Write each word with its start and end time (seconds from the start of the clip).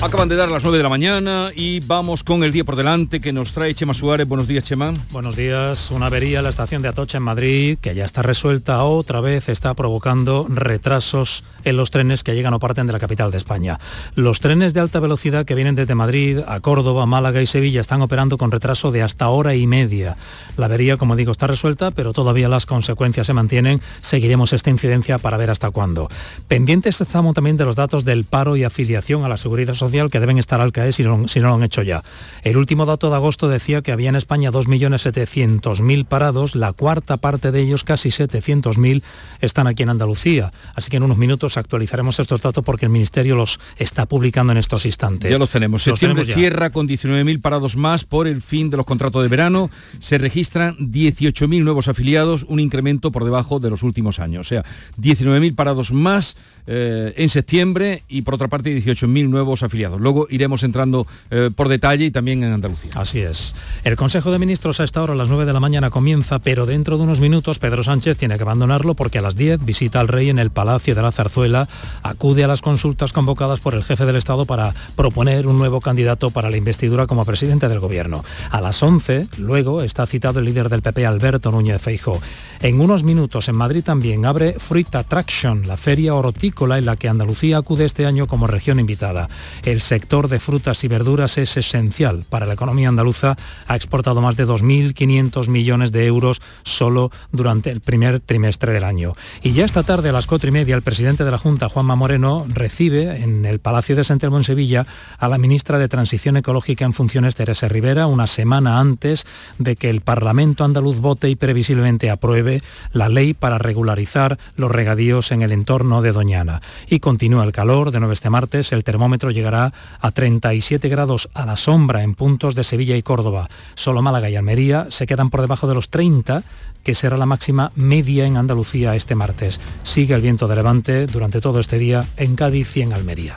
Acaban 0.00 0.28
de 0.28 0.36
dar 0.36 0.48
las 0.48 0.62
9 0.62 0.78
de 0.78 0.84
la 0.84 0.88
mañana 0.88 1.50
y 1.56 1.80
vamos 1.80 2.22
con 2.22 2.44
el 2.44 2.52
día 2.52 2.62
por 2.62 2.76
delante 2.76 3.20
que 3.20 3.32
nos 3.32 3.52
trae 3.52 3.74
Chema 3.74 3.94
Suárez. 3.94 4.28
Buenos 4.28 4.46
días, 4.46 4.62
Chema. 4.62 4.94
Buenos 5.10 5.34
días. 5.34 5.90
Una 5.90 6.06
avería 6.06 6.38
en 6.38 6.44
la 6.44 6.50
estación 6.50 6.82
de 6.82 6.88
Atocha 6.88 7.18
en 7.18 7.24
Madrid, 7.24 7.78
que 7.80 7.96
ya 7.96 8.04
está 8.04 8.22
resuelta, 8.22 8.84
otra 8.84 9.20
vez 9.20 9.48
está 9.48 9.74
provocando 9.74 10.46
retrasos 10.48 11.42
en 11.64 11.76
los 11.76 11.90
trenes 11.90 12.22
que 12.22 12.36
llegan 12.36 12.54
o 12.54 12.60
parten 12.60 12.86
de 12.86 12.92
la 12.92 13.00
capital 13.00 13.32
de 13.32 13.38
España. 13.38 13.80
Los 14.14 14.38
trenes 14.38 14.72
de 14.72 14.78
alta 14.78 15.00
velocidad 15.00 15.44
que 15.44 15.56
vienen 15.56 15.74
desde 15.74 15.96
Madrid 15.96 16.38
a 16.46 16.60
Córdoba, 16.60 17.04
Málaga 17.04 17.42
y 17.42 17.46
Sevilla 17.46 17.80
están 17.80 18.00
operando 18.00 18.38
con 18.38 18.52
retraso 18.52 18.92
de 18.92 19.02
hasta 19.02 19.28
hora 19.28 19.56
y 19.56 19.66
media. 19.66 20.16
La 20.56 20.66
avería, 20.66 20.96
como 20.96 21.16
digo, 21.16 21.32
está 21.32 21.48
resuelta, 21.48 21.90
pero 21.90 22.12
todavía 22.12 22.48
las 22.48 22.66
consecuencias 22.66 23.26
se 23.26 23.32
mantienen. 23.34 23.80
Seguiremos 24.00 24.52
esta 24.52 24.70
incidencia 24.70 25.18
para 25.18 25.36
ver 25.36 25.50
hasta 25.50 25.72
cuándo. 25.72 26.08
Pendientes 26.46 27.00
estamos 27.00 27.34
también 27.34 27.56
de 27.56 27.64
los 27.64 27.74
datos 27.74 28.04
del 28.04 28.22
paro 28.22 28.56
y 28.56 28.62
afiliación 28.62 29.24
a 29.24 29.28
la 29.28 29.36
seguridad 29.36 29.74
social 29.74 29.87
que 30.10 30.20
deben 30.20 30.38
estar 30.38 30.60
al 30.60 30.72
caer 30.72 30.92
si 30.92 31.02
no, 31.02 31.28
si 31.28 31.40
no 31.40 31.48
lo 31.48 31.54
han 31.54 31.62
hecho 31.62 31.82
ya. 31.82 32.04
El 32.42 32.56
último 32.56 32.86
dato 32.86 33.10
de 33.10 33.16
agosto 33.16 33.48
decía 33.48 33.82
que 33.82 33.92
había 33.92 34.08
en 34.08 34.16
España 34.16 34.50
2.700.000 34.50 36.04
parados, 36.06 36.54
la 36.54 36.72
cuarta 36.72 37.16
parte 37.16 37.50
de 37.52 37.60
ellos, 37.60 37.84
casi 37.84 38.10
700.000, 38.10 39.02
están 39.40 39.66
aquí 39.66 39.82
en 39.82 39.90
Andalucía. 39.90 40.52
Así 40.74 40.90
que 40.90 40.98
en 40.98 41.02
unos 41.02 41.18
minutos 41.18 41.56
actualizaremos 41.56 42.20
estos 42.20 42.40
datos 42.40 42.64
porque 42.64 42.86
el 42.86 42.92
Ministerio 42.92 43.34
los 43.34 43.58
está 43.76 44.06
publicando 44.06 44.52
en 44.52 44.58
estos 44.58 44.86
instantes. 44.86 45.30
Ya 45.30 45.38
los 45.38 45.50
tenemos. 45.50 45.82
Septiembre 45.82 46.24
cierra 46.24 46.70
con 46.70 46.88
19.000 46.88 47.40
parados 47.40 47.76
más 47.76 48.04
por 48.04 48.26
el 48.26 48.42
fin 48.42 48.70
de 48.70 48.76
los 48.76 48.86
contratos 48.86 49.22
de 49.22 49.28
verano. 49.28 49.70
Se 50.00 50.18
registran 50.18 50.76
18.000 50.78 51.62
nuevos 51.62 51.88
afiliados, 51.88 52.44
un 52.48 52.60
incremento 52.60 53.10
por 53.10 53.24
debajo 53.24 53.58
de 53.58 53.70
los 53.70 53.82
últimos 53.82 54.18
años. 54.18 54.46
O 54.46 54.48
sea, 54.48 54.64
19.000 55.00 55.54
parados 55.54 55.92
más 55.92 56.36
eh, 56.70 57.14
en 57.16 57.30
septiembre 57.30 58.02
y 58.08 58.20
por 58.20 58.34
otra 58.34 58.48
parte 58.48 58.76
18.000 58.76 59.28
nuevos 59.28 59.62
afiliados. 59.62 59.77
Luego 59.86 60.26
iremos 60.30 60.62
entrando 60.62 61.06
eh, 61.30 61.50
por 61.54 61.68
detalle 61.68 62.06
y 62.06 62.10
también 62.10 62.42
en 62.42 62.52
Andalucía. 62.52 62.90
Así 62.94 63.20
es. 63.20 63.54
El 63.84 63.96
Consejo 63.96 64.32
de 64.32 64.38
Ministros 64.38 64.80
a 64.80 64.84
esta 64.84 65.02
hora, 65.02 65.12
a 65.12 65.16
las 65.16 65.28
9 65.28 65.46
de 65.46 65.52
la 65.52 65.60
mañana, 65.60 65.90
comienza, 65.90 66.38
pero 66.38 66.66
dentro 66.66 66.98
de 66.98 67.04
unos 67.04 67.20
minutos 67.20 67.58
Pedro 67.58 67.84
Sánchez 67.84 68.16
tiene 68.18 68.36
que 68.36 68.42
abandonarlo 68.42 68.94
porque 68.94 69.18
a 69.18 69.22
las 69.22 69.36
10 69.36 69.64
visita 69.64 70.00
al 70.00 70.08
rey 70.08 70.30
en 70.30 70.38
el 70.38 70.50
Palacio 70.50 70.94
de 70.94 71.02
la 71.02 71.12
Zarzuela, 71.12 71.68
acude 72.02 72.44
a 72.44 72.48
las 72.48 72.62
consultas 72.62 73.12
convocadas 73.12 73.60
por 73.60 73.74
el 73.74 73.84
jefe 73.84 74.04
del 74.04 74.16
Estado 74.16 74.46
para 74.46 74.74
proponer 74.96 75.46
un 75.46 75.58
nuevo 75.58 75.80
candidato 75.80 76.30
para 76.30 76.50
la 76.50 76.56
investidura 76.56 77.06
como 77.06 77.24
presidente 77.24 77.68
del 77.68 77.80
Gobierno. 77.80 78.24
A 78.50 78.60
las 78.60 78.82
11, 78.82 79.28
luego, 79.38 79.82
está 79.82 80.06
citado 80.06 80.40
el 80.40 80.46
líder 80.46 80.68
del 80.68 80.82
PP, 80.82 81.06
Alberto 81.06 81.52
Núñez 81.52 81.80
Feijóo. 81.80 82.20
En 82.60 82.80
unos 82.80 83.04
minutos 83.04 83.48
en 83.48 83.54
Madrid 83.54 83.84
también 83.84 84.26
abre 84.26 84.56
Fruit 84.58 84.92
Attraction, 84.94 85.66
la 85.66 85.76
feria 85.76 86.14
orotícola 86.14 86.78
en 86.78 86.86
la 86.86 86.96
que 86.96 87.08
Andalucía 87.08 87.58
acude 87.58 87.84
este 87.84 88.06
año 88.06 88.26
como 88.26 88.46
región 88.46 88.80
invitada. 88.80 89.28
El 89.68 89.82
sector 89.82 90.28
de 90.28 90.40
frutas 90.40 90.82
y 90.84 90.88
verduras 90.88 91.36
es 91.36 91.58
esencial 91.58 92.24
para 92.30 92.46
la 92.46 92.54
economía 92.54 92.88
andaluza. 92.88 93.36
Ha 93.66 93.76
exportado 93.76 94.22
más 94.22 94.34
de 94.34 94.46
2.500 94.46 95.48
millones 95.48 95.92
de 95.92 96.06
euros 96.06 96.40
solo 96.62 97.12
durante 97.32 97.70
el 97.70 97.82
primer 97.82 98.18
trimestre 98.20 98.72
del 98.72 98.84
año. 98.84 99.12
Y 99.42 99.52
ya 99.52 99.66
esta 99.66 99.82
tarde 99.82 100.08
a 100.08 100.12
las 100.12 100.26
cuatro 100.26 100.48
y 100.48 100.52
media 100.52 100.74
el 100.74 100.80
presidente 100.80 101.22
de 101.22 101.30
la 101.30 101.36
Junta, 101.36 101.68
Juanma 101.68 101.96
Moreno, 101.96 102.46
recibe 102.48 103.22
en 103.22 103.44
el 103.44 103.58
Palacio 103.58 103.94
de 103.94 104.04
San 104.04 104.18
Telmo 104.18 104.38
en 104.38 104.44
Sevilla 104.44 104.86
a 105.18 105.28
la 105.28 105.36
ministra 105.36 105.78
de 105.78 105.88
Transición 105.88 106.38
Ecológica 106.38 106.86
en 106.86 106.94
funciones, 106.94 107.36
Teresa 107.36 107.68
Rivera, 107.68 108.06
una 108.06 108.26
semana 108.26 108.80
antes 108.80 109.26
de 109.58 109.76
que 109.76 109.90
el 109.90 110.00
Parlamento 110.00 110.64
andaluz 110.64 111.00
vote 111.00 111.28
y 111.28 111.36
previsiblemente 111.36 112.08
apruebe 112.08 112.62
la 112.94 113.10
ley 113.10 113.34
para 113.34 113.58
regularizar 113.58 114.38
los 114.56 114.70
regadíos 114.70 115.30
en 115.30 115.42
el 115.42 115.52
entorno 115.52 116.00
de 116.00 116.12
Doñana. 116.12 116.62
Y 116.88 117.00
continúa 117.00 117.44
el 117.44 117.52
calor, 117.52 117.90
de 117.90 118.00
nuevo 118.00 118.14
este 118.14 118.30
martes 118.30 118.72
el 118.72 118.82
termómetro 118.82 119.30
llegará 119.30 119.57
a 119.66 120.10
37 120.10 120.88
grados 120.88 121.28
a 121.34 121.44
la 121.44 121.56
sombra 121.56 122.02
en 122.02 122.14
puntos 122.14 122.54
de 122.54 122.64
Sevilla 122.64 122.96
y 122.96 123.02
Córdoba. 123.02 123.48
Solo 123.74 124.02
Málaga 124.02 124.30
y 124.30 124.36
Almería 124.36 124.86
se 124.90 125.06
quedan 125.06 125.30
por 125.30 125.40
debajo 125.40 125.66
de 125.66 125.74
los 125.74 125.90
30 125.90 126.42
que 126.82 126.94
será 126.94 127.16
la 127.16 127.26
máxima 127.26 127.72
media 127.74 128.24
en 128.26 128.36
Andalucía 128.36 128.94
este 128.94 129.14
martes. 129.14 129.60
Sigue 129.82 130.14
el 130.14 130.22
viento 130.22 130.48
de 130.48 130.56
levante 130.56 131.06
durante 131.06 131.40
todo 131.40 131.60
este 131.60 131.78
día 131.78 132.06
en 132.16 132.36
Cádiz 132.36 132.76
y 132.76 132.82
en 132.82 132.92
Almería. 132.92 133.36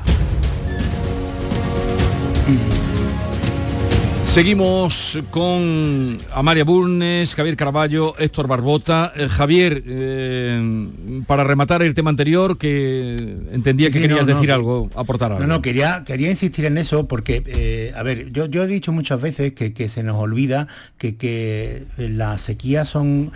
Seguimos 4.31 5.19
con 5.29 6.17
Amaria 6.33 6.63
Burnes, 6.63 7.35
Javier 7.35 7.57
Caraballo, 7.57 8.15
Héctor 8.17 8.47
Barbota. 8.47 9.11
Eh, 9.13 9.27
Javier, 9.27 9.83
eh, 9.85 10.87
para 11.27 11.43
rematar 11.43 11.81
el 11.81 11.93
tema 11.93 12.11
anterior, 12.11 12.57
que 12.57 13.17
entendía 13.51 13.91
que 13.91 13.99
querías 13.99 14.25
decir 14.25 14.53
algo, 14.53 14.89
aportar 14.95 15.33
algo. 15.33 15.45
No, 15.45 15.55
no, 15.55 15.61
quería, 15.61 16.05
quería 16.05 16.29
insistir 16.29 16.63
en 16.63 16.77
eso 16.77 17.09
porque, 17.09 17.43
eh, 17.45 17.91
a 17.93 18.03
ver, 18.03 18.31
yo, 18.31 18.45
yo 18.45 18.63
he 18.63 18.67
dicho 18.67 18.93
muchas 18.93 19.19
veces 19.19 19.51
que, 19.51 19.89
se 19.89 20.01
nos 20.01 20.15
olvida 20.15 20.69
que, 20.97 21.17
que 21.17 21.83
las 21.97 22.39
sequías 22.39 22.87
son 22.87 23.33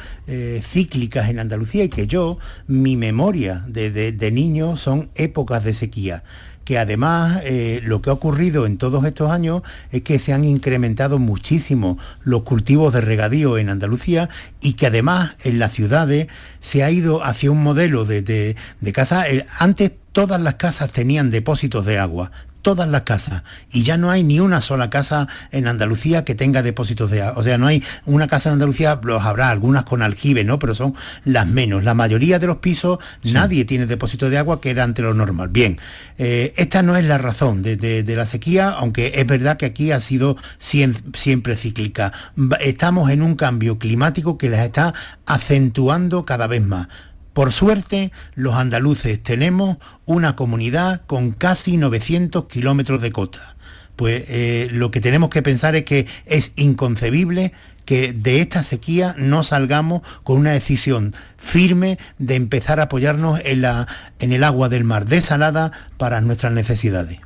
cíclicas 0.62 1.29
en 1.29 1.39
Andalucía 1.39 1.83
y 1.83 1.89
que 1.89 2.07
yo, 2.07 2.38
mi 2.67 2.95
memoria 2.95 3.66
de, 3.67 3.91
de 3.91 4.31
niño 4.31 4.77
son 4.77 5.09
épocas 5.16 5.66
de 5.66 5.73
sequía 5.73 6.23
que 6.66 6.80
además 6.80 7.42
eh, 7.44 7.80
lo 7.84 8.02
que 8.02 8.09
ha 8.09 8.14
ocurrido 8.14 8.66
en 8.66 8.78
todos 8.78 9.06
estos 9.06 9.31
años 9.31 9.62
es 9.92 10.02
que 10.02 10.20
se 10.20 10.34
han 10.34 10.44
incrementado 10.44 11.20
muchísimo 11.20 11.98
los 12.24 12.42
cultivos 12.42 12.94
de 12.94 13.02
regadío 13.02 13.58
en 13.58 13.70
Andalucía 13.70 14.30
y 14.59 14.74
que 14.74 14.88
además 14.88 15.36
en 15.44 15.59
las 15.59 15.72
ciudades 15.72 16.28
se 16.59 16.84
ha 16.84 16.92
ido 16.92 17.24
hacia 17.24 17.52
un 17.52 17.64
modelo 17.64 18.04
de, 18.04 18.22
de, 18.24 18.94
casa. 18.94 19.25
Antes 19.59 19.92
todas 20.12 20.42
las 20.42 20.56
casas 20.56 20.92
tenían 20.92 21.30
depósitos 21.30 21.86
de 21.86 22.00
agua, 22.00 22.31
todas 22.66 22.90
las 22.90 23.03
casas 23.03 23.44
y 23.72 23.84
ya 23.84 23.96
no 23.96 24.09
hay 24.09 24.24
ni 24.24 24.40
una 24.40 24.59
sola 24.59 24.90
casa 24.90 25.28
en 25.52 25.68
Andalucía 25.68 26.26
que 26.26 26.34
tenga 26.34 26.64
depósitos 26.64 27.12
de 27.12 27.22
agua. 27.22 27.40
O 27.40 27.44
sea, 27.44 27.59
no 27.59 27.68
hay 27.68 27.84
una 28.08 28.28
casa 28.28 28.50
en 28.50 28.53
Andalucía, 28.53 29.00
los 29.03 29.22
habrá 29.24 29.52
algunas 29.52 29.84
con 29.84 30.02
aljibe, 30.02 30.44
¿no? 30.44 30.58
Pero 30.58 30.74
son 30.74 30.96
las 31.25 31.46
menos. 31.46 31.84
La 31.84 31.94
mayoría 31.94 32.40
de 32.40 32.48
los 32.48 32.58
pisos 32.58 32.98
nadie 33.24 33.66
tiene 33.66 33.86
depósito 33.86 34.31
de 34.31 34.40
agua 34.40 34.62
que 34.62 34.72
era 34.72 34.84
ante 34.84 35.04
lo 35.04 35.14
normal. 35.14 35.50
Bien, 35.50 35.78
eh, 36.18 36.54
esta 36.58 36.81
no 36.81 36.98
es 36.98 37.06
la 37.06 37.20
razón 37.20 37.62
de, 37.62 38.04
la 38.04 38.25
sequía, 38.25 38.70
aunque 38.70 39.12
es 39.14 39.28
verdad 39.28 39.58
que 39.58 39.68
aquí 39.68 39.92
ha 39.92 40.00
sido 40.00 40.36
siempre 40.58 41.58
cíclica. 41.58 42.14
Estamos 42.62 43.12
en 43.12 43.22
un 43.22 43.36
cambio 43.36 43.78
climático 43.78 44.40
que 44.40 44.50
las 44.50 44.66
está 44.66 44.96
acentuando 45.28 46.25
cada 46.25 46.48
vez 46.48 46.64
más. 46.64 46.88
Por 47.35 47.51
suerte, 47.51 48.13
los 48.34 48.56
andaluces 48.56 49.22
tenemos 49.22 49.75
una 50.06 50.38
comunidad 50.38 51.01
con 51.06 51.31
casi 51.31 51.75
900 51.75 52.46
kilómetros 52.46 53.01
de 53.01 53.12
costa. 53.12 53.57
Pues 53.97 54.23
eh, 54.29 54.69
lo 54.72 54.90
que 54.90 55.01
tenemos 55.01 55.29
que 55.29 55.41
pensar 55.41 55.75
es 55.75 55.84
que 55.84 56.07
es 56.25 56.53
inconcebible 56.56 57.51
que 57.84 58.13
de 58.13 58.40
esta 58.40 58.63
sequía 58.63 59.16
no 59.18 59.44
salgamos 59.44 60.01
con 60.24 60.38
una 60.38 60.53
decisión 60.53 61.13
firme 61.35 62.00
de 62.19 62.35
empezar 62.35 62.79
a 62.79 62.84
apoyarnos 62.84 63.41
en, 63.44 63.63
la, 63.63 63.85
en 64.19 64.31
el 64.31 64.45
agua 64.45 64.69
del 64.69 64.85
mar 64.85 65.03
desalada 65.06 65.74
para 65.97 66.22
nuestras 66.22 66.53
necesidades. 66.53 67.19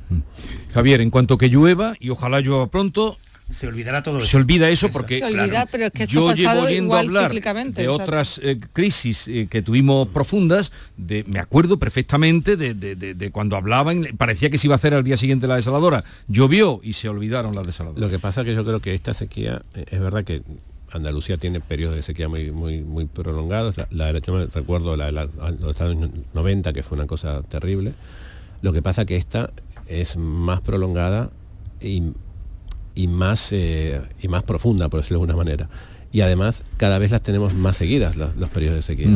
Javier, 0.74 1.02
en 1.02 1.10
cuanto 1.10 1.38
que 1.38 1.50
llueva, 1.50 1.94
y 2.00 2.10
ojalá 2.10 2.40
llueva 2.40 2.66
pronto, 2.66 3.16
se 3.50 3.66
olvidará 3.66 4.02
todo 4.02 4.18
eso. 4.18 4.26
Se 4.26 4.36
olvida 4.36 4.68
eso 4.68 4.90
porque 4.90 5.20
yo 6.08 6.32
llevo 6.34 6.62
oyendo 6.62 6.94
hablar 6.94 7.32
de 7.32 7.88
otras 7.88 8.40
eh, 8.42 8.58
crisis 8.72 9.28
eh, 9.28 9.48
que 9.50 9.62
tuvimos 9.62 10.08
profundas, 10.08 10.72
de, 10.96 11.24
me 11.24 11.38
acuerdo 11.38 11.78
perfectamente 11.78 12.56
de, 12.56 13.30
cuando 13.32 13.56
hablaban, 13.56 14.06
parecía 14.16 14.50
que 14.50 14.58
se 14.58 14.66
iba 14.66 14.74
a 14.74 14.76
hacer 14.76 14.94
al 14.94 15.04
día 15.04 15.16
siguiente 15.16 15.46
la 15.46 15.56
desaladora. 15.56 16.04
Llovió 16.28 16.80
y 16.82 16.94
se 16.94 17.08
olvidaron 17.08 17.54
las 17.54 17.66
desaladoras. 17.66 18.00
Lo 18.00 18.08
que 18.08 18.18
pasa 18.18 18.42
es 18.42 18.46
que 18.46 18.54
yo 18.54 18.64
creo 18.64 18.80
que 18.80 18.94
esta 18.94 19.14
sequía, 19.14 19.62
eh, 19.74 19.84
es 19.90 20.00
verdad 20.00 20.24
que 20.24 20.42
Andalucía 20.92 21.36
tiene 21.36 21.60
periodos 21.60 21.96
de 21.96 22.02
sequía 22.02 22.28
muy, 22.28 22.50
muy, 22.50 22.82
muy 22.82 23.06
prolongados. 23.06 23.76
La, 23.90 24.18
yo 24.18 24.32
me 24.32 24.46
recuerdo 24.46 24.96
la, 24.96 25.10
los 25.12 25.80
años 25.80 26.10
90, 26.34 26.72
que 26.72 26.82
fue 26.82 26.96
una 26.96 27.06
cosa 27.06 27.42
terrible. 27.42 27.94
Lo 28.62 28.72
que 28.72 28.82
pasa 28.82 29.04
que 29.04 29.16
esta 29.16 29.50
es 29.86 30.16
más 30.16 30.60
prolongada 30.60 31.30
y 31.80 32.12
y 32.94 33.08
más, 33.08 33.52
eh, 33.52 34.00
y 34.20 34.28
más 34.28 34.42
profunda, 34.42 34.88
por 34.88 35.00
decirlo 35.00 35.18
de 35.18 35.32
alguna 35.32 35.36
manera. 35.36 35.68
Y 36.12 36.22
además 36.22 36.64
cada 36.76 36.98
vez 36.98 37.12
las 37.12 37.22
tenemos 37.22 37.54
más 37.54 37.76
seguidas 37.76 38.16
los 38.16 38.50
periodos 38.50 38.76
de 38.76 38.82
sequía. 38.82 39.08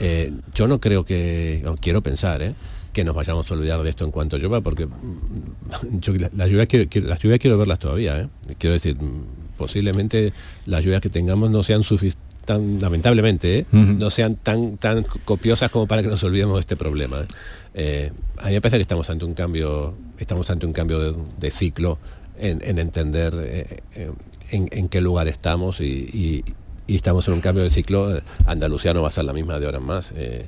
Eh, 0.00 0.32
yo 0.54 0.66
no 0.66 0.80
creo 0.80 1.04
que, 1.04 1.60
no, 1.64 1.76
quiero 1.76 2.02
pensar, 2.02 2.42
¿eh? 2.42 2.54
que 2.92 3.04
nos 3.04 3.14
vayamos 3.14 3.50
a 3.50 3.54
olvidar 3.54 3.82
de 3.82 3.88
esto 3.88 4.04
en 4.04 4.10
cuanto 4.10 4.36
llueva, 4.36 4.60
porque 4.60 4.86
mm, 4.86 6.00
yo, 6.00 6.12
las 6.14 6.50
lluvias 6.50 6.66
quiero, 6.66 7.08
las 7.08 7.20
lluvias 7.20 7.38
quiero 7.38 7.58
verlas 7.58 7.78
todavía. 7.78 8.28
Quiero 8.58 8.74
decir, 8.74 8.96
mm, 8.96 9.56
posiblemente 9.56 10.32
las 10.66 10.84
lluvias 10.84 11.00
que 11.00 11.08
tengamos 11.08 11.50
no 11.50 11.62
sean 11.62 11.82
suficientes 11.82 12.32
tan 12.44 12.80
lamentablemente 12.80 13.66
no 13.70 14.10
sean 14.10 14.34
tan 14.34 14.76
tan 14.76 15.04
copiosas 15.24 15.70
como 15.70 15.86
para 15.86 16.02
que 16.02 16.08
nos 16.08 16.24
olvidemos 16.24 16.56
de 16.56 16.60
este 16.62 16.74
problema 16.74 17.18
a 17.18 18.46
mí 18.46 18.52
me 18.52 18.60
parece 18.60 18.78
que 18.78 18.82
estamos 18.82 19.08
ante 19.10 19.24
un 19.24 19.34
cambio 19.34 19.94
estamos 20.18 20.50
ante 20.50 20.66
un 20.66 20.72
cambio 20.72 21.24
de 21.38 21.50
ciclo 21.52 22.00
en, 22.42 22.78
entender 22.78 23.34
eh, 23.38 23.82
eh, 23.94 24.12
en, 24.50 24.88
qué 24.88 25.00
lugar 25.00 25.28
estamos 25.28 25.80
y, 25.80 26.44
estamos 26.88 27.26
en 27.28 27.34
un 27.34 27.40
cambio 27.40 27.62
de 27.62 27.70
ciclo. 27.70 28.20
Andalucía 28.44 28.92
no 28.92 29.02
va 29.02 29.08
a 29.08 29.12
ser 29.12 29.24
la 29.24 29.32
misma 29.32 29.58
de 29.58 29.66
ahora 29.66 29.78
en 29.78 29.84
más. 29.84 30.12
Eh, 30.14 30.46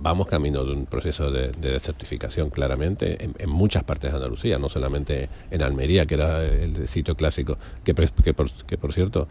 vamos 0.00 0.26
camino 0.26 0.64
de 0.64 0.72
un 0.72 0.86
proceso 0.86 1.30
de, 1.30 1.48
desertificación 1.50 2.50
claramente 2.50 3.30
en, 3.38 3.50
muchas 3.50 3.82
partes 3.82 4.10
de 4.10 4.16
Andalucía, 4.16 4.58
no 4.58 4.68
solamente 4.68 5.28
en 5.50 5.62
Almería, 5.62 6.06
que 6.06 6.14
era 6.14 6.44
el 6.44 6.86
sitio 6.86 7.16
clásico, 7.16 7.56
que, 7.82 7.94
por, 7.94 8.92
cierto, 8.92 9.26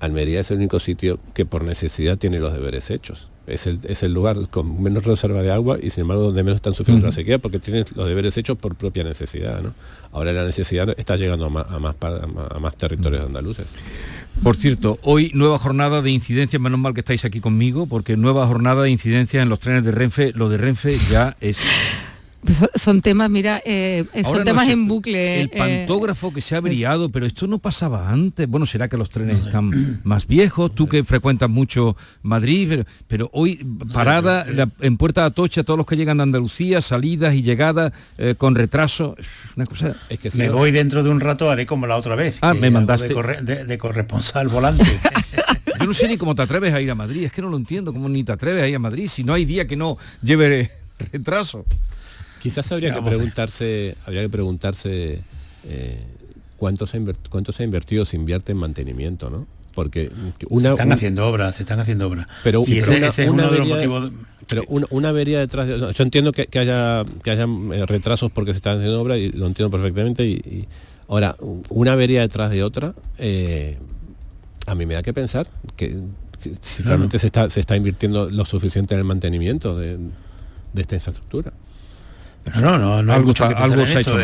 Almería 0.00 0.40
es 0.40 0.50
el 0.52 0.58
único 0.58 0.78
sitio 0.78 1.18
que 1.34 1.44
por 1.44 1.64
necesidad 1.64 2.16
tiene 2.16 2.38
los 2.38 2.52
deberes 2.54 2.90
hechos. 2.90 3.28
Es 3.48 3.66
el, 4.02 4.12
lugar 4.12 4.36
con 4.50 4.82
menos 4.82 5.04
reserva 5.04 5.42
de 5.42 5.50
agua 5.50 5.78
y 5.80 5.90
sin 5.90 6.02
embargo 6.02 6.24
donde 6.24 6.42
menos 6.42 6.56
están 6.56 6.74
sufriendo 6.74 7.06
la 7.06 7.12
sequía 7.12 7.38
porque 7.38 7.58
tienen 7.58 7.84
los 7.94 8.06
deberes 8.06 8.36
hechos 8.36 8.58
por 8.58 8.74
propia 8.74 9.04
necesidad. 9.04 9.62
Ahora 10.12 10.32
la 10.32 10.44
necesidad 10.44 10.94
está 10.98 11.16
llegando 11.16 11.46
a 11.46 11.50
más, 11.50 11.66
a 11.68 12.58
más, 12.60 12.76
territorios 12.76 13.24
andaluces. 13.24 13.66
Por 14.42 14.56
cierto, 14.56 14.98
hoy 15.02 15.32
nueva 15.34 15.58
jornada 15.58 16.02
de 16.02 16.10
incidencia, 16.10 16.58
menos 16.58 16.78
mal 16.78 16.94
que 16.94 17.00
estáis 17.00 17.24
aquí 17.24 17.40
conmigo, 17.40 17.86
porque 17.86 18.16
nueva 18.16 18.46
jornada 18.46 18.82
de 18.82 18.90
incidencia 18.90 19.42
en 19.42 19.48
los 19.48 19.58
trenes 19.60 19.84
de 19.84 19.92
Renfe. 19.92 20.32
Lo 20.34 20.48
de 20.48 20.58
Renfe 20.58 20.96
ya 21.10 21.36
es 21.40 21.58
pues 22.44 22.60
son 22.76 23.00
temas, 23.00 23.28
mira, 23.28 23.60
eh, 23.64 24.04
son 24.24 24.44
temas 24.44 24.68
en 24.68 24.86
bucle. 24.86 25.42
El 25.42 25.50
eh, 25.52 25.58
pantógrafo 25.58 26.32
que 26.32 26.40
se 26.40 26.54
ha 26.54 26.60
brillado, 26.60 27.08
pero 27.08 27.26
esto 27.26 27.48
no 27.48 27.58
pasaba 27.58 28.10
antes. 28.10 28.48
Bueno, 28.48 28.64
será 28.64 28.88
que 28.88 28.96
los 28.96 29.10
trenes 29.10 29.44
están 29.44 30.00
más 30.04 30.26
viejos, 30.26 30.72
tú 30.74 30.88
que 30.88 31.02
frecuentas 31.02 31.50
mucho 31.50 31.96
Madrid, 32.22 32.84
pero, 33.08 33.28
hoy 33.32 33.66
parada 33.92 34.46
en 34.80 34.96
Puerta 34.96 35.22
de 35.22 35.26
Atocha, 35.28 35.64
todos 35.64 35.78
los 35.78 35.86
que 35.86 35.96
llegan 35.96 36.18
de 36.18 36.22
Andalucía, 36.24 36.80
salidas 36.80 37.34
y 37.34 37.42
llegadas 37.42 37.92
eh, 38.18 38.36
con 38.38 38.54
retraso. 38.54 39.16
Una 39.56 39.66
cosa. 39.66 39.96
Es 40.08 40.20
que 40.20 40.30
me 40.36 40.48
voy 40.48 40.70
dentro 40.70 41.02
de 41.02 41.10
un 41.10 41.20
rato, 41.20 41.50
haré 41.50 41.66
como 41.66 41.86
la 41.88 41.96
otra 41.96 42.14
vez. 42.14 42.38
Ah, 42.40 42.54
me 42.54 42.70
mandaste. 42.70 43.14
De, 43.42 43.78
corresponsal 43.78 44.48
volante. 44.48 44.84
Yo 45.80 45.86
no 45.86 45.94
sé 45.94 46.08
ni 46.08 46.16
cómo 46.16 46.34
te 46.34 46.42
atreves 46.42 46.72
a 46.72 46.80
ir 46.80 46.90
a 46.90 46.94
Madrid, 46.94 47.24
es 47.24 47.32
que 47.32 47.42
no 47.42 47.48
lo 47.48 47.56
entiendo, 47.56 47.92
cómo 47.92 48.08
ni 48.08 48.24
te 48.24 48.32
atreves 48.32 48.62
a 48.62 48.68
ir 48.68 48.76
a 48.76 48.80
Madrid 48.80 49.08
si 49.08 49.24
no 49.24 49.34
hay 49.34 49.44
día 49.44 49.66
que 49.66 49.76
no 49.76 49.96
lleve 50.22 50.70
retraso. 51.12 51.64
Quizás 52.40 52.70
habría 52.72 52.94
que 52.94 53.02
preguntarse, 53.02 53.96
habría 54.04 54.22
que 54.22 54.28
preguntarse 54.28 55.22
eh, 55.64 56.04
cuánto, 56.56 56.86
se 56.86 57.02
cuánto 57.30 57.52
se 57.52 57.62
ha 57.62 57.64
invertido, 57.64 58.04
se 58.04 58.16
invierte 58.16 58.52
en 58.52 58.58
mantenimiento, 58.58 59.30
¿no? 59.30 59.46
Porque 59.74 60.10
una, 60.50 60.70
se 60.70 60.74
están 60.74 60.92
haciendo 60.92 61.28
obras, 61.28 61.54
se 61.54 61.62
están 61.62 61.78
haciendo 61.78 62.08
obras. 62.08 62.26
Pero, 62.42 62.62
una, 62.62 63.12
Pero 64.48 64.64
una, 64.66 65.08
avería 65.10 65.38
detrás 65.38 65.68
de. 65.68 65.78
yo 65.78 66.02
entiendo 66.02 66.32
que, 66.32 66.48
haya 66.58 67.04
que 67.22 67.30
haya 67.30 67.44
eh, 67.44 67.86
retrasos 67.86 68.32
porque 68.32 68.52
se 68.52 68.56
están 68.56 68.78
haciendo 68.78 69.00
obras 69.00 69.18
y 69.18 69.30
lo 69.30 69.46
entiendo 69.46 69.70
perfectamente. 69.70 70.26
Y, 70.26 70.66
ahora, 71.06 71.36
una 71.68 71.92
avería 71.92 72.22
detrás 72.22 72.50
de 72.50 72.64
otra, 72.64 72.94
eh, 73.18 73.78
a 74.66 74.74
mí 74.74 74.84
me 74.84 74.94
da 74.94 75.02
que 75.02 75.12
pensar 75.12 75.46
que, 75.76 75.96
si 76.60 76.82
realmente 76.82 77.20
se 77.20 77.26
está, 77.26 77.48
se 77.48 77.60
está 77.60 77.76
invirtiendo 77.76 78.30
lo 78.30 78.44
suficiente 78.44 78.94
en 78.94 78.98
el 78.98 79.04
mantenimiento 79.04 79.78
de 79.78 80.10
esta 80.74 80.96
infraestructura. 80.96 81.52
No, 82.56 82.78
no, 82.78 83.02
no, 83.02 83.12
algo, 83.12 83.32
algo 83.56 83.86
se 83.86 83.98
ha 83.98 84.00
hecho 84.00 84.18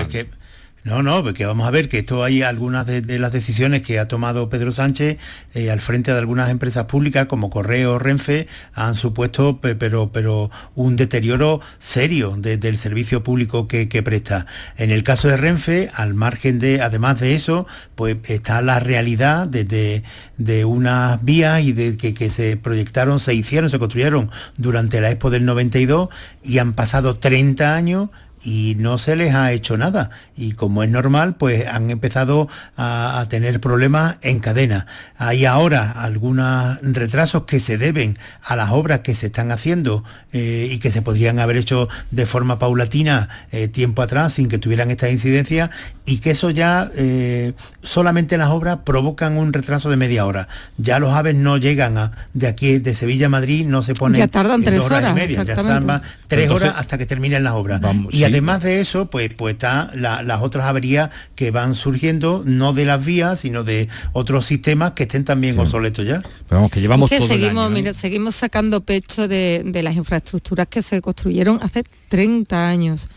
no, 0.85 1.03
no, 1.03 1.25
porque 1.25 1.47
vamos 1.47 1.67
a 1.67 1.71
ver 1.71 1.89
que 1.89 2.01
esto 2.01 2.23
hay 2.23 2.43
algunas 2.43 2.85
de, 2.87 3.19
las 3.19 3.33
decisiones 3.33 3.81
que 3.81 3.99
ha 3.99 4.07
tomado 4.07 4.51
Pedro 4.51 4.71
Sánchez 4.71 5.17
eh, 5.55 5.71
al 5.71 5.81
frente 5.81 6.13
de 6.13 6.19
algunas 6.19 6.51
empresas 6.51 6.85
públicas 6.85 7.25
como 7.25 7.49
Correo, 7.49 7.99
Renfe, 7.99 8.49
han 8.75 8.95
supuesto 8.95 9.61
pero, 9.63 10.11
pero 10.13 10.51
un 10.75 10.97
deterioro 10.97 11.63
serio 11.79 12.37
del 12.37 12.77
servicio 12.77 13.25
público 13.25 13.67
que, 13.67 13.87
presta. 14.03 14.45
En 14.77 14.91
el 14.91 15.05
caso 15.05 15.29
de 15.29 15.39
Renfe, 15.39 15.91
al 15.95 16.13
margen 16.13 16.59
de, 16.59 16.83
además 16.83 17.19
de 17.19 17.35
eso, 17.35 17.67
pues 17.95 18.19
está 18.25 18.61
la 18.61 18.79
realidad 18.79 19.47
de, 19.47 20.03
de, 20.37 20.65
unas 20.67 21.25
vías 21.25 21.63
y 21.63 21.73
de 21.73 21.97
que, 21.97 22.13
que 22.13 22.29
se 22.29 22.59
proyectaron, 22.59 23.21
se 23.21 23.33
hicieron, 23.33 23.71
se 23.71 23.79
construyeron 23.79 24.31
durante 24.59 25.01
la 25.01 25.11
Expo 25.11 25.31
del 25.31 25.47
92 25.47 26.11
y 26.43 26.59
han 26.59 26.75
pasado 26.75 27.17
30 27.17 27.75
años 27.75 28.11
y 28.45 28.77
no 28.79 28.99
se 28.99 29.17
les 29.17 29.35
ha 29.35 29.53
hecho 29.53 29.77
nada. 29.77 30.11
Y 30.37 30.53
como 30.53 30.83
es 30.83 30.91
normal, 30.91 31.37
pues 31.37 31.67
han 31.67 31.91
empezado 31.91 32.49
a, 32.77 33.27
tener 33.31 33.61
problemas 33.61 34.17
en 34.21 34.39
cadena. 34.39 34.87
Hay 35.17 35.47
ahora 35.47 35.91
algunos 35.91 36.79
retrasos 36.83 37.45
que 37.45 37.59
se 37.59 37.79
deben 37.79 38.19
a 38.43 38.55
las 38.55 38.71
obras 38.71 39.01
que 39.01 39.15
se 39.15 39.27
están 39.27 39.51
haciendo 39.51 40.05
eh, 40.33 40.69
y 40.71 40.79
que 40.79 40.93
se 40.93 41.01
podrían 41.01 41.39
haber 41.39 41.57
hecho 41.57 41.89
de 42.11 42.27
forma 42.27 42.59
paulatina 42.59 43.29
eh, 43.51 43.69
tiempo 43.69 44.03
atrás 44.03 44.35
sin 44.35 44.49
que 44.49 44.59
tuvieran 44.59 44.91
esta 44.91 45.09
incidencia 45.09 45.71
y 46.05 46.19
que 46.19 46.33
eso 46.33 46.51
ya 46.51 46.91
eh, 46.97 47.55
solamente 47.83 48.37
las 48.37 48.51
obras 48.51 48.81
provocan 48.85 49.39
un 49.39 49.53
retraso 49.53 49.89
de 49.89 49.97
media 49.97 50.27
hora. 50.27 50.49
Ya 50.77 50.99
los 50.99 51.15
aves 51.15 51.35
no 51.35 51.57
llegan 51.57 51.97
a, 51.97 52.13
de 52.35 52.47
aquí, 52.47 52.79
de 52.79 52.95
Sevilla 52.95 53.27
a 53.27 53.31
Madrid, 53.31 53.67
no 53.67 53.83
se 53.83 53.95
ponen... 53.95 54.19
Ya 54.19 54.29
tardan 54.29 54.63
tres 54.63 54.83
horas, 54.83 55.11
y 55.11 55.15
media, 55.15 55.43
ya 55.45 55.55
tardan 55.55 56.03
tres 56.29 56.51
horas 56.51 56.75
hasta 56.77 56.99
que 56.99 57.07
terminen 57.07 57.43
las 57.43 57.55
obras. 57.55 57.81
y 58.11 58.25
además 58.35 58.63
de 58.63 58.81
eso, 58.81 59.07
pues, 59.07 59.31
pues 59.35 59.55
están 59.55 59.91
las 59.95 60.43
otras 60.43 60.67
averías 60.67 61.11
que 61.37 61.51
van 61.51 61.75
surgiendo, 61.75 62.43
no 62.45 62.73
de 62.73 62.85
las 62.85 63.05
vías, 63.05 63.41
sino 63.41 63.63
de 63.63 63.89
otros 64.13 64.47
sistemas 64.47 64.93
que 64.93 65.05
estén 65.05 65.25
también 65.25 65.59
obsoletos 65.59 66.05
ya. 66.07 66.23
vamos, 66.51 66.71
que 66.71 66.81
llevamos 66.81 67.11
seguimos, 67.11 67.71
seguimos 67.97 68.35
sacando 68.35 68.81
pecho 68.81 69.29
de, 69.29 69.63
de 69.65 69.83
las 69.83 69.95
infraestructuras 69.95 70.67
que 70.67 70.83
se 70.83 71.01
construyeron 71.01 71.61
hace 71.63 71.85
30 72.09 72.69
años. 72.69 73.09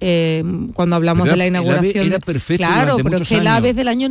Eh, 0.00 0.44
cuando 0.74 0.94
hablamos 0.94 1.26
de 1.26 1.36
la 1.36 1.46
inauguración. 1.48 2.08
claro, 2.56 2.98
pero 3.02 3.16
es 3.16 3.28
que 3.28 3.40
la 3.40 3.58
vez 3.58 3.74
del 3.74 3.88
año 3.88 4.08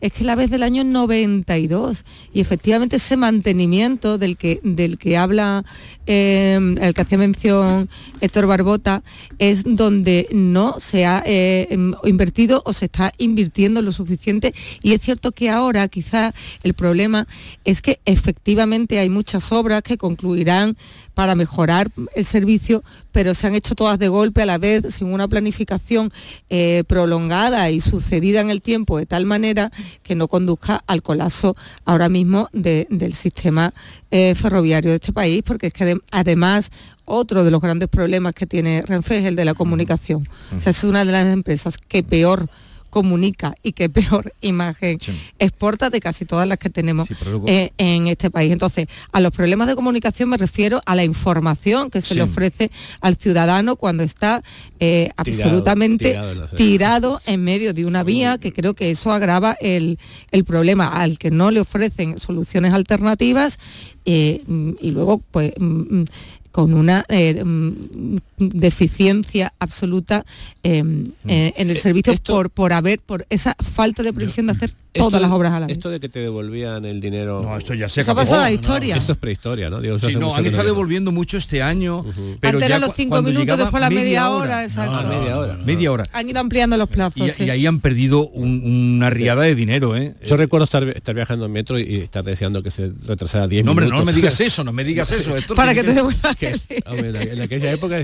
es 0.00 0.12
que 0.12 0.24
la 0.24 0.34
vez 0.34 0.50
del 0.50 0.62
año 0.62 0.82
92 0.82 2.04
y 2.32 2.40
efectivamente 2.40 2.96
ese 2.96 3.18
mantenimiento 3.18 4.16
del 4.16 4.38
que 4.38 4.60
del 4.62 4.96
que 4.96 5.18
habla 5.18 5.66
eh, 6.12 6.58
el 6.80 6.92
que 6.92 7.00
hacía 7.00 7.18
mención 7.18 7.88
Héctor 8.20 8.46
Barbota 8.46 9.04
es 9.38 9.62
donde 9.64 10.26
no 10.32 10.80
se 10.80 11.06
ha 11.06 11.22
eh, 11.24 11.68
invertido 12.02 12.62
o 12.64 12.72
se 12.72 12.86
está 12.86 13.12
invirtiendo 13.18 13.80
lo 13.80 13.92
suficiente. 13.92 14.52
Y 14.82 14.92
es 14.92 15.02
cierto 15.02 15.30
que 15.30 15.50
ahora 15.50 15.86
quizás 15.86 16.34
el 16.64 16.74
problema 16.74 17.28
es 17.64 17.80
que 17.80 18.00
efectivamente 18.06 18.98
hay 18.98 19.08
muchas 19.08 19.52
obras 19.52 19.82
que 19.82 19.98
concluirán 19.98 20.76
para 21.14 21.34
mejorar 21.34 21.90
el 22.14 22.26
servicio, 22.26 22.82
pero 23.12 23.34
se 23.34 23.46
han 23.46 23.54
hecho 23.54 23.74
todas 23.74 23.98
de 23.98 24.08
golpe 24.08 24.42
a 24.42 24.46
la 24.46 24.58
vez, 24.58 24.94
sin 24.94 25.12
una 25.12 25.28
planificación 25.28 26.10
eh, 26.48 26.82
prolongada 26.86 27.70
y 27.70 27.80
sucedida 27.80 28.40
en 28.40 28.50
el 28.50 28.62
tiempo, 28.62 28.98
de 28.98 29.06
tal 29.06 29.26
manera 29.26 29.70
que 30.02 30.14
no 30.14 30.28
conduzca 30.28 30.82
al 30.86 31.02
colapso 31.02 31.56
ahora 31.84 32.08
mismo 32.08 32.48
del 32.52 33.14
sistema 33.14 33.74
eh, 34.10 34.34
ferroviario 34.34 34.90
de 34.90 34.96
este 34.96 35.12
país, 35.12 35.42
porque 35.44 35.68
es 35.68 35.72
que 35.74 35.99
además 36.10 36.70
otro 37.04 37.44
de 37.44 37.50
los 37.50 37.60
grandes 37.60 37.88
problemas 37.88 38.34
que 38.34 38.46
tiene 38.46 38.82
Renfe 38.82 39.18
es 39.18 39.24
el 39.24 39.36
de 39.36 39.44
la 39.44 39.54
comunicación. 39.54 40.28
O 40.56 40.60
sea, 40.60 40.70
es 40.70 40.84
una 40.84 41.04
de 41.04 41.12
las 41.12 41.26
empresas 41.26 41.76
que 41.76 42.02
peor 42.02 42.48
comunica 42.90 43.54
y 43.62 43.72
que 43.72 43.88
peor 43.88 44.32
imagen 44.40 44.98
exporta 45.38 45.90
de 45.90 46.00
casi 46.00 46.24
todas 46.24 46.46
las 46.46 46.58
que 46.58 46.70
tenemos 46.70 47.08
eh, 47.46 47.70
en 47.78 48.08
este 48.08 48.30
país. 48.30 48.52
Entonces, 48.52 48.86
a 49.12 49.20
los 49.20 49.32
problemas 49.32 49.68
de 49.68 49.74
comunicación 49.74 50.28
me 50.28 50.36
refiero 50.36 50.82
a 50.84 50.94
la 50.94 51.04
información 51.04 51.90
que 51.90 52.00
se 52.00 52.14
le 52.14 52.22
ofrece 52.22 52.70
al 53.00 53.16
ciudadano 53.16 53.76
cuando 53.76 54.02
está 54.02 54.42
eh, 54.78 55.10
absolutamente 55.16 56.18
tirado, 56.56 57.20
en 57.26 57.44
medio 57.44 57.72
de 57.72 57.84
una 57.86 58.02
vía, 58.02 58.38
que 58.38 58.52
creo 58.52 58.74
que 58.74 58.90
eso 58.90 59.12
agrava 59.12 59.56
el, 59.60 59.98
problema 60.46 60.88
al 60.88 61.18
que 61.18 61.30
no 61.30 61.50
le 61.50 61.60
ofrecen 61.60 62.18
soluciones 62.18 62.72
alternativas 62.72 63.58
eh, 64.04 64.42
y 64.80 64.90
luego 64.90 65.18
pues 65.30 65.52
mm, 65.58 66.00
mm, 66.00 66.04
con 66.52 66.74
una 66.74 67.04
eh, 67.08 67.42
mm, 67.44 68.16
deficiencia 68.38 69.52
absoluta 69.58 70.24
mm. 70.62 70.68
eh, 70.68 71.52
en 71.56 71.70
el 71.70 71.76
eh, 71.76 71.80
servicio 71.80 72.14
por, 72.26 72.50
por 72.50 72.72
haber, 72.72 73.00
por 73.00 73.26
esa 73.30 73.54
falta 73.54 74.02
de 74.02 74.12
previsión 74.12 74.46
de 74.46 74.52
hacer 74.52 74.72
todas 74.92 75.22
las 75.22 75.30
obras 75.30 75.52
a 75.52 75.60
la 75.60 75.66
vez. 75.66 75.76
Esto 75.76 75.90
de 75.90 76.00
que 76.00 76.08
te 76.08 76.18
devolvían 76.18 76.84
el 76.84 77.00
dinero... 77.00 77.42
No, 77.42 77.56
esto 77.56 77.74
ya 77.74 77.88
se 77.88 78.00
Eso 78.00 78.10
ha 78.12 78.14
pasado 78.14 78.42
la 78.42 78.50
historia. 78.50 78.96
eso 78.96 79.12
es 79.12 79.18
prehistoria, 79.18 79.70
¿no? 79.70 79.80
sí, 79.80 80.16
no, 80.16 80.34
han 80.34 80.46
estado 80.46 80.64
devolviendo 80.64 81.12
mucho 81.12 81.36
este 81.36 81.62
año, 81.62 82.04
pero 82.40 82.56
Antes 82.56 82.66
eran 82.66 82.80
los 82.80 82.94
cinco 82.94 83.22
minutos, 83.22 83.56
después 83.56 83.80
la 83.80 83.90
media 83.90 84.30
hora, 84.30 84.64
exacto. 84.64 85.08
media 85.08 85.38
hora. 85.38 85.56
Media 85.56 85.92
hora. 85.92 86.04
Han 86.12 86.28
ido 86.28 86.40
ampliando 86.40 86.76
los 86.76 86.88
plazos, 86.88 87.38
Y, 87.38 87.50
ahí 87.50 87.66
han 87.66 87.80
perdido 87.80 88.28
una 88.28 89.10
riada 89.10 89.42
de 89.42 89.54
dinero, 89.54 89.96
¿eh? 89.96 90.14
Yo 90.24 90.36
recuerdo 90.36 90.64
estar, 90.64 90.82
estar 90.84 91.14
viajando 91.14 91.46
en 91.46 91.52
metro 91.52 91.78
y, 91.78 91.96
estar 91.96 92.24
deseando 92.24 92.62
que 92.62 92.70
se 92.70 92.92
retrasara 93.06 93.46
10 93.46 93.64
no, 93.64 93.74
minutos. 93.74 93.90
Hombre, 93.90 94.04
no 94.04 94.04
me 94.04 94.12
digas 94.12 94.40
eso, 94.40 94.64
no 94.64 94.72
me 94.72 94.84
digas 94.84 95.10
eso. 95.12 95.34
Para 95.54 95.74
que 95.74 95.84
te 95.84 95.94
devuelvan 95.94 96.34
En 96.40 97.40
aquella 97.40 97.72
época 97.72 97.96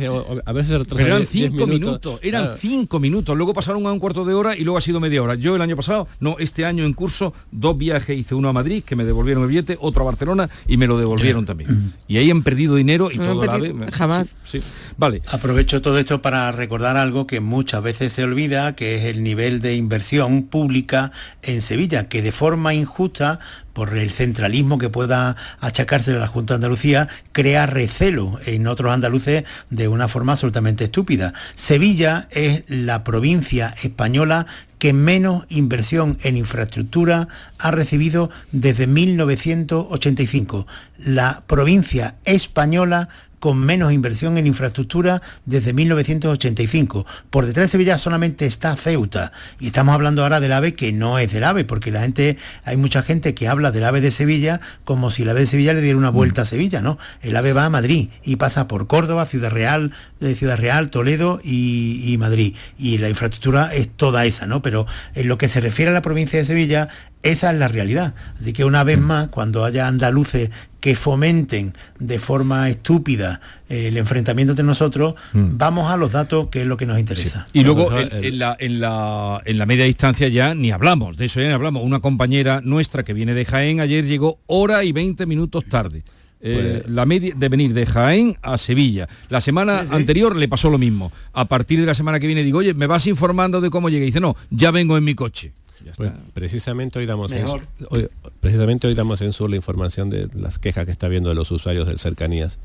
a 0.44 0.52
veces 0.52 0.68
se 0.68 0.94
Pero 0.94 1.06
eran 1.06 1.26
cinco 1.26 1.66
minutos, 1.66 2.20
eran 2.22 2.50
cinco 2.58 3.00
minutos. 3.00 3.36
Luego 3.36 3.54
pasaron 3.54 3.86
a 3.86 3.92
un 3.92 3.98
cuarto 3.98 4.24
de 4.24 4.34
hora 4.34 4.56
y 4.56 4.64
luego 4.64 4.78
ha 4.78 4.80
sido 4.80 5.00
media 5.00 5.22
hora. 5.22 5.34
Yo 5.34 5.56
el 5.56 5.62
año 5.62 5.76
pasado, 5.76 6.08
no, 6.20 6.36
este 6.38 6.64
año 6.64 6.84
en 6.84 6.92
curso 6.92 7.34
dos 7.50 7.76
viajes, 7.76 8.16
hice 8.16 8.34
uno 8.34 8.48
a 8.48 8.52
Madrid, 8.52 8.82
que 8.84 8.96
me 8.96 9.04
devolvieron 9.04 9.42
el 9.44 9.48
billete, 9.48 9.76
otro 9.80 10.02
a 10.02 10.06
Barcelona 10.06 10.48
y 10.66 10.76
me 10.76 10.86
lo 10.86 10.98
devolvieron 10.98 11.46
también. 11.46 11.94
Y 12.08 12.18
ahí 12.18 12.30
han 12.30 12.42
perdido 12.42 12.76
dinero 12.76 13.10
y 13.12 13.18
todo 13.18 13.44
la 13.44 13.58
vez. 13.58 13.72
Jamás. 13.92 14.34
Sí, 14.44 14.60
Vale. 14.96 15.22
Aprovecho 15.28 15.82
todo 15.82 15.98
esto 15.98 16.22
para 16.22 16.50
recordar 16.52 16.96
algo 16.96 17.26
que 17.26 17.40
muchas 17.40 17.82
veces 17.82 18.12
se 18.12 18.24
olvida, 18.24 18.74
que 18.74 18.96
es 18.96 19.04
el 19.04 19.22
nivel 19.22 19.60
de 19.60 19.74
inversión 19.76 20.44
pública 20.44 21.12
en 21.42 21.62
Sevilla, 21.62 22.08
que 22.08 22.22
de 22.22 22.32
forma 22.32 22.74
injusta 22.74 23.40
por 23.76 23.94
el 23.98 24.10
centralismo 24.10 24.78
que 24.78 24.88
pueda 24.88 25.36
achacarse 25.60 26.12
a 26.12 26.18
la 26.18 26.28
Junta 26.28 26.54
de 26.54 26.56
Andalucía, 26.64 27.08
crea 27.32 27.66
recelo 27.66 28.38
en 28.46 28.66
otros 28.68 28.90
andaluces 28.90 29.44
de 29.68 29.86
una 29.86 30.08
forma 30.08 30.32
absolutamente 30.32 30.84
estúpida. 30.84 31.34
Sevilla 31.56 32.26
es 32.30 32.62
la 32.68 33.04
provincia 33.04 33.74
española 33.82 34.46
que 34.78 34.94
menos 34.94 35.44
inversión 35.50 36.16
en 36.22 36.38
infraestructura 36.38 37.28
ha 37.58 37.70
recibido 37.70 38.30
desde 38.50 38.86
1985. 38.86 40.66
La 40.96 41.42
provincia 41.46 42.14
española 42.24 43.10
con 43.46 43.58
menos 43.58 43.92
inversión 43.92 44.38
en 44.38 44.48
infraestructura 44.48 45.22
desde 45.44 45.72
1985. 45.72 47.06
Por 47.30 47.46
detrás 47.46 47.66
de 47.66 47.70
Sevilla 47.70 47.96
solamente 47.96 48.44
está 48.44 48.74
Ceuta. 48.74 49.30
Y 49.60 49.66
estamos 49.66 49.94
hablando 49.94 50.24
ahora 50.24 50.40
del 50.40 50.50
AVE 50.50 50.74
que 50.74 50.92
no 50.92 51.20
es 51.20 51.30
del 51.30 51.44
AVE, 51.44 51.64
porque 51.64 51.92
la 51.92 52.00
gente, 52.00 52.38
hay 52.64 52.76
mucha 52.76 53.02
gente 53.02 53.36
que 53.36 53.46
habla 53.46 53.70
del 53.70 53.84
AVE 53.84 54.00
de 54.00 54.10
Sevilla 54.10 54.60
como 54.82 55.12
si 55.12 55.22
el 55.22 55.28
AVE 55.28 55.42
de 55.42 55.46
Sevilla 55.46 55.74
le 55.74 55.80
diera 55.80 55.96
una 55.96 56.10
vuelta 56.10 56.40
a 56.40 56.44
mm. 56.44 56.48
Sevilla, 56.48 56.82
¿no? 56.82 56.98
El 57.22 57.36
AVE 57.36 57.52
va 57.52 57.66
a 57.66 57.70
Madrid 57.70 58.08
y 58.24 58.34
pasa 58.34 58.66
por 58.66 58.88
Córdoba, 58.88 59.26
Ciudad 59.26 59.52
Real, 59.52 59.92
de 60.18 60.34
Ciudad 60.34 60.58
Real, 60.58 60.90
Toledo 60.90 61.38
y, 61.44 62.02
y 62.04 62.18
Madrid. 62.18 62.56
Y 62.76 62.98
la 62.98 63.08
infraestructura 63.08 63.72
es 63.72 63.88
toda 63.88 64.24
esa, 64.24 64.48
¿no? 64.48 64.60
Pero 64.60 64.88
en 65.14 65.28
lo 65.28 65.38
que 65.38 65.46
se 65.46 65.60
refiere 65.60 65.92
a 65.92 65.94
la 65.94 66.02
provincia 66.02 66.36
de 66.36 66.46
Sevilla, 66.46 66.88
esa 67.30 67.52
es 67.52 67.58
la 67.58 67.68
realidad. 67.68 68.14
Así 68.40 68.52
que 68.52 68.64
una 68.64 68.84
vez 68.84 68.98
más, 68.98 69.28
cuando 69.28 69.64
haya 69.64 69.86
andaluces 69.86 70.50
que 70.80 70.94
fomenten 70.94 71.74
de 71.98 72.18
forma 72.18 72.70
estúpida 72.70 73.40
eh, 73.68 73.88
el 73.88 73.96
enfrentamiento 73.96 74.52
entre 74.52 74.64
nosotros, 74.64 75.14
mm. 75.32 75.56
vamos 75.58 75.90
a 75.90 75.96
los 75.96 76.12
datos, 76.12 76.48
que 76.48 76.62
es 76.62 76.66
lo 76.66 76.76
que 76.76 76.86
nos 76.86 76.98
interesa. 77.00 77.46
Y 77.52 77.64
luego 77.64 77.90
en, 77.96 78.38
la, 78.38 78.56
en, 78.58 78.80
la, 78.80 79.42
en, 79.44 79.58
la, 79.58 79.66
media 79.66 79.84
distancia 79.84 80.28
ya 80.28 80.54
ni 80.54 80.70
hablamos, 80.70 81.16
de 81.16 81.24
eso 81.24 81.40
ya 81.40 81.48
ni 81.48 81.52
hablamos. 81.52 81.82
Una 81.82 82.00
compañera 82.00 82.60
nuestra 82.62 83.02
que 83.02 83.14
viene 83.14 83.34
de 83.34 83.44
Jaén 83.44 83.80
ayer 83.80 84.04
llegó 84.04 84.38
hora 84.46 84.84
y 84.84 84.92
20 84.92 85.26
minutos 85.26 85.64
tarde. 85.64 86.04
Eh, 86.40 86.82
pues- 86.82 86.94
la 86.94 87.06
media 87.06 87.34
de 87.34 87.48
venir 87.48 87.72
de 87.74 87.86
Jaén 87.86 88.36
a 88.42 88.56
Sevilla. 88.58 89.08
La 89.28 89.40
semana 89.40 89.86
anterior 89.90 90.36
le 90.36 90.46
pasó 90.46 90.70
lo 90.70 90.78
mismo. 90.78 91.10
A 91.32 91.46
partir 91.46 91.80
de 91.80 91.86
la 91.86 91.94
semana 91.94 92.20
que 92.20 92.26
viene 92.26 92.44
digo, 92.44 92.58
oye, 92.58 92.74
¿me 92.74 92.86
vas 92.86 93.06
informando 93.06 93.60
de 93.60 93.70
cómo 93.70 93.88
llegué? 93.88 94.04
Y 94.04 94.06
dice, 94.06 94.20
no, 94.20 94.36
ya 94.50 94.70
vengo 94.70 94.96
en 94.96 95.04
mi 95.04 95.14
coche. 95.14 95.52
Pues, 95.96 96.12
precisamente 96.34 96.98
hoy 96.98 97.06
damos 97.06 97.32
en, 97.32 97.46
hoy, 97.90 98.08
precisamente 98.40 98.86
hoy 98.86 98.94
damos 98.94 99.20
en 99.20 99.32
sur 99.32 99.50
la 99.50 99.56
información 99.56 100.10
de 100.10 100.28
las 100.34 100.58
quejas 100.58 100.84
que 100.84 100.90
está 100.90 101.08
viendo 101.08 101.28
de 101.28 101.34
los 101.34 101.50
usuarios 101.50 101.86
de 101.86 101.98
cercanías 101.98 102.58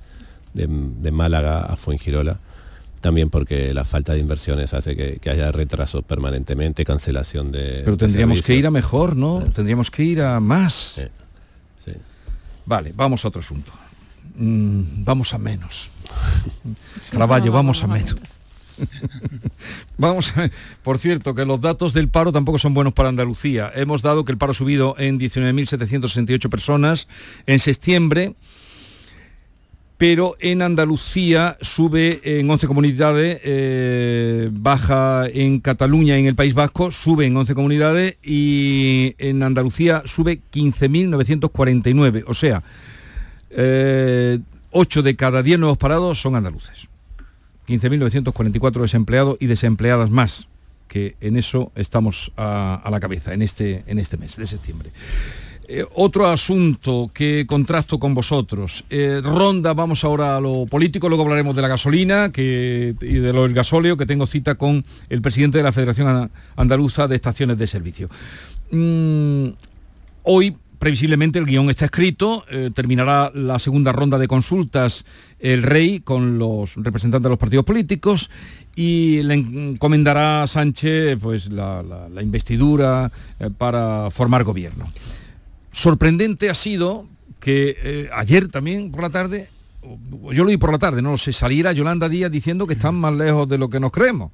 de, 0.54 0.68
Málaga 1.12 1.62
a 1.62 1.76
Fuengirola 1.76 2.40
también 3.02 3.30
porque 3.30 3.74
la 3.74 3.84
falta 3.84 4.14
de 4.14 4.20
inversiones 4.20 4.74
hace 4.74 4.96
que, 4.96 5.30
haya 5.30 5.52
retraso 5.52 6.04
permanentemente, 6.04 6.86
cancelación 6.86 7.52
de. 7.52 7.82
Pero 7.84 7.98
tendríamos 7.98 8.44
que 8.44 8.56
ir 8.56 8.68
a 8.68 8.72
mejor, 8.72 9.16
¿no? 9.16 9.40
Tendríamos 9.54 9.90
que 9.90 10.04
ir 10.04 10.22
a 10.22 10.40
más. 10.40 11.02
Vale, 12.64 12.94
vamos 12.96 13.26
a 13.26 13.30
otro 13.30 13.42
asunto. 13.42 13.72
Mm, 14.36 15.04
vamos 15.04 15.34
a 15.34 15.40
menos. 15.40 15.90
Caraballo, 17.12 17.52
vamos 17.52 17.84
a 17.84 17.88
menos. 17.88 18.16
Vamos 19.98 20.34
a 20.36 20.42
ver. 20.42 20.52
Por 20.84 20.98
cierto, 20.98 21.36
que 21.36 21.46
los 21.46 21.62
datos 21.62 21.94
del 21.94 22.10
paro 22.10 22.32
tampoco 22.32 22.60
son 22.60 22.74
buenos 22.74 22.94
para 22.94 23.10
Andalucía. 23.10 23.72
Hemos 23.76 24.02
dado 24.02 24.26
que 24.26 24.32
el 24.32 24.38
paro 24.38 24.52
ha 24.52 24.56
subido 24.56 24.96
en 24.98 25.20
19.768 25.20 26.50
personas 26.50 27.08
en 27.46 27.60
septiembre, 27.60 28.36
pero 29.98 30.36
en 30.40 30.62
Andalucía 30.64 31.58
sube 31.62 32.22
en 32.24 32.50
11 32.50 32.68
comunidades, 32.68 33.40
eh, 33.44 34.50
baja 34.52 35.28
en 35.32 35.60
Cataluña, 35.60 36.18
en 36.18 36.26
el 36.26 36.36
País 36.36 36.56
Vasco, 36.56 36.92
sube 36.92 37.28
en 37.28 37.38
11 37.38 37.54
comunidades 37.54 38.16
y 38.24 39.14
en 39.20 39.44
Andalucía 39.44 40.02
sube 40.06 40.42
15.949. 40.52 42.24
O 42.26 42.34
sea, 42.34 42.64
8 43.52 43.60
eh, 43.60 44.40
de 45.04 45.16
cada 45.16 45.44
10 45.44 45.60
nuevos 45.60 45.78
parados 45.78 46.20
son 46.20 46.36
andaluces. 46.36 46.91
15.944 47.72 48.82
desempleados 48.82 49.38
y 49.40 49.48
desempleadas 49.48 50.10
más, 50.10 50.48
que 50.88 51.16
en 51.22 51.38
eso 51.38 51.72
estamos 51.76 52.32
a, 52.36 52.88
la 52.92 53.00
cabeza 53.00 53.34
en 53.34 53.42
este, 53.42 53.84
en 53.88 54.00
este 54.00 54.18
mes 54.18 54.36
de 54.36 54.46
septiembre. 54.46 54.90
Eh, 55.68 55.86
otro 55.96 56.28
asunto 56.28 57.10
que 57.14 57.46
contrasto 57.48 57.98
con 57.98 58.14
vosotros. 58.14 58.84
Eh, 58.90 59.22
ronda, 59.24 59.74
vamos 59.74 60.04
ahora 60.04 60.36
a 60.36 60.42
lo 60.42 60.66
político, 60.66 61.08
luego 61.08 61.24
hablaremos 61.24 61.56
de 61.56 61.62
la 61.62 61.70
gasolina 61.70 62.30
y 62.36 62.92
de 62.92 63.32
lo 63.32 63.44
del 63.44 63.54
gasóleo, 63.54 63.96
que 63.96 64.06
tengo 64.06 64.26
cita 64.26 64.56
con 64.56 64.84
el 65.08 65.22
presidente 65.22 65.60
de 65.60 65.64
la 65.64 65.72
Federación 65.72 66.30
Andaluza 66.58 67.08
de 67.08 67.16
Estaciones 67.16 67.58
de 67.58 67.68
Servicio. 67.68 68.10
Mm, 68.72 69.50
hoy 70.24 70.58
previsiblemente 70.82 71.38
el 71.38 71.46
guion 71.46 71.70
está 71.70 71.86
escrito, 71.86 72.44
eh, 72.50 72.72
terminará 72.74 73.32
la 73.36 73.60
segunda 73.60 73.92
ronda 73.92 74.18
de 74.18 74.28
consultas 74.28 75.06
el 75.38 75.62
rey 75.62 76.00
con 76.00 76.40
los 76.40 76.74
representantes 76.76 77.22
de 77.22 77.30
los 77.30 77.38
partidos 77.38 77.66
políticos 77.66 78.32
y 78.76 79.22
le 79.22 79.36
encomendará 79.36 80.42
a 80.42 80.48
Sánchez 80.48 81.20
pues, 81.22 81.52
la, 81.52 81.84
investidura 82.20 83.12
eh, 83.40 83.52
para 83.56 84.10
formar 84.10 84.44
gobierno. 84.44 84.86
Sorprendente 85.72 86.50
ha 86.50 86.56
sido 86.56 87.06
que 87.40 87.78
eh, 87.78 88.10
ayer 88.12 88.48
también 88.48 88.92
por 88.92 89.04
la 89.04 89.12
tarde 89.12 89.50
yo 90.32 90.44
lo 90.44 90.50
vi 90.50 90.58
por 90.58 90.72
la 90.72 90.80
tarde, 90.80 91.04
no 91.04 91.12
lo 91.12 91.18
sé, 91.20 91.32
saliera 91.32 91.74
Yolanda 91.74 92.10
Díaz 92.10 92.32
diciendo 92.32 92.66
que 92.66 92.74
están 92.74 92.96
más 92.96 93.14
lejos 93.14 93.48
de 93.48 93.60
lo 93.60 93.70
que 93.70 93.80
nos 93.80 93.92
creemos. 93.92 94.32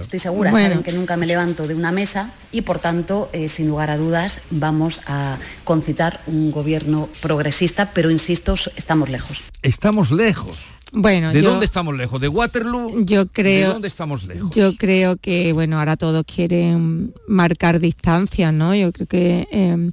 Estoy 0.00 0.18
segura, 0.18 0.52
saben 0.52 0.82
que 0.82 0.92
nunca 0.92 1.16
me 1.16 1.26
levanto 1.26 1.66
de 1.66 1.74
una 1.74 1.90
mesa 1.90 2.32
y 2.52 2.62
por 2.62 2.80
tanto, 2.80 3.30
eh, 3.32 3.48
sin 3.48 3.68
lugar 3.68 3.90
a 3.90 3.96
dudas, 3.96 4.40
vamos 4.50 5.00
a 5.06 5.38
concitar 5.64 6.20
un 6.26 6.50
gobierno 6.50 7.08
progresista, 7.22 7.90
pero 7.94 8.10
insisto, 8.10 8.54
estamos 8.76 9.08
lejos. 9.08 9.42
Estamos 9.62 10.10
lejos. 10.10 10.66
Bueno, 10.92 11.32
¿de 11.32 11.40
dónde 11.40 11.64
estamos 11.64 11.96
lejos? 11.96 12.20
¿De 12.20 12.28
Waterloo? 12.28 13.04
Yo 13.04 13.26
creo. 13.26 13.68
¿De 13.68 13.72
dónde 13.72 13.88
estamos 13.88 14.24
lejos? 14.24 14.54
Yo 14.54 14.76
creo 14.76 15.16
que, 15.16 15.54
bueno, 15.54 15.78
ahora 15.78 15.96
todos 15.96 16.24
quieren 16.24 17.14
marcar 17.26 17.80
distancia, 17.80 18.52
¿no? 18.52 18.74
Yo 18.74 18.92
creo 18.92 19.06
que 19.06 19.48
em, 19.50 19.92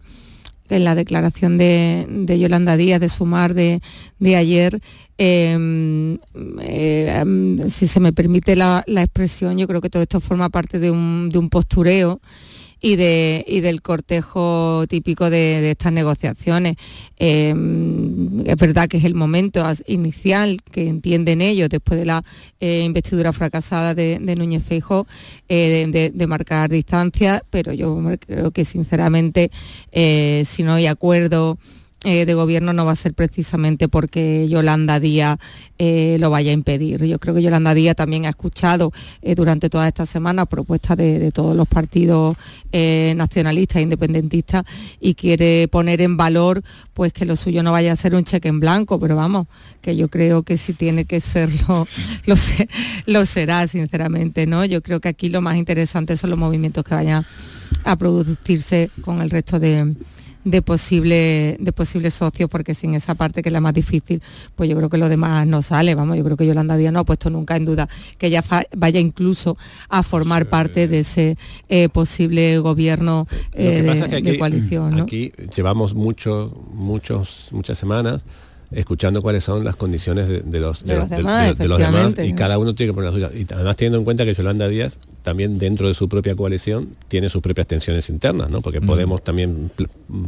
en 0.76 0.84
la 0.84 0.96
declaración 0.96 1.58
de, 1.58 2.38
Yolanda 2.40 2.78
Díaz 2.78 3.00
de 3.00 3.10
Sumar 3.10 3.54
de, 3.54 3.82
de 4.20 4.36
ayer 4.36 4.82
Em, 5.24 6.18
em, 6.62 7.70
si 7.70 7.88
se 7.88 8.00
me 8.00 8.12
permite 8.12 8.56
la, 8.56 8.84
expresión, 8.88 9.56
yo 9.56 9.68
creo 9.68 9.80
que 9.80 9.92
todo 9.92 10.02
esto 10.02 10.20
forma 10.20 10.50
parte 10.50 10.80
de 10.80 10.90
un, 10.90 11.30
de 11.30 11.38
un 11.38 11.52
postureo 11.52 12.20
y, 12.82 12.96
de, 12.96 13.46
del 13.62 13.82
cortejo 13.82 14.86
típico 14.90 15.30
de, 15.30 15.72
estas 15.72 15.94
negociaciones. 15.94 16.76
Em, 17.18 18.42
es 18.46 18.56
verdad 18.56 18.88
que 18.88 18.98
es 18.98 19.06
el 19.06 19.14
momento 19.14 19.64
inicial 19.86 20.62
que 20.64 20.88
entienden 20.88 21.42
ellos 21.42 21.70
después 21.70 22.00
de 22.00 22.06
la 22.06 22.24
eh, 22.60 22.82
investidura 22.82 23.32
fracasada 23.32 23.94
de, 23.94 24.20
Núñez 24.36 24.64
Feijóo 24.64 25.06
eh, 25.48 26.12
de, 26.14 26.28
marcar 26.28 26.70
distancia, 26.70 27.44
pero 27.50 27.74
yo 27.74 28.02
creo 28.26 28.52
que 28.52 28.66
sinceramente 28.66 29.52
eh, 29.92 30.44
si 30.48 30.64
no 30.64 30.74
hay 30.74 30.88
acuerdo 30.88 31.58
eh, 32.04 32.26
de 32.26 32.34
gobierno 32.34 32.74
no 32.74 32.84
va 32.84 32.94
a 32.94 32.96
ser 32.96 33.14
precisamente 33.14 33.88
porque 33.88 34.48
Yolanda 34.50 35.00
Díaz 35.00 35.38
eh, 35.78 36.18
lo 36.20 36.32
vaya 36.32 36.50
a 36.50 36.54
impedir. 36.54 37.06
Yo 37.06 37.20
creo 37.20 37.36
que 37.36 37.44
Yolanda 37.44 37.76
Díaz 37.76 37.96
también 37.96 38.26
ha 38.26 38.30
escuchado 38.30 38.92
eh, 39.22 39.36
durante 39.36 39.70
toda 39.70 39.88
esta 39.88 40.08
semana 40.08 40.48
propuestas 40.48 40.98
de, 40.98 41.32
todos 41.32 41.56
los 41.56 41.68
partidos 41.68 42.36
nacionalistas 42.72 43.84
independentistas 43.84 44.64
y 45.00 45.14
quiere 45.14 45.68
poner 45.68 46.02
en 46.02 46.18
valor 46.18 46.64
pues 46.94 47.14
que 47.14 47.26
lo 47.26 47.36
suyo 47.36 47.62
no 47.62 47.72
vaya 47.72 47.92
a 47.92 47.96
ser 47.96 48.16
un 48.16 48.24
cheque 48.24 48.48
en 48.48 48.60
blanco, 48.60 49.00
pero 49.00 49.16
vamos, 49.16 49.46
que 49.82 49.96
yo 49.96 50.08
creo 50.08 50.42
que 50.42 50.58
si 50.58 50.74
tiene 50.74 51.06
que 51.06 51.22
serlo, 51.22 51.88
lo, 52.26 52.36
lo 53.06 53.26
será, 53.28 53.68
sinceramente, 53.68 54.48
¿no? 54.48 54.66
Yo 54.66 54.82
creo 54.82 55.02
que 55.02 55.10
aquí 55.10 55.30
lo 55.30 55.42
más 55.42 55.58
interesante 55.58 56.18
son 56.18 56.32
los 56.32 56.40
movimientos 56.40 56.84
que 56.84 56.96
vayan 56.96 57.26
a 57.84 57.96
producirse 57.96 58.90
con 59.02 59.22
el 59.22 59.30
resto 59.30 59.60
de 59.60 59.94
de 60.44 60.62
posible 60.62 61.58
de 61.60 61.72
posibles 61.72 62.14
socios 62.14 62.50
porque 62.50 62.74
sin 62.74 62.94
esa 62.94 63.16
parte 63.16 63.42
que 63.42 63.50
es 63.50 63.54
la 63.54 63.62
más 63.62 63.74
difícil 63.74 64.22
pues 64.56 64.70
yo 64.70 64.76
creo 64.76 64.90
que 64.90 64.98
lo 64.98 65.10
demás 65.10 65.46
no 65.48 65.62
sale. 65.62 65.96
Vamos 65.96 66.18
yo 66.18 66.24
creo 66.24 66.38
que 66.38 66.46
Yolanda 66.46 66.78
Díaz 66.78 66.94
no 66.94 67.00
ha 67.00 67.06
puesto 67.06 67.30
nunca 67.30 67.56
en 67.56 67.66
duda 67.66 67.88
que 68.18 68.28
ella 68.28 68.44
vaya 68.76 69.00
incluso 69.00 69.56
a 69.90 70.04
formar 70.04 70.48
parte 70.48 70.88
de 70.88 71.00
ese 71.00 71.36
eh, 71.70 71.90
posible 71.90 72.58
gobierno 72.60 73.28
eh, 73.54 73.82
de, 73.82 74.38
coalición 74.38 75.02
aquí 75.02 75.32
llevamos 75.56 75.94
muchos 75.94 76.52
muchos 76.74 77.50
muchas 77.52 77.78
semanas 77.78 78.22
escuchando 78.72 79.22
cuáles 79.22 79.44
son 79.44 79.64
las 79.64 79.76
condiciones 79.76 80.28
de, 80.28 80.60
los, 80.60 80.86
demás, 80.86 81.56
y 82.24 82.34
cada 82.34 82.58
uno 82.58 82.74
tiene 82.74 82.92
que 82.92 82.96
poner 82.96 83.12
las 83.12 83.14
suyas. 83.14 83.36
Y 83.36 83.54
además 83.54 83.76
teniendo 83.76 83.98
en 83.98 84.04
cuenta 84.06 84.26
que 84.26 84.34
Yolanda 84.34 84.68
Díaz 84.68 84.98
también 85.24 85.60
dentro 85.60 85.88
de 85.88 85.94
su 85.94 86.08
propia 86.08 86.36
coalición 86.36 86.96
tiene 87.08 87.30
sus 87.30 87.42
propias 87.42 87.68
tensiones 87.68 88.10
internas, 88.10 88.50
¿no? 88.50 88.62
porque 88.62 88.80
mm. 88.80 88.86
podemos 88.86 89.24
también 89.24 89.72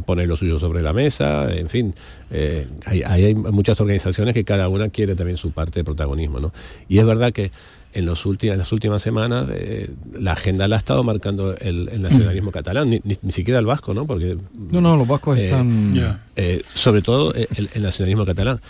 poner 0.04 0.28
lo 0.28 0.36
suyo 0.36 0.58
sobre 0.58 0.82
la 0.82 0.92
mesa, 0.92 1.52
en 1.54 1.68
fin, 1.68 1.94
eh, 2.30 2.66
hay, 2.84 3.02
hay, 3.02 3.34
muchas 3.34 3.80
organizaciones 3.80 4.34
que 4.34 4.44
cada 4.44 4.68
una 4.68 4.90
quiere 4.90 5.14
también 5.14 5.36
su 5.36 5.52
parte 5.52 5.80
de 5.80 5.84
protagonismo. 5.84 6.38
¿no? 6.38 6.52
Y 6.88 6.98
es 6.98 7.06
verdad 7.06 7.32
que 7.32 7.50
en, 7.94 8.06
los 8.06 8.26
últimos, 8.26 8.56
las 8.56 8.72
últimas 8.72 9.02
semanas 9.02 9.48
eh, 9.52 9.90
la 10.12 10.32
agenda 10.32 10.68
la 10.68 10.76
ha 10.76 10.78
estado 10.78 11.04
marcando 11.04 11.56
el, 11.56 12.00
nacionalismo 12.00 12.50
mm. 12.50 12.52
catalán, 12.52 12.90
ni, 12.90 13.32
siquiera 13.32 13.60
el 13.60 13.66
vasco, 13.66 13.94
¿no? 13.94 14.06
Porque 14.06 14.36
no, 14.70 14.80
no, 14.80 14.96
los 14.96 15.06
vascos 15.06 15.38
eh, 15.38 15.46
están 15.46 16.20
eh, 16.36 16.62
sobre 16.74 17.02
todo 17.02 17.32
el, 17.34 17.82
nacionalismo 17.82 18.24
catalán. 18.24 18.60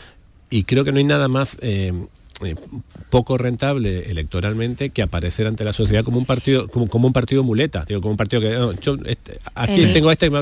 Y 0.50 0.64
creo 0.64 0.84
que 0.84 0.92
no 0.92 0.98
hay 0.98 1.04
nada 1.04 1.28
más 1.28 1.58
eh, 2.42 2.56
poco 3.10 3.38
rentable 3.38 4.10
electoralmente 4.10 4.90
que 4.90 5.02
aparecer 5.02 5.46
ante 5.46 5.64
la 5.64 5.72
sociedad 5.72 6.04
como 6.04 6.18
un 6.18 6.26
partido 6.26 6.68
como, 6.68 6.88
como 6.88 7.06
un 7.06 7.12
partido 7.12 7.44
muleta. 7.44 7.84
Digo 7.86 8.00
como 8.00 8.12
un 8.12 8.16
partido 8.16 8.42
que 8.42 8.80
yo 8.80 8.96
este, 9.04 9.38
aquí 9.54 9.86
tengo 9.92 10.10
este 10.10 10.26
el, 10.26 10.36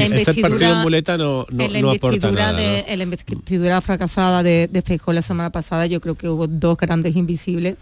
el, 0.00 0.24
partido 0.40 0.76
muleta 0.76 1.16
no, 1.16 1.46
no, 1.50 1.90
aporta 1.90 2.30
nada 2.30 2.52
de, 2.52 2.80
en 2.88 2.98
la 2.98 3.04
investidura 3.04 3.80
fracasada 3.80 4.42
de, 4.42 4.68
de 4.68 5.00
la 5.06 5.22
semana 5.22 5.50
pasada 5.50 5.86
yo 5.86 6.00
creo 6.00 6.14
que 6.14 6.28
hubo 6.28 6.46
dos 6.46 6.76
grandes 6.76 7.16
invisibles 7.16 7.76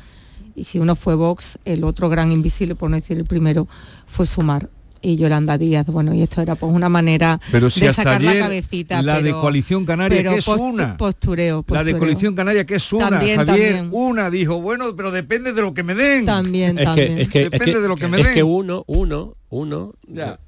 y 0.54 0.64
si 0.64 0.78
uno 0.78 0.96
fue 0.96 1.14
Vox 1.14 1.58
el 1.64 1.84
otro 1.84 2.08
gran 2.08 2.32
invisible 2.32 2.74
por 2.74 2.90
no 2.90 2.96
decir 2.96 3.18
el 3.18 3.24
primero 3.24 3.66
fue 4.06 4.26
Sumar 4.26 4.68
y 5.08 5.16
Yolanda 5.16 5.58
Díaz. 5.58 5.86
Bueno, 5.86 6.14
y 6.14 6.22
esto 6.22 6.40
era 6.40 6.54
pues 6.54 6.72
una 6.72 6.88
manera 6.88 7.40
de 7.50 7.92
sacar 7.92 8.22
la 8.22 8.38
cabecita. 8.38 9.02
La 9.02 9.20
de 9.20 9.32
Coalición 9.32 9.84
Canaria, 9.84 10.22
que 10.22 10.38
es 10.38 10.48
una. 10.48 10.96
Postureo, 10.96 11.64
La 11.68 11.84
de 11.84 11.96
Coalición 11.98 12.34
Canaria, 12.34 12.64
que 12.64 12.76
es 12.76 12.92
una. 12.92 13.18
Javier, 13.18 13.88
una 13.90 14.30
dijo, 14.30 14.60
bueno, 14.60 14.94
pero 14.96 15.10
depende 15.10 15.52
de 15.52 15.62
lo 15.62 15.74
que 15.74 15.82
me 15.82 15.94
den. 15.94 16.26
También, 16.26 16.78
es 16.78 16.88
Que, 16.90 17.22
es 17.22 17.28
que, 17.28 17.48
depende 17.50 17.80
de 17.80 17.88
lo 17.88 17.96
que 17.96 18.08
me 18.08 18.18
den. 18.18 18.26
Es 18.26 18.32
que 18.32 18.42
uno, 18.42 18.84
uno, 18.86 19.36
uno, 19.48 19.94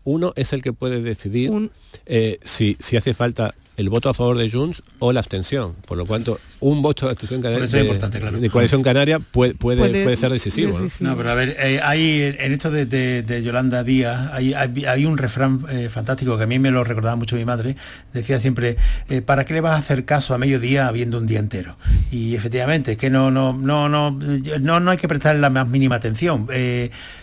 uno 0.05 0.33
es 0.37 0.53
el 0.53 0.63
que 0.63 0.73
puede 0.73 1.03
decidir 1.03 1.71
eh, 2.07 2.39
si, 2.43 2.77
si 2.79 2.97
hace 2.97 3.15
falta 3.15 3.55
el 3.77 3.89
voto 3.89 4.11
a 4.11 4.15
favor 4.15 4.37
de 4.37 4.51
Junts 4.51 4.83
o 4.99 5.13
la 5.13 5.21
abstención. 5.21 5.75
Por 5.87 5.97
lo 5.97 6.07
cuanto, 6.07 6.39
un 6.61 6.83
voto 6.83 7.07
de 7.07 7.13
abstención 7.13 7.41
canaria, 7.41 7.67
de, 7.67 8.51
coalición 8.51 8.83
canaria 8.83 9.19
puede, 9.19 9.55
puede, 9.55 10.17
ser 10.17 10.31
decisivo. 10.33 10.79
¿no? 11.01 11.17
pero 11.17 11.31
a 11.31 11.35
ver, 11.35 11.57
eh, 11.59 11.81
hay 11.83 12.37
en 12.39 12.53
esto 12.53 12.71
de, 12.71 13.43
Yolanda 13.43 13.83
Díaz, 13.83 14.31
hay, 14.33 14.53
hay, 14.53 15.07
un 15.07 15.17
refrán 15.17 15.65
eh, 15.71 15.89
fantástico 15.91 16.37
que 16.37 16.45
a 16.45 16.47
mí 16.47 16.59
me 16.59 16.71
lo 16.71 16.85
recordaba 16.85 17.17
mucho 17.17 17.37
mi 17.37 17.45
madre. 17.45 17.77
Decía 18.13 18.39
siempre, 18.39 18.77
eh, 19.09 19.23
¿para 19.23 19.45
qué 19.45 19.55
le 19.55 19.61
vas 19.61 19.73
a 19.73 19.77
hacer 19.77 20.05
caso 20.05 20.35
a 20.35 20.39
mediodía 20.39 20.87
habiendo 20.87 21.19
un 21.19 21.27
día 21.27 21.39
entero? 21.39 21.77
Y 22.11 22.35
efectivamente, 22.35 22.93
es 22.93 22.99
que 22.99 23.09
no, 23.09 23.31
no, 23.31 23.55
no, 23.55 23.89
no, 23.89 24.11
no, 24.11 24.81
no 24.81 24.91
hay 24.91 24.99
que 24.99 25.09
prestarle 25.09 25.41
la 25.41 25.51
más 25.51 25.69
mínima 25.69 25.97
atención. 25.97 26.49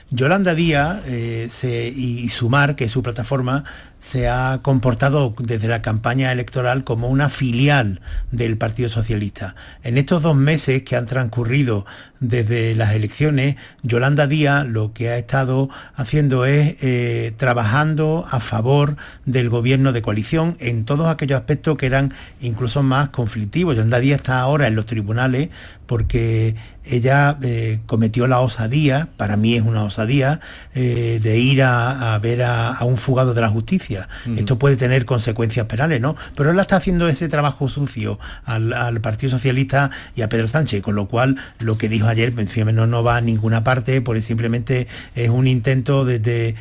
Yolanda 0.10 0.56
Díaz 0.56 1.06
y 1.08 2.30
Sumar, 2.30 2.76
que 2.76 2.86
es 2.86 2.92
su 2.92 3.04
plataforma, 3.04 3.66
se 4.00 4.30
ha 4.30 4.60
comportado 4.62 5.34
desde 5.38 5.68
la 5.68 5.82
campaña 5.82 6.32
electoral 6.32 6.86
como 6.86 7.10
una 7.10 7.28
filial 7.30 8.00
del 8.32 8.58
Partido 8.58 8.90
Socialista. 8.90 9.56
En 9.84 9.98
estos 9.98 10.24
dos 10.24 10.36
meses 10.36 10.84
que 10.84 10.96
han 10.96 11.08
transcurrido 11.08 11.86
desde 12.20 12.74
las 12.76 12.96
elecciones, 12.96 13.58
Yolanda 13.84 14.26
Díaz 14.28 14.66
lo 14.66 14.94
que 14.94 15.10
ha 15.10 15.18
estado 15.18 15.70
haciendo 15.96 16.46
es 16.46 16.76
eh, 16.82 17.34
trabajando 17.38 18.26
a 18.30 18.40
favor 18.40 18.96
del 19.26 19.50
gobierno 19.50 19.92
de 19.92 20.02
coalición 20.02 20.56
en 20.60 20.86
todos 20.86 21.08
aquellos 21.08 21.40
aspectos 21.40 21.78
que 21.78 21.88
eran 21.88 22.14
incluso 22.40 22.84
más 22.84 23.10
conflictivos. 23.10 23.76
Yolanda 23.76 24.00
Díaz 24.00 24.20
está 24.20 24.40
ahora 24.40 24.68
en 24.68 24.76
los 24.76 24.86
tribunales 24.86 25.50
porque 25.86 26.56
ella 26.90 27.38
eh, 27.42 27.80
cometió 27.86 28.28
la 28.28 28.40
osadía, 28.40 29.10
para 29.18 29.38
mí 29.38 29.56
es 29.56 29.64
una 29.64 29.84
osadía, 29.84 30.40
eh, 30.74 31.20
de 31.22 31.40
ir 31.40 31.64
a, 31.64 32.18
ver 32.20 32.44
a, 32.44 32.78
un 32.82 32.98
fugado 32.98 33.34
de 33.34 33.42
la 33.42 33.50
justicia. 33.50 34.08
Esto 34.36 34.58
puede 34.58 34.76
tener 34.76 35.06
consecuencias 35.06 35.66
penales, 35.66 36.02
¿no? 36.02 36.16
Pero 36.36 36.52
él 36.52 36.60
está 36.60 36.78
haciendo 36.78 37.08
ese 37.08 37.30
trabajo 37.30 37.70
sucio 37.70 38.20
al, 38.46 39.02
Partido 39.02 39.32
Socialista 39.32 39.92
y 40.16 40.22
a 40.22 40.30
Pedro 40.30 40.48
Sánchez, 40.48 40.82
con 40.82 40.96
lo 40.96 41.08
cual 41.08 41.38
lo 41.60 41.78
que 41.78 41.90
dijo 41.90 42.08
ayer, 42.08 42.34
no, 42.74 42.88
no 42.88 43.04
va 43.04 43.18
a 43.18 43.22
ninguna 43.22 43.64
parte, 43.64 44.02
porque 44.02 44.22
simplemente 44.22 44.88
es 45.16 45.30
un 45.30 45.48
intento 45.48 46.06
de, 46.06 46.56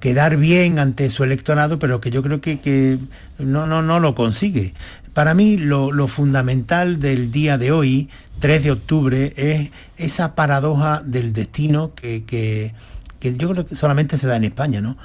quedar 0.00 0.36
bien 0.36 0.78
ante 0.78 1.10
su 1.10 1.24
electorado, 1.24 1.78
pero 1.78 2.00
que 2.00 2.10
yo 2.10 2.22
creo 2.22 2.40
que, 2.40 2.98
no, 3.38 3.66
no, 3.66 3.82
no 3.82 4.00
lo 4.00 4.14
consigue. 4.14 4.74
Para 5.16 5.32
mí 5.32 5.56
lo, 5.56 6.08
fundamental 6.08 7.00
del 7.00 7.32
día 7.32 7.56
de 7.56 7.72
hoy, 7.72 8.10
3 8.40 8.64
de 8.64 8.70
octubre, 8.70 9.32
es 9.36 9.70
esa 9.96 10.34
paradoja 10.34 11.02
del 11.04 11.32
destino 11.32 11.94
que, 11.94 12.72
yo 13.20 13.50
creo 13.50 13.66
que 13.66 13.76
solamente 13.76 14.18
se 14.18 14.26
da 14.26 14.36
en 14.36 14.44
España. 14.44 14.80
¿no? 14.80 14.96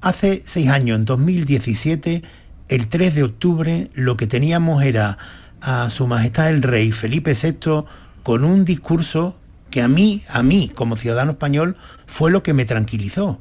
Hace 0.00 0.42
seis 0.46 0.68
años, 0.68 0.98
en 0.98 1.04
2017, 1.04 2.22
el 2.68 2.88
3 2.88 3.14
de 3.14 3.22
octubre, 3.22 3.90
lo 3.94 4.16
que 4.16 4.26
teníamos 4.26 4.82
era 4.82 5.18
a 5.60 5.88
Su 5.90 6.06
Majestad 6.06 6.50
el 6.50 6.62
Rey 6.62 6.92
Felipe 6.92 7.34
VI 7.40 7.84
con 8.22 8.44
un 8.44 8.64
discurso 8.64 9.36
que 9.70 9.82
a 9.82 9.88
mí, 9.88 10.22
a 10.28 10.42
mí, 10.42 10.70
como 10.74 10.96
ciudadano 10.96 11.32
español, 11.32 11.76
fue 12.06 12.30
lo 12.30 12.42
que 12.42 12.54
me 12.54 12.64
tranquilizó. 12.64 13.40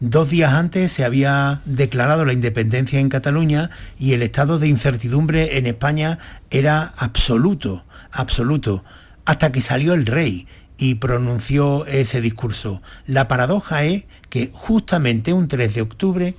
Dos 0.00 0.30
días 0.30 0.52
antes 0.52 0.92
se 0.92 1.04
había 1.04 1.60
declarado 1.64 2.24
la 2.24 2.32
independencia 2.32 2.98
en 2.98 3.08
Cataluña 3.08 3.70
y 3.98 4.14
el 4.14 4.22
estado 4.22 4.58
de 4.58 4.66
incertidumbre 4.66 5.58
en 5.58 5.66
España 5.66 6.18
era 6.50 6.92
absoluto, 6.96 7.84
absoluto, 8.12 8.84
hasta 9.24 9.52
que 9.52 9.60
salió 9.62 9.94
el 9.94 10.06
rey 10.06 10.46
y 10.78 10.96
pronunció 10.96 11.86
ese 11.86 12.20
discurso. 12.20 12.82
La 13.06 13.28
paradoja 13.28 13.84
es 13.84 14.04
que 14.28 14.50
justamente 14.52 15.32
un 15.32 15.48
3 15.48 15.74
de 15.74 15.82
octubre 15.82 16.34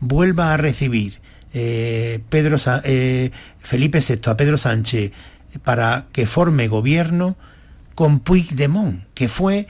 vuelva 0.00 0.52
a 0.52 0.56
recibir 0.56 1.20
eh, 1.54 2.20
Pedro, 2.28 2.58
eh, 2.84 3.30
Felipe 3.60 4.00
VI 4.06 4.20
a 4.26 4.36
Pedro 4.36 4.58
Sánchez 4.58 5.12
para 5.64 6.06
que 6.12 6.26
forme 6.26 6.68
gobierno 6.68 7.36
con 7.94 8.20
Puigdemont, 8.20 9.02
que 9.14 9.28
fue 9.28 9.66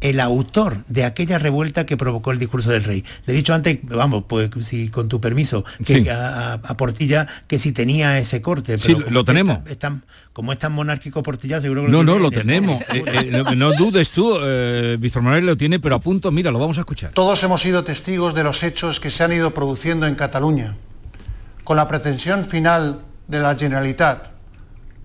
el 0.00 0.20
autor 0.20 0.78
de 0.88 1.04
aquella 1.04 1.38
revuelta 1.38 1.86
que 1.86 1.96
provocó 1.96 2.30
el 2.30 2.38
discurso 2.38 2.70
del 2.70 2.84
rey. 2.84 3.04
Le 3.26 3.34
he 3.34 3.36
dicho 3.36 3.52
antes, 3.52 3.78
vamos, 3.82 4.24
pues 4.26 4.50
si 4.66 4.88
con 4.88 5.08
tu 5.08 5.20
permiso, 5.20 5.64
que 5.84 6.10
a, 6.10 6.60
Portilla 6.76 7.26
que 7.46 7.58
si 7.58 7.72
tenía 7.72 8.18
ese 8.18 8.40
corte. 8.40 8.78
sí, 8.78 8.96
lo 9.10 9.24
tenemos. 9.24 9.58
como 10.32 10.52
es 10.52 10.58
tan 10.58 10.72
monárquico 10.72 11.22
Portilla, 11.22 11.60
seguro 11.60 11.84
que 11.84 11.92
No, 11.92 12.02
no, 12.02 12.18
lo 12.18 12.30
tenemos. 12.30 12.82
Eh, 12.90 13.04
eh, 13.06 13.56
no 13.56 13.72
dudes 13.72 14.10
tú, 14.10 14.38
eh, 14.40 14.96
Víctor 14.98 15.22
Manuel 15.22 15.46
lo 15.46 15.56
tiene, 15.56 15.78
pero 15.78 15.96
a 15.96 16.00
punto, 16.00 16.30
mira, 16.32 16.50
lo 16.50 16.58
vamos 16.58 16.78
a 16.78 16.80
escuchar. 16.80 17.12
Todos 17.12 17.42
hemos 17.44 17.60
sido 17.60 17.84
testigos 17.84 18.34
de 18.34 18.44
los 18.44 18.62
hechos 18.62 19.00
que 19.00 19.10
se 19.10 19.24
han 19.24 19.32
ido 19.32 19.52
produciendo 19.52 20.06
en 20.06 20.14
Cataluña, 20.14 20.76
con 21.64 21.76
la 21.76 21.88
pretensión 21.88 22.44
final 22.44 23.00
de 23.28 23.40
la 23.40 23.54
Generalitat 23.54 24.40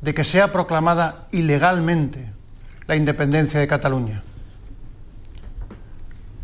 de 0.01 0.13
que 0.13 0.23
sea 0.23 0.51
proclamada 0.51 1.27
ilegalmente 1.31 2.31
la 2.87 2.95
independencia 2.95 3.59
de 3.59 3.67
Cataluña. 3.67 4.21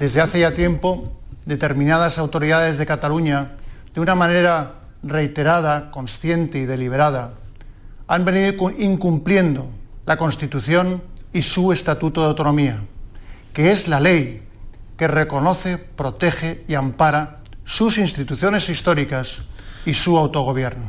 Desde 0.02 0.20
hace 0.20 0.40
ya 0.40 0.56
tiempo, 0.56 1.12
determinadas 1.46 2.18
autoridades 2.18 2.80
de 2.80 2.88
Cataluña, 2.88 3.52
de 3.94 4.02
una 4.02 4.16
manera 4.16 4.78
reiterada, 5.04 5.92
consciente 5.92 6.58
y 6.58 6.66
deliberada, 6.66 7.36
han 8.08 8.26
venido 8.26 8.72
incumpliendo 8.80 9.70
la 10.08 10.18
Constitución 10.18 11.04
y 11.32 11.44
su 11.44 11.72
Estatuto 11.72 12.22
de 12.22 12.30
Autonomía, 12.30 12.80
que 13.54 13.72
es 13.72 13.88
la 13.88 14.00
ley 14.00 14.42
que 14.98 15.08
reconoce, 15.08 15.78
protege 15.78 16.66
y 16.68 16.74
ampara 16.74 17.38
sus 17.64 18.00
instituciones 18.00 18.70
históricas 18.70 19.44
y 19.86 19.94
su 19.94 20.18
autogobierno. 20.18 20.88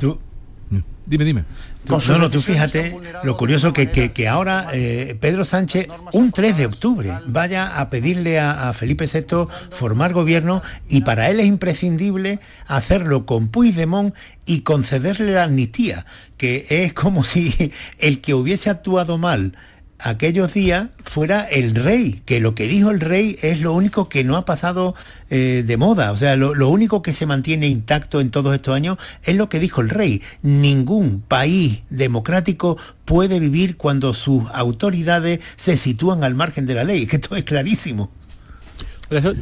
Dime, 1.04 1.24
dime. 1.24 1.44
No, 1.88 1.98
no, 2.18 2.30
tú 2.30 2.40
fíjate 2.40 2.96
lo 3.24 3.37
curioso 3.37 3.72
que, 3.72 3.90
que, 3.90 4.28
ahora 4.28 4.68
eh, 4.72 5.16
Pedro 5.20 5.44
Sánchez, 5.44 5.88
un 6.12 6.30
3 6.30 6.56
de 6.56 6.66
octubre, 6.66 7.12
vaya 7.26 7.80
a 7.80 7.90
pedirle 7.90 8.38
a, 8.38 8.72
Felipe 8.72 9.06
VI 9.12 9.48
formar 9.70 10.12
gobierno 10.12 10.62
y 10.88 11.00
para 11.00 11.28
él 11.28 11.40
es 11.40 11.46
imprescindible 11.46 12.38
hacerlo 12.66 13.26
con 13.26 13.48
Puigdemont 13.48 14.14
y 14.46 14.61
concederle 14.61 15.32
la 15.32 15.42
amnistía, 15.42 16.06
que 16.37 16.66
es 16.68 16.92
como 16.92 17.24
si 17.24 17.72
el 17.98 18.20
que 18.20 18.35
hubiese 18.35 18.70
actuado 18.70 19.18
mal 19.18 19.56
aquellos 20.02 20.52
días 20.52 20.88
fuera 21.04 21.44
el 21.44 21.74
rey, 21.74 22.22
que 22.24 22.40
lo 22.40 22.54
que 22.54 22.66
dijo 22.66 22.90
el 22.90 23.00
rey 23.00 23.36
es 23.42 23.60
lo 23.60 23.72
único 23.72 24.08
que 24.08 24.24
no 24.24 24.36
ha 24.36 24.44
pasado 24.44 24.94
eh, 25.30 25.62
de 25.66 25.76
moda, 25.76 26.12
o 26.12 26.16
sea, 26.16 26.36
lo, 26.36 26.68
único 26.68 27.02
que 27.02 27.12
se 27.12 27.24
mantiene 27.24 27.68
intacto 27.68 28.20
en 28.20 28.30
todos 28.30 28.54
estos 28.54 28.74
años 28.74 28.98
es 29.22 29.36
lo 29.36 29.48
que 29.48 29.60
dijo 29.60 29.80
el 29.80 29.90
rey. 29.90 30.22
Ningún 30.42 31.20
país 31.20 31.80
democrático 31.90 32.76
puede 33.04 33.38
vivir 33.40 33.76
cuando 33.76 34.14
sus 34.14 34.44
autoridades 34.52 35.40
se 35.56 35.76
sitúan 35.76 36.24
al 36.24 36.34
margen 36.34 36.66
de 36.66 36.74
la 36.74 36.84
ley, 36.84 37.06
que 37.08 37.16
esto 37.16 37.36
es 37.36 37.44
clarísimo. 37.44 38.10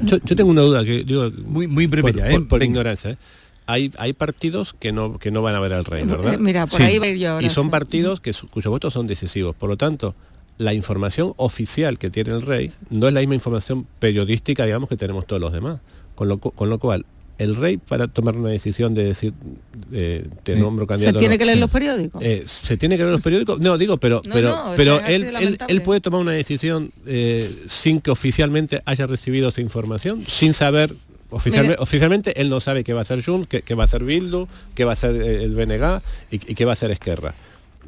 Yo, 0.03 0.21
tengo 0.21 0.51
una 0.51 0.63
duda 0.63 0.85
que 0.85 1.05
digo 1.05 1.31
muy 1.47 1.69
muy 1.69 1.87
breve 1.87 2.13
por, 2.49 2.63
¿eh? 2.63 2.67
ignorancia. 2.67 3.11
¿eh? 3.11 3.19
Hay, 3.67 3.93
hay, 3.99 4.13
partidos 4.15 4.75
que 4.77 4.91
no, 4.91 5.19
que 5.19 5.31
no 5.31 5.43
van 5.43 5.55
a 5.55 5.61
ver 5.61 5.73
al 5.73 5.85
rey, 5.85 6.05
¿verdad? 6.05 6.39
Mira, 6.41 6.67
por 6.67 6.83
ahí 6.83 7.21
yo 7.21 7.41
Y 7.41 7.49
son 7.51 7.71
partidos 7.71 8.19
que, 8.19 8.33
cuyos 8.51 8.69
votos 8.69 8.93
son 8.93 9.07
decisivos. 9.07 9.55
Por 9.55 9.69
lo 9.69 9.77
tanto, 9.77 10.17
la 10.61 10.75
información 10.75 11.33
oficial 11.39 11.99
que 11.99 12.11
tiene 12.11 12.33
el 12.33 12.43
rey 12.43 12.71
no 12.91 13.09
es 13.09 13.15
la 13.15 13.21
misma 13.21 13.35
información 13.35 13.87
periodística, 13.99 14.67
digamos, 14.67 14.91
que 14.91 14.97
tenemos 14.99 15.27
todos 15.27 15.41
los 15.41 15.55
demás. 15.55 15.81
Con 16.15 16.29
lo, 16.29 16.39
con 16.39 16.69
lo 16.69 16.79
cual, 16.79 17.07
el 17.39 17.57
rey 17.57 17.79
para 17.79 18.09
tomar 18.09 18.37
una 18.37 18.51
decisión 18.51 18.95
de 18.95 19.05
decir 19.05 19.33
eh, 19.91 20.29
te 20.43 20.57
nombro 20.57 20.87
candidato. 20.87 21.19
¿Se 21.19 21.21
tiene 21.21 21.39
que 21.39 21.47
leer 21.47 21.57
los 21.57 21.71
periódicos? 21.71 22.23
Eh, 22.23 22.43
¿Se 22.45 22.77
tiene 22.77 22.99
que 22.99 23.05
leer 23.05 23.15
los 23.15 23.23
periódicos? 23.23 23.59
No, 23.59 23.79
digo, 23.79 23.97
pero, 23.97 24.21
pero, 24.31 24.75
pero 24.77 25.01
él, 25.07 25.57
él, 25.67 25.83
puede 25.83 26.03
tomar 26.03 26.21
una 26.21 26.33
decisión 26.33 26.93
eh, 27.07 27.51
sin 27.67 28.03
que 28.03 28.11
oficialmente 28.11 28.83
haya 28.85 29.07
recibido 29.07 29.49
esa 29.49 29.63
información, 29.63 30.25
sin 30.27 30.53
saber 30.53 30.95
Oficialmente, 31.33 31.81
oficialmente, 31.81 32.41
él 32.41 32.49
no 32.51 32.59
sabe 32.59 32.83
qué 32.83 32.93
va 32.93 32.99
a 32.99 33.03
hacer 33.03 33.25
Junts, 33.25 33.47
qué, 33.47 33.75
va 33.77 33.85
a 33.85 33.87
hacer 33.87 34.03
Bildu, 34.03 34.49
qué 34.75 34.85
va 34.85 34.91
a 34.91 34.95
hacer 34.95 35.15
el 35.15 35.55
BNG 35.55 36.03
y, 36.33 36.35
y, 36.35 36.55
qué 36.57 36.65
va 36.65 36.73
a 36.73 36.75
hacer 36.75 36.91
Esquerra. 36.91 37.37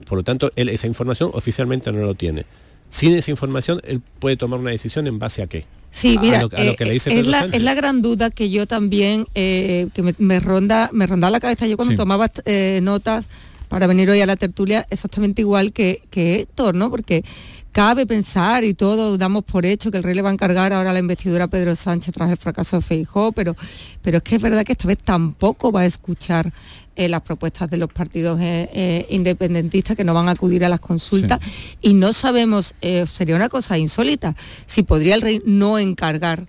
Por 0.02 0.18
lo 0.18 0.24
tanto, 0.24 0.52
él 0.56 0.68
esa 0.68 0.86
información 0.86 1.30
oficialmente 1.34 1.92
no 1.92 2.00
lo 2.00 2.14
tiene. 2.14 2.44
Sin 2.88 3.14
esa 3.14 3.30
información, 3.30 3.80
él 3.84 4.02
puede 4.18 4.36
tomar 4.36 4.60
una 4.60 4.70
decisión 4.70 5.06
en 5.06 5.18
base 5.18 5.42
a 5.42 5.46
qué. 5.46 5.64
Sí, 5.90 6.18
mira, 6.20 6.46
es, 6.56 7.62
la, 7.62 7.74
gran 7.74 8.00
duda 8.00 8.30
que 8.30 8.50
yo 8.50 8.66
también, 8.66 9.26
eh, 9.34 9.88
que 9.94 10.02
me, 10.02 10.40
ronda, 10.40 10.88
me 10.92 11.06
ronda 11.06 11.30
la 11.30 11.38
cabeza 11.38 11.66
yo 11.66 11.76
cuando 11.76 11.94
tomaba 11.94 12.30
eh, 12.46 12.80
notas 12.82 13.26
para 13.68 13.86
venir 13.86 14.08
hoy 14.10 14.20
a 14.20 14.26
la 14.26 14.36
tertulia, 14.36 14.86
exactamente 14.90 15.42
igual 15.42 15.72
que, 15.72 16.02
que 16.10 16.40
Héctor, 16.40 16.74
¿no? 16.74 16.90
Porque 16.90 17.24
cabe 17.72 18.06
pensar 18.06 18.64
y 18.64 18.74
todo 18.74 19.16
damos 19.16 19.44
por 19.44 19.64
hecho 19.64 19.90
que 19.90 19.96
el 19.96 20.02
rey 20.02 20.14
le 20.14 20.22
va 20.22 20.28
a 20.28 20.32
encargar 20.32 20.72
ahora 20.72 20.92
la 20.92 20.98
investidura 20.98 21.44
a 21.44 21.48
Pedro 21.48 21.74
Sánchez 21.74 22.14
tras 22.14 22.30
el 22.30 22.36
fracaso 22.36 22.76
de 22.76 22.82
Feijó, 22.82 23.32
pero, 23.32 23.56
pero 24.02 24.18
es 24.18 24.22
que 24.22 24.36
es 24.36 24.42
verdad 24.42 24.64
que 24.64 24.72
esta 24.72 24.86
vez 24.86 24.98
tampoco 24.98 25.72
va 25.72 25.80
a 25.80 25.86
escuchar 25.86 26.52
eh, 26.96 27.08
las 27.08 27.22
propuestas 27.22 27.70
de 27.70 27.78
los 27.78 27.90
partidos 27.92 28.40
eh, 28.40 28.68
eh, 28.72 29.06
independentistas 29.10 29.96
que 29.96 30.04
no 30.04 30.12
van 30.14 30.28
a 30.28 30.32
acudir 30.32 30.64
a 30.64 30.68
las 30.68 30.80
consultas 30.80 31.40
y 31.80 31.94
no 31.94 32.12
sabemos, 32.12 32.74
sería 32.80 33.34
una 33.36 33.48
cosa 33.48 33.78
insólita, 33.78 34.36
si 34.66 34.82
podría 34.82 35.14
el 35.14 35.22
rey 35.22 35.42
no 35.46 35.78
encargar 35.78 36.46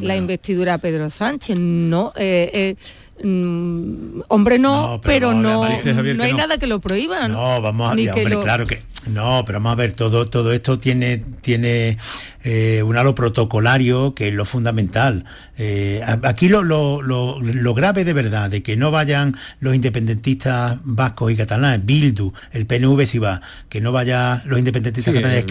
la 0.00 0.16
investidura 0.16 0.74
a 0.74 0.78
Pedro 0.78 1.10
Sánchez, 1.10 1.58
no... 1.60 2.12
Mm, 3.22 4.20
hombre 4.28 4.58
no, 4.58 5.00
pero, 5.02 5.32
no, 5.32 5.64
no 5.64 6.22
hay 6.22 6.34
nada 6.34 6.58
que 6.58 6.66
lo 6.66 6.80
prohíba. 6.80 7.28
No, 7.28 7.62
vamos 7.62 7.90
a 7.90 7.94
ver, 7.94 8.12
claro 8.42 8.66
que 8.66 8.82
no, 9.08 9.42
pero 9.46 9.58
vamos 9.58 9.72
a 9.72 9.76
ver, 9.76 9.94
todo, 9.94 10.28
todo 10.28 10.52
esto 10.52 10.78
tiene, 10.78 11.22
tiene 11.40 11.98
eh, 12.48 12.84
un 12.84 12.96
halo 12.96 13.16
protocolario 13.16 14.14
que 14.14 14.28
es 14.28 14.34
lo 14.34 14.44
fundamental. 14.44 15.24
Eh, 15.58 16.00
aquí 16.22 16.48
lo, 16.48 16.62
grave 17.74 18.04
de 18.04 18.12
verdad 18.12 18.48
de 18.48 18.62
que 18.62 18.76
no 18.76 18.92
vayan 18.92 19.36
los 19.58 19.74
independentistas 19.74 20.78
vascos 20.84 21.32
y 21.32 21.36
catalanes, 21.36 21.84
Bildu, 21.84 22.32
el 22.52 22.66
PNV 22.66 23.04
si 23.08 23.18
va, 23.18 23.40
que 23.68 23.80
no 23.80 23.90
vaya 23.90 24.44
los 24.46 24.60
independentistas 24.60 25.12
catalanes, 25.12 25.44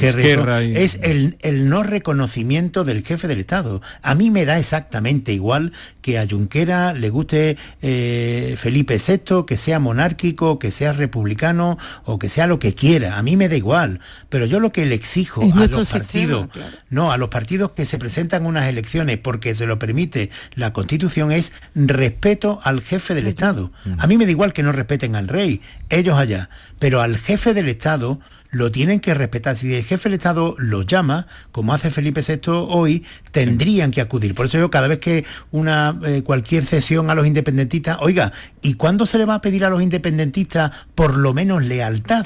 es 0.77 0.99
el, 1.03 1.35
el, 1.41 1.67
no 1.67 1.83
reconocimiento 1.83 2.85
del 2.85 3.03
jefe 3.03 3.27
del 3.27 3.39
Estado. 3.39 3.81
A 4.01 4.15
mí 4.15 4.31
me 4.31 4.45
da 4.45 4.57
exactamente 4.57 5.33
igual 5.33 5.73
que 6.05 6.17
a 6.17 6.25
Junquera 6.29 6.93
le 6.93 7.09
guste 7.09 7.57
eh, 7.81 8.55
Felipe 8.57 8.99
VI, 9.05 9.43
que 9.45 9.57
sea 9.57 9.79
monárquico, 9.79 10.59
que 10.59 10.69
sea 10.69 10.93
republicano 10.93 11.79
o 12.05 12.19
que 12.19 12.29
sea 12.29 12.47
lo 12.47 12.59
que 12.59 12.73
quiera. 12.73 13.17
A 13.17 13.23
mí 13.23 13.35
me 13.35 13.49
da 13.49 13.57
igual. 13.57 13.99
Pero 14.29 14.45
yo 14.45 14.59
lo 14.59 14.71
que 14.71 14.85
le 14.85 14.93
exijo 14.93 15.41
a 15.41 15.65
los 15.65 15.91
partidos, 15.91 16.47
no, 16.95 17.11
a 17.11 17.17
los 17.17 17.27
partidos 17.27 17.71
que 17.71 17.85
se 17.85 17.99
presentan 17.99 18.45
unas 18.45 18.67
elecciones 18.67 19.17
porque 19.17 19.53
se 19.53 19.67
lo 19.67 19.77
permite 19.77 20.29
la 20.53 20.71
Constitución 20.71 21.33
es 21.33 21.51
respeto 21.75 22.59
al 22.63 22.81
jefe 22.81 23.13
del 23.13 23.27
Estado. 23.27 23.73
A 23.97 24.07
mí 24.07 24.17
me 24.17 24.25
da 24.25 24.31
igual 24.31 24.53
que 24.53 24.63
no 24.63 24.71
respeten 24.71 25.17
al 25.17 25.27
rey, 25.27 25.61
ellos 25.89 26.17
allá, 26.17 26.49
pero 26.79 27.01
al 27.01 27.17
jefe 27.17 27.53
del 27.53 27.67
Estado 27.67 28.21
lo 28.49 28.71
tienen 28.71 29.01
que 29.01 29.13
respetar. 29.13 29.57
Si 29.57 29.75
el 29.75 29.83
jefe 29.83 30.07
del 30.07 30.15
Estado 30.17 30.55
los 30.57 30.87
llama, 30.87 31.27
como 31.51 31.73
hace 31.73 31.91
Felipe 31.91 32.21
VI 32.25 32.39
hoy, 32.45 33.03
tendrían 33.33 33.91
que 33.91 33.99
acudir. 33.99 34.33
Por 34.33 34.45
eso 34.45 34.57
yo 34.57 34.71
cada 34.71 34.87
vez 34.87 34.99
que 34.99 35.25
una 35.51 35.99
eh, 36.05 36.23
cualquier 36.23 36.65
cesión 36.65 37.09
a 37.09 37.15
los 37.15 37.27
independentistas, 37.27 37.97
oiga, 37.99 38.31
¿y 38.61 38.75
cuándo 38.75 39.05
se 39.05 39.17
le 39.17 39.25
va 39.25 39.35
a 39.35 39.41
pedir 39.41 39.65
a 39.65 39.69
los 39.69 39.81
independentistas 39.81 40.71
por 40.95 41.17
lo 41.17 41.33
menos 41.33 41.61
lealtad? 41.61 42.25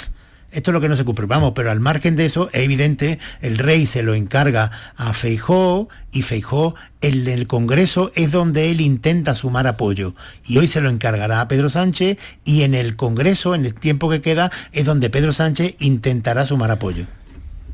Esto 0.52 0.72
es 0.72 0.74
lo 0.74 0.82
que 0.82 0.90
no 0.90 0.96
se 0.96 1.06
cumple. 1.06 1.26
Vamos, 1.26 1.54
pero 1.56 1.72
al 1.72 1.80
margen 1.80 2.16
de 2.16 2.26
eso, 2.26 2.50
es 2.54 2.64
evidente, 2.64 3.20
el 3.42 3.58
rey 3.58 3.86
se 3.86 4.04
lo 4.04 4.16
encarga 4.16 4.72
a 4.96 5.14
Feijó 5.14 5.90
y 6.12 6.24
Feijó 6.24 6.76
en 7.02 7.28
el 7.28 7.48
Congreso 7.48 8.12
es 8.16 8.32
donde 8.32 8.72
él 8.72 8.82
intenta 8.82 9.36
sumar 9.36 9.68
apoyo. 9.68 10.16
Y 10.46 10.58
hoy 10.58 10.68
se 10.68 10.82
lo 10.82 10.90
encargará 10.90 11.42
a 11.42 11.48
Pedro 11.48 11.70
Sánchez 11.70 12.18
y 12.44 12.64
en 12.64 12.76
el 12.76 12.96
Congreso, 12.96 13.56
en 13.56 13.66
el 13.66 13.74
tiempo 13.74 14.10
que 14.10 14.22
queda, 14.22 14.52
es 14.72 14.86
donde 14.86 15.10
Pedro 15.10 15.34
Sánchez 15.34 15.76
intentará 15.80 16.46
sumar 16.46 16.72
apoyo. 16.72 17.06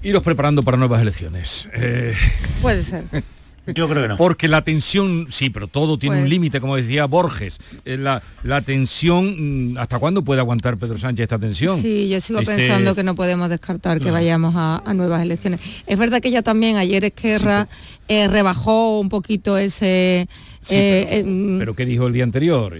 Iros 0.03 0.21
preparando 0.21 0.63
para 0.63 0.77
nuevas 0.77 1.01
elecciones. 1.01 1.69
Eh, 1.73 2.13
Puede 2.61 2.83
ser. 2.83 3.05
Yo 3.73 3.89
creo 3.89 4.04
que 4.04 4.08
no. 4.10 4.17
Porque 4.17 4.47
la 4.47 4.63
tensión, 4.63 5.28
sí, 5.30 5.49
pero 5.49 5.67
todo 5.67 5.97
tiene 5.97 6.17
un 6.17 6.21
pues- 6.23 6.30
límite, 6.30 6.62
como 6.62 6.75
decía 6.75 7.06
Borges. 7.06 7.60
Eh, 7.84 7.97
la, 7.97 8.21
la 8.43 8.62
tensión, 8.62 9.73
mm, 9.73 9.78
¿hasta 9.78 9.99
cuándo 9.99 10.23
puede 10.23 10.41
aguantar 10.41 10.78
Pedro 10.78 10.97
Sánchez 10.97 11.23
esta 11.23 11.39
tensión? 11.39 11.82
Sí, 11.82 12.10
yo 12.10 12.21
sigo 12.21 12.39
este 12.39 12.56
pensando 12.56 12.95
que 12.95 13.04
no 13.04 13.15
podemos 13.15 13.49
descartar 13.49 13.99
que 13.99 14.12
vayamos 14.12 14.54
a, 14.56 14.82
nuevas 14.93 15.21
elecciones. 15.21 15.62
Es 15.88 15.97
verdad 15.97 16.21
que 16.21 16.32
ya 16.32 16.41
también 16.41 16.78
ayer 16.78 17.04
Esquerra 17.04 17.67
eh, 18.08 18.28
rebajó 18.28 18.99
un 18.99 19.10
poquito 19.10 19.58
ese... 19.58 20.28
Eh, 20.69 21.56
pero, 21.60 21.75
¿qué 21.75 21.86
dijo 21.86 22.08
el 22.08 22.13
día 22.13 22.23
anterior? 22.23 22.75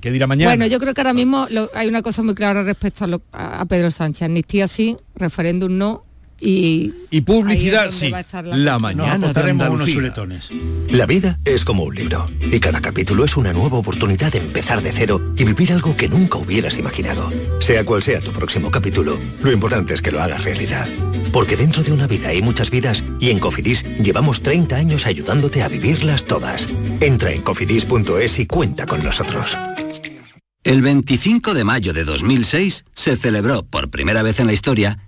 ¿Qué 0.00 0.10
dirá 0.10 0.26
mañana? 0.26 0.50
Bueno, 0.50 0.66
yo 0.66 0.78
creo 0.78 0.94
que 0.94 1.00
ahora 1.00 1.14
mismo 1.14 1.46
hay 1.74 1.88
una 1.88 2.02
cosa 2.02 2.22
muy 2.22 2.34
clara 2.34 2.62
respecto 2.62 3.04
a, 3.32 3.60
a 3.60 3.64
Pedro 3.64 3.90
Sánchez. 3.90 4.22
Amnistía 4.22 4.68
sí, 4.68 4.96
referéndum 5.14 5.76
no, 5.76 6.04
y, 6.40 7.20
publicidad, 7.22 7.90
sí. 7.90 8.12
La 8.44 8.78
mañana 8.78 9.32
de 9.32 9.50
Andalucía. 9.50 10.14
La 10.90 11.06
vida 11.06 11.38
es 11.44 11.64
como 11.64 11.84
un 11.84 11.94
libro 11.94 12.30
y 12.40 12.60
cada 12.60 12.80
capítulo 12.80 13.24
es 13.24 13.36
una 13.36 13.52
nueva 13.52 13.78
oportunidad 13.78 14.32
de 14.32 14.38
empezar 14.38 14.82
de 14.82 14.92
cero 14.92 15.32
y 15.36 15.44
vivir 15.44 15.72
algo 15.72 15.96
que 15.96 16.08
nunca 16.08 16.38
hubieras 16.38 16.78
imaginado. 16.78 17.30
Sea 17.60 17.84
cual 17.84 18.02
sea 18.02 18.20
tu 18.20 18.30
próximo 18.30 18.70
capítulo, 18.70 19.18
lo 19.42 19.52
importante 19.52 19.94
es 19.94 20.02
que 20.02 20.10
lo 20.10 20.22
hagas 20.22 20.44
realidad. 20.44 20.88
Porque 21.32 21.56
dentro 21.56 21.82
de 21.82 21.92
una 21.92 22.06
vida 22.06 22.28
hay 22.28 22.42
muchas 22.42 22.70
vidas 22.70 23.04
y 23.20 23.30
en 23.30 23.38
Cofidis 23.38 23.84
llevamos 23.98 24.42
30 24.42 24.76
años 24.76 25.06
ayudándote 25.06 25.62
a 25.62 25.68
vivirlas 25.68 26.24
todas. 26.24 26.68
Entra 27.00 27.32
en 27.32 27.42
cofidis.es 27.42 28.38
y 28.38 28.46
cuenta 28.46 28.86
con 28.86 29.02
nosotros. 29.02 29.56
El 30.64 30.82
25 30.82 31.54
de 31.54 31.64
mayo 31.64 31.92
de 31.92 32.04
2006 32.04 32.84
se 32.94 33.16
celebró 33.16 33.62
por 33.62 33.90
primera 33.90 34.22
vez 34.22 34.40
en 34.40 34.46
la 34.46 34.52
historia 34.52 35.07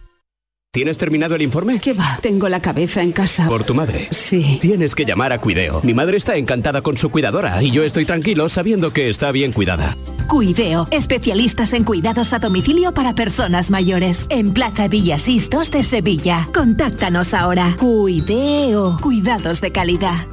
¿Tienes 0.73 0.97
terminado 0.97 1.35
el 1.35 1.41
informe? 1.41 1.81
¿Qué 1.81 1.91
va? 1.91 2.17
Tengo 2.21 2.47
la 2.47 2.61
cabeza 2.61 3.01
en 3.01 3.11
casa. 3.11 3.45
¿Por 3.49 3.65
tu 3.65 3.75
madre? 3.75 4.07
Sí. 4.11 4.57
Tienes 4.61 4.95
que 4.95 5.03
llamar 5.03 5.33
a 5.33 5.41
Cuideo. 5.41 5.81
Mi 5.83 5.93
madre 5.93 6.15
está 6.15 6.37
encantada 6.37 6.81
con 6.81 6.95
su 6.95 7.09
cuidadora 7.09 7.61
y 7.61 7.71
yo 7.71 7.83
estoy 7.83 8.05
tranquilo 8.05 8.47
sabiendo 8.47 8.93
que 8.93 9.09
está 9.09 9.33
bien 9.33 9.51
cuidada. 9.51 9.97
Cuideo, 10.29 10.87
especialistas 10.89 11.73
en 11.73 11.83
cuidados 11.83 12.31
a 12.31 12.39
domicilio 12.39 12.93
para 12.93 13.13
personas 13.15 13.69
mayores. 13.69 14.27
En 14.29 14.53
Plaza 14.53 14.87
Villasistos 14.87 15.71
de 15.71 15.83
Sevilla. 15.83 16.47
Contáctanos 16.53 17.33
ahora. 17.33 17.75
Cuideo, 17.77 18.97
cuidados 19.01 19.59
de 19.59 19.73
calidad. 19.73 20.25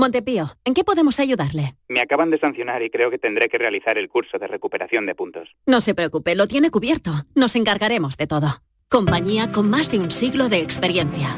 Montepío, 0.00 0.56
¿en 0.64 0.72
qué 0.72 0.82
podemos 0.82 1.20
ayudarle? 1.20 1.76
Me 1.88 2.00
acaban 2.00 2.30
de 2.30 2.38
sancionar 2.38 2.82
y 2.82 2.88
creo 2.88 3.10
que 3.10 3.18
tendré 3.18 3.50
que 3.50 3.58
realizar 3.58 3.98
el 3.98 4.08
curso 4.08 4.38
de 4.38 4.48
recuperación 4.48 5.04
de 5.04 5.14
puntos. 5.14 5.50
No 5.66 5.82
se 5.82 5.94
preocupe, 5.94 6.34
lo 6.34 6.48
tiene 6.48 6.70
cubierto. 6.70 7.26
Nos 7.34 7.54
encargaremos 7.54 8.16
de 8.16 8.26
todo. 8.26 8.62
Compañía 8.88 9.52
con 9.52 9.68
más 9.68 9.90
de 9.90 9.98
un 9.98 10.10
siglo 10.10 10.48
de 10.48 10.60
experiencia. 10.60 11.28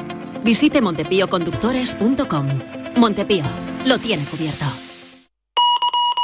Visite 0.45 0.81
montepíoconductores.com. 0.81 2.49
Montepío, 2.99 3.43
lo 3.85 3.99
tiene 3.99 4.27
cubierto. 4.27 4.67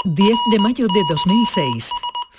10 0.05 0.29
de 0.53 0.59
mayo 0.61 0.87
de 0.87 1.01
2006. 1.09 1.91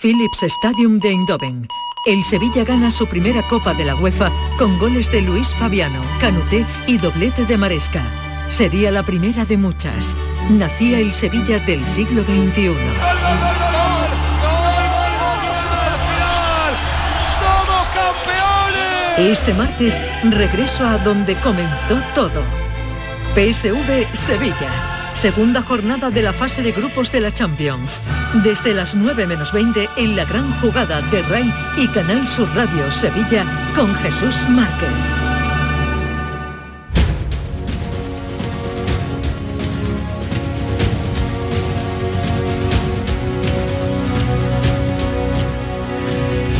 Philips 0.01 0.43
Stadium 0.43 0.99
de 0.99 1.09
Eindhoven. 1.09 1.67
El 2.05 2.23
Sevilla 2.23 2.63
gana 2.63 2.89
su 2.89 3.05
primera 3.05 3.45
Copa 3.49 3.73
de 3.73 3.83
la 3.83 3.95
UEFA 3.95 4.31
con 4.57 4.79
goles 4.79 5.11
de 5.11 5.21
Luis 5.23 5.53
Fabiano, 5.55 6.01
Canuté 6.21 6.65
y 6.87 6.97
doblete 6.97 7.45
de 7.45 7.57
Maresca. 7.57 8.28
Sería 8.49 8.91
la 8.91 9.03
primera 9.03 9.45
de 9.45 9.57
muchas. 9.57 10.15
Nacía 10.49 10.99
el 10.99 11.13
Sevilla 11.13 11.59
del 11.59 11.85
siglo 11.85 12.23
XXI. 12.23 12.75
¡Somos 17.39 17.87
campeones! 17.93 19.31
Este 19.37 19.53
martes 19.53 20.03
regreso 20.23 20.85
a 20.85 20.97
donde 20.97 21.35
comenzó 21.37 22.01
todo. 22.15 22.43
PSV 23.35 24.07
Sevilla. 24.13 25.11
Segunda 25.13 25.61
jornada 25.61 26.09
de 26.09 26.21
la 26.21 26.33
fase 26.33 26.61
de 26.61 26.71
grupos 26.71 27.11
de 27.11 27.21
la 27.21 27.31
Champions. 27.31 28.01
Desde 28.43 28.73
las 28.73 28.95
9 28.95 29.27
menos 29.27 29.53
20 29.53 29.89
en 29.95 30.15
la 30.15 30.25
gran 30.25 30.51
jugada 30.59 31.01
de 31.01 31.21
RAI 31.21 31.53
y 31.77 31.87
Canal 31.89 32.27
Sur 32.27 32.49
Radio 32.55 32.89
Sevilla 32.89 33.45
con 33.75 33.93
Jesús 33.95 34.47
Márquez. 34.49 35.28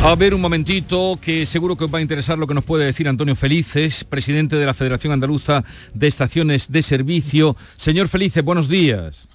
A 0.01 0.15
ver 0.15 0.33
un 0.33 0.39
momentito, 0.39 1.19
que 1.21 1.45
seguro 1.45 1.75
que 1.75 1.83
os 1.83 1.93
va 1.93 1.99
a 1.99 2.01
interesar 2.01 2.39
lo 2.39 2.47
que 2.47 2.53
nos 2.53 2.63
puede 2.63 2.85
decir 2.85 3.09
Antonio 3.09 3.35
Felices, 3.35 4.05
presidente 4.05 4.55
de 4.55 4.65
la 4.65 4.73
Federación 4.73 5.11
Andaluza 5.11 5.65
de 5.93 6.07
Estaciones 6.07 6.71
de 6.71 6.81
Servicio. 6.83 7.57
Señor 7.75 8.07
Felices, 8.07 8.41
buenos 8.41 8.69
días. 8.69 9.27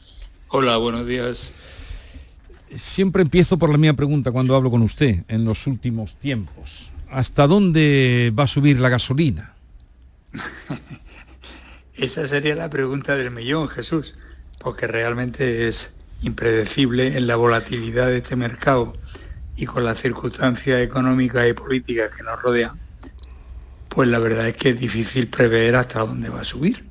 Hola, 0.48 0.78
buenos 0.78 1.06
días. 1.06 1.52
Siempre 2.76 3.20
empiezo 3.20 3.58
por 3.58 3.70
la 3.70 3.76
misma 3.76 3.94
pregunta 3.94 4.32
cuando 4.32 4.56
hablo 4.56 4.70
con 4.70 4.80
usted 4.80 5.24
en 5.28 5.44
los 5.44 5.66
últimos 5.66 6.16
tiempos. 6.16 6.90
¿Hasta 7.10 7.46
dónde 7.46 8.32
va 8.36 8.44
a 8.44 8.48
subir 8.48 8.80
la 8.80 8.88
gasolina? 8.88 9.54
Esa 11.94 12.26
sería 12.26 12.54
la 12.56 12.70
pregunta 12.70 13.16
del 13.16 13.30
millón, 13.30 13.68
Jesús, 13.68 14.14
porque 14.58 14.86
realmente 14.86 15.68
es 15.68 15.92
impredecible 16.22 17.18
en 17.18 17.26
la 17.26 17.36
volatilidad 17.36 18.06
de 18.06 18.16
este 18.16 18.34
mercado 18.34 18.94
y 19.56 19.66
con 19.66 19.84
las 19.84 20.00
circunstancias 20.00 20.80
económicas 20.80 21.48
y 21.48 21.52
políticas 21.52 22.10
que 22.14 22.22
nos 22.22 22.40
rodean, 22.42 22.78
pues 23.88 24.08
la 24.08 24.18
verdad 24.18 24.48
es 24.48 24.56
que 24.56 24.70
es 24.70 24.80
difícil 24.80 25.28
prever 25.28 25.76
hasta 25.76 26.00
dónde 26.00 26.28
va 26.28 26.40
a 26.40 26.44
subir. 26.44 26.84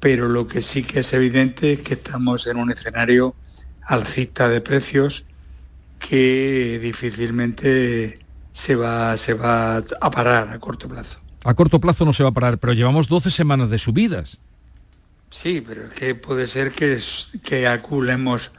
Pero 0.00 0.28
lo 0.28 0.46
que 0.46 0.60
sí 0.60 0.82
que 0.82 1.00
es 1.00 1.12
evidente 1.12 1.72
es 1.72 1.80
que 1.80 1.94
estamos 1.94 2.46
en 2.46 2.58
un 2.58 2.70
escenario 2.70 3.34
alcista 3.82 4.48
de 4.48 4.60
precios 4.60 5.24
que 5.98 6.78
difícilmente 6.82 8.18
se 8.52 8.76
va, 8.76 9.16
se 9.16 9.34
va 9.34 9.76
a 9.78 10.10
parar 10.10 10.48
a 10.48 10.58
corto 10.58 10.88
plazo. 10.88 11.20
A 11.44 11.54
corto 11.54 11.80
plazo 11.80 12.04
no 12.04 12.12
se 12.12 12.22
va 12.22 12.30
a 12.30 12.32
parar, 12.32 12.58
pero 12.58 12.72
llevamos 12.72 13.08
12 13.08 13.30
semanas 13.30 13.70
de 13.70 13.78
subidas. 13.78 14.38
Sí, 15.30 15.62
pero 15.66 15.84
es 15.84 15.92
que 15.92 16.14
puede 16.14 16.46
ser 16.46 16.72
que, 16.72 17.00
que 17.42 17.66
aculemos 17.66 18.52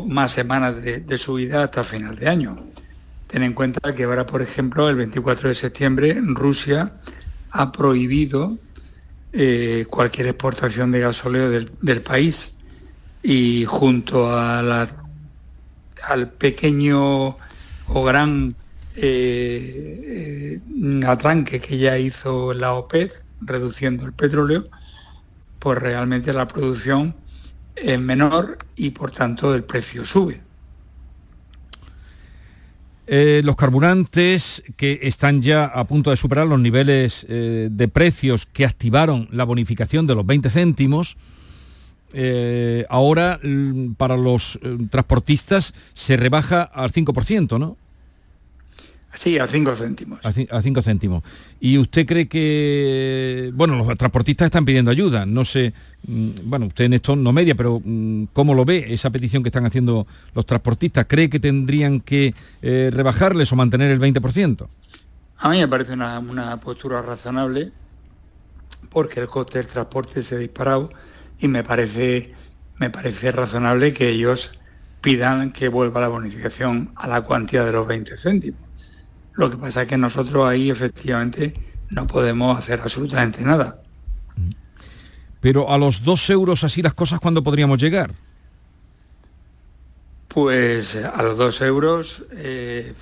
más 0.00 0.32
semanas 0.32 0.82
de, 0.82 1.18
subida 1.18 1.64
hasta 1.64 1.84
final 1.84 2.16
de 2.16 2.28
año. 2.28 2.66
Ten 3.26 3.42
en 3.42 3.54
cuenta 3.54 3.94
que 3.94 4.04
ahora, 4.04 4.26
por 4.26 4.42
ejemplo, 4.42 4.88
el 4.88 4.96
24 4.96 5.48
de 5.48 5.54
septiembre 5.54 6.18
Rusia 6.20 6.94
ha 7.50 7.72
prohibido 7.72 8.58
eh, 9.32 9.86
cualquier 9.88 10.28
exportación 10.28 10.90
de 10.90 11.00
gasóleo 11.00 11.50
del, 11.50 12.00
país 12.02 12.54
y 13.22 13.64
junto 13.66 14.30
a 14.30 14.88
al 16.02 16.28
pequeño 16.30 17.36
o 17.88 18.04
gran 18.04 18.54
eh, 18.96 20.60
eh, 20.66 21.00
atranque 21.06 21.60
que 21.60 21.78
ya 21.78 21.98
hizo 21.98 22.52
la 22.52 22.74
OPEC 22.74 23.24
reduciendo 23.40 24.04
el 24.04 24.12
petróleo, 24.12 24.68
pues 25.58 25.78
realmente 25.78 26.32
la 26.32 26.48
producción 26.48 27.14
es 27.76 28.00
menor 28.00 28.58
y 28.76 28.90
por 28.90 29.10
tanto 29.10 29.54
el 29.54 29.64
precio 29.64 30.04
sube. 30.04 30.40
Eh, 33.06 33.42
los 33.44 33.56
carburantes 33.56 34.62
que 34.76 35.00
están 35.02 35.42
ya 35.42 35.64
a 35.64 35.84
punto 35.84 36.10
de 36.10 36.16
superar 36.16 36.46
los 36.46 36.60
niveles 36.60 37.26
eh, 37.28 37.68
de 37.70 37.88
precios 37.88 38.46
que 38.46 38.64
activaron 38.64 39.28
la 39.32 39.44
bonificación 39.44 40.06
de 40.06 40.14
los 40.14 40.24
20 40.24 40.48
céntimos, 40.50 41.16
eh, 42.12 42.86
ahora 42.88 43.40
mm, 43.42 43.94
para 43.94 44.16
los 44.16 44.58
transportistas 44.90 45.74
se 45.94 46.16
rebaja 46.16 46.62
al 46.62 46.92
5%, 46.92 47.58
¿no? 47.58 47.76
Sí, 49.14 49.38
a 49.38 49.46
5 49.46 49.76
céntimos. 49.76 50.20
A 50.24 50.62
5 50.62 50.82
céntimos. 50.82 51.22
¿Y 51.60 51.76
usted 51.76 52.06
cree 52.06 52.28
que, 52.28 53.50
bueno, 53.54 53.84
los 53.84 53.98
transportistas 53.98 54.46
están 54.46 54.64
pidiendo 54.64 54.90
ayuda? 54.90 55.26
No 55.26 55.44
sé, 55.44 55.74
mm, 56.06 56.30
bueno, 56.44 56.66
usted 56.66 56.86
en 56.86 56.94
esto 56.94 57.14
no 57.14 57.32
media, 57.32 57.54
pero 57.54 57.80
mm, 57.84 58.24
¿cómo 58.32 58.54
lo 58.54 58.64
ve 58.64 58.86
esa 58.88 59.10
petición 59.10 59.42
que 59.42 59.50
están 59.50 59.66
haciendo 59.66 60.06
los 60.34 60.46
transportistas? 60.46 61.06
¿Cree 61.06 61.28
que 61.28 61.38
tendrían 61.38 62.00
que 62.00 62.34
eh, 62.62 62.90
rebajarles 62.92 63.52
o 63.52 63.56
mantener 63.56 63.90
el 63.90 64.00
20%? 64.00 64.66
A 65.38 65.48
mí 65.50 65.58
me 65.58 65.68
parece 65.68 65.92
una, 65.92 66.18
una 66.18 66.58
postura 66.58 67.02
razonable 67.02 67.70
porque 68.88 69.20
el 69.20 69.28
coste 69.28 69.58
del 69.58 69.66
transporte 69.66 70.22
se 70.22 70.36
ha 70.36 70.38
disparado 70.38 70.90
y 71.38 71.48
me 71.48 71.62
parece, 71.62 72.32
me 72.78 72.88
parece 72.88 73.30
razonable 73.30 73.92
que 73.92 74.08
ellos 74.08 74.52
pidan 75.02 75.52
que 75.52 75.68
vuelva 75.68 76.00
la 76.00 76.08
bonificación 76.08 76.92
a 76.96 77.08
la 77.08 77.22
cuantía 77.22 77.64
de 77.64 77.72
los 77.72 77.86
20 77.86 78.16
céntimos 78.16 78.71
lo 79.34 79.50
que 79.50 79.56
pasa 79.56 79.82
es 79.82 79.88
que 79.88 79.96
nosotros 79.96 80.46
ahí 80.46 80.70
efectivamente 80.70 81.54
no 81.90 82.06
podemos 82.06 82.58
hacer 82.58 82.80
absolutamente 82.80 83.42
nada. 83.42 83.80
Pero 85.40 85.70
a 85.72 85.78
los 85.78 86.04
dos 86.04 86.28
euros 86.30 86.64
así 86.64 86.82
las 86.82 86.94
cosas, 86.94 87.20
¿cuándo 87.20 87.42
podríamos 87.42 87.78
llegar? 87.78 88.12
Pues 90.28 90.96
a 90.96 91.22
los 91.22 91.36
dos 91.36 91.60
euros, 91.60 92.24
eh, 92.32 92.94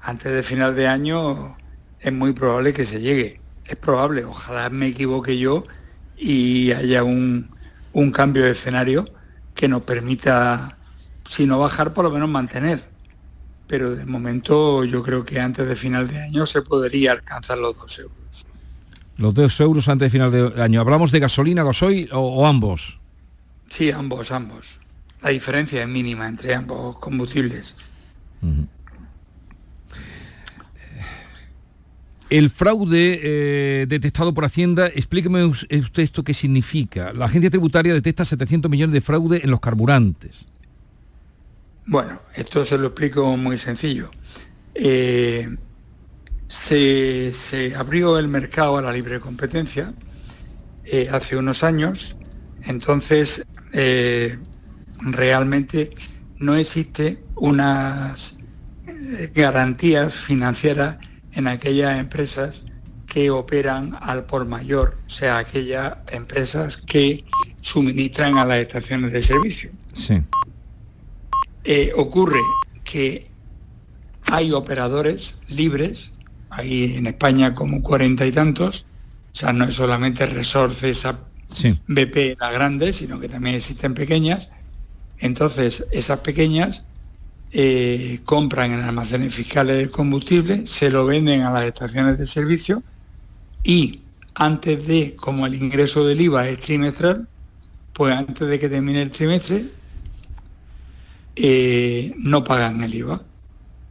antes 0.00 0.32
de 0.32 0.42
final 0.42 0.74
de 0.74 0.88
año, 0.88 1.56
es 2.00 2.12
muy 2.12 2.32
probable 2.32 2.72
que 2.72 2.84
se 2.84 3.00
llegue. 3.00 3.40
Es 3.64 3.76
probable, 3.76 4.24
ojalá 4.24 4.68
me 4.70 4.88
equivoque 4.88 5.38
yo 5.38 5.64
y 6.16 6.72
haya 6.72 7.04
un, 7.04 7.48
un 7.92 8.10
cambio 8.10 8.44
de 8.44 8.50
escenario 8.50 9.04
que 9.54 9.68
nos 9.68 9.82
permita, 9.82 10.76
si 11.28 11.46
no 11.46 11.58
bajar, 11.58 11.94
por 11.94 12.04
lo 12.04 12.10
menos 12.10 12.28
mantener 12.28 12.91
pero 13.72 13.96
de 13.96 14.04
momento 14.04 14.84
yo 14.84 15.02
creo 15.02 15.24
que 15.24 15.40
antes 15.40 15.66
de 15.66 15.76
final 15.76 16.06
de 16.06 16.20
año 16.20 16.44
se 16.44 16.60
podría 16.60 17.12
alcanzar 17.12 17.56
los 17.56 17.74
dos 17.74 17.98
euros. 17.98 18.44
Los 19.16 19.32
dos 19.32 19.58
euros 19.60 19.88
antes 19.88 20.04
de 20.04 20.10
final 20.10 20.30
de 20.30 20.62
año. 20.62 20.78
¿Hablamos 20.78 21.10
de 21.10 21.20
gasolina, 21.20 21.64
gasoil 21.64 22.10
o, 22.12 22.46
ambos? 22.46 23.00
Sí, 23.70 23.90
ambos, 23.90 24.30
ambos. 24.30 24.78
La 25.22 25.30
diferencia 25.30 25.80
es 25.80 25.88
mínima 25.88 26.28
entre 26.28 26.54
ambos 26.54 26.98
combustibles. 26.98 27.74
El 32.28 32.50
fraude 32.50 33.20
eh, 33.22 33.86
detectado 33.88 34.34
por 34.34 34.44
Hacienda, 34.44 34.88
explíqueme 34.88 35.46
usted 35.46 36.02
esto 36.02 36.22
qué 36.22 36.34
significa. 36.34 37.14
La 37.14 37.24
agencia 37.24 37.48
tributaria 37.48 37.94
detecta 37.94 38.26
700 38.26 38.70
millones 38.70 38.92
de 38.92 39.00
fraude 39.00 39.40
en 39.42 39.50
los 39.50 39.60
carburantes. 39.60 40.44
Bueno, 41.86 42.20
esto 42.34 42.64
se 42.64 42.78
lo 42.78 42.88
explico 42.88 43.36
muy 43.36 43.58
sencillo. 43.58 44.10
Eh, 44.74 45.56
se, 46.46 47.32
abrió 47.76 48.18
el 48.18 48.28
mercado 48.28 48.76
a 48.76 48.82
la 48.82 48.92
libre 48.92 49.20
competencia 49.20 49.92
eh, 50.84 51.08
hace 51.10 51.36
unos 51.36 51.62
años, 51.62 52.16
entonces 52.64 53.44
realmente 54.98 55.90
no 56.38 56.54
existe 56.56 57.22
unas 57.36 58.36
garantías 59.34 60.14
financieras 60.14 60.98
en 61.32 61.48
aquellas 61.48 61.98
empresas 61.98 62.64
que 63.06 63.30
operan 63.30 63.96
al 64.00 64.24
por 64.24 64.46
mayor, 64.46 64.96
o 65.06 65.10
sea, 65.10 65.36
aquellas 65.36 65.98
empresas 66.10 66.78
que 66.78 67.24
suministran 67.60 68.38
a 68.38 68.46
las 68.46 68.58
estaciones 68.58 69.12
de 69.12 69.22
servicio. 69.22 69.70
Sí. 69.92 70.22
Eh, 71.64 71.92
ocurre 71.96 72.40
que 72.84 73.28
hay 74.24 74.52
operadores 74.52 75.34
libres, 75.48 76.12
hay 76.50 76.96
en 76.96 77.06
España 77.06 77.54
como 77.54 77.82
cuarenta 77.82 78.26
y 78.26 78.32
tantos, 78.32 78.86
o 79.32 79.36
sea, 79.36 79.52
no 79.52 79.64
es 79.64 79.74
solamente 79.74 80.26
Resorces, 80.26 81.06
BP, 81.86 82.38
la 82.40 82.50
grande, 82.50 82.92
sino 82.92 83.20
que 83.20 83.28
también 83.28 83.56
existen 83.56 83.94
pequeñas. 83.94 84.48
Entonces, 85.18 85.84
esas 85.92 86.20
pequeñas 86.20 86.82
eh, 87.52 88.20
compran 88.24 88.72
en 88.72 88.80
almacenes 88.80 89.34
fiscales 89.34 89.78
el 89.80 89.90
combustible, 89.90 90.66
se 90.66 90.90
lo 90.90 91.06
venden 91.06 91.42
a 91.42 91.50
las 91.50 91.64
estaciones 91.64 92.18
de 92.18 92.26
servicio 92.26 92.82
y 93.62 94.00
antes 94.34 94.86
de, 94.86 95.14
como 95.14 95.46
el 95.46 95.54
ingreso 95.54 96.04
del 96.04 96.20
IVA 96.20 96.48
es 96.48 96.60
trimestral, 96.60 97.28
pues 97.92 98.14
antes 98.14 98.48
de 98.48 98.58
que 98.58 98.68
termine 98.68 99.02
el 99.02 99.10
trimestre, 99.10 99.66
eh, 101.36 102.14
no 102.16 102.44
pagan 102.44 102.82
el 102.82 102.94
IVA 102.94 103.22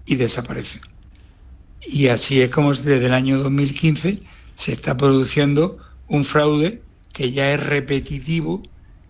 y 0.06 0.15
desaparecen. 0.15 0.82
Y 1.86 2.08
así 2.08 2.41
es 2.41 2.49
como 2.49 2.73
desde 2.73 3.06
el 3.06 3.13
año 3.13 3.39
2015 3.39 4.21
se 4.56 4.73
está 4.73 4.95
produciendo 4.95 5.77
un 6.08 6.25
fraude 6.25 6.82
que 7.13 7.32
ya 7.32 7.54
es 7.54 7.60
repetitivo, 7.60 8.62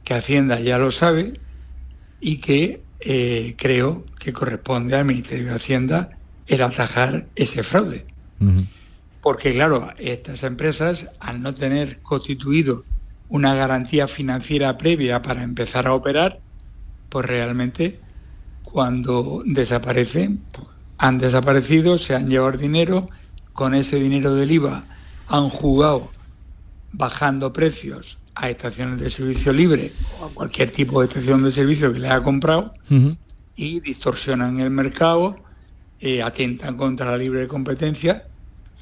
que 0.04 0.14
Hacienda 0.14 0.60
ya 0.60 0.78
lo 0.78 0.92
sabe 0.92 1.34
y 2.20 2.38
que 2.38 2.82
eh, 3.02 3.56
creo 3.58 4.06
que 4.20 4.32
corresponde 4.32 4.96
al 4.96 5.06
Ministerio 5.06 5.48
de 5.48 5.56
Hacienda 5.56 6.18
el 6.48 6.62
atajar 6.62 7.28
ese 7.36 7.64
fraude. 7.64 8.06
Porque 9.22 9.54
claro, 9.54 9.92
estas 9.98 10.44
empresas, 10.44 11.08
al 11.20 11.42
no 11.42 11.54
tener 11.54 12.00
constituido 12.02 12.86
una 13.30 13.54
garantía 13.56 14.08
financiera 14.08 14.78
previa 14.78 15.22
para 15.22 15.44
empezar 15.44 15.88
a 15.88 15.94
operar, 15.94 16.40
pues 17.10 17.26
realmente 17.26 18.00
cuando 18.72 19.44
desaparecen, 19.46 20.42
pues, 20.52 20.68
han 20.98 21.18
desaparecido, 21.18 21.98
se 21.98 22.16
han 22.16 22.30
llevado 22.30 22.58
dinero, 22.58 23.10
con 23.54 23.74
ese 23.74 23.98
dinero 23.98 24.34
del 24.34 24.52
IVA 24.52 24.84
han 25.28 25.50
jugado 25.50 26.10
bajando 26.94 27.54
precios 27.54 28.18
a 28.36 28.50
estaciones 28.50 29.00
de 29.00 29.10
servicio 29.10 29.52
libre 29.54 29.92
o 30.20 30.26
a 30.26 30.30
cualquier 30.30 30.72
tipo 30.72 31.02
de 31.02 31.08
estación 31.08 31.44
de 31.44 31.52
servicio 31.52 31.92
que 31.92 32.00
le 32.00 32.08
haya 32.08 32.24
comprado 32.24 32.74
y 33.56 33.80
distorsionan 33.80 34.60
el 34.60 34.70
mercado, 34.70 35.38
eh, 36.00 36.22
atentan 36.22 36.78
contra 36.78 37.12
la 37.12 37.18
libre 37.18 37.48
competencia 37.48 38.26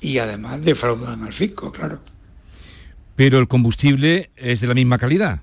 y 0.01 0.17
además 0.17 0.63
defraudan 0.63 1.23
al 1.23 1.33
fisco, 1.33 1.71
claro. 1.71 1.99
Pero 3.15 3.39
el 3.39 3.47
combustible 3.47 4.31
es 4.35 4.61
de 4.61 4.67
la 4.67 4.73
misma 4.73 4.97
calidad. 4.97 5.41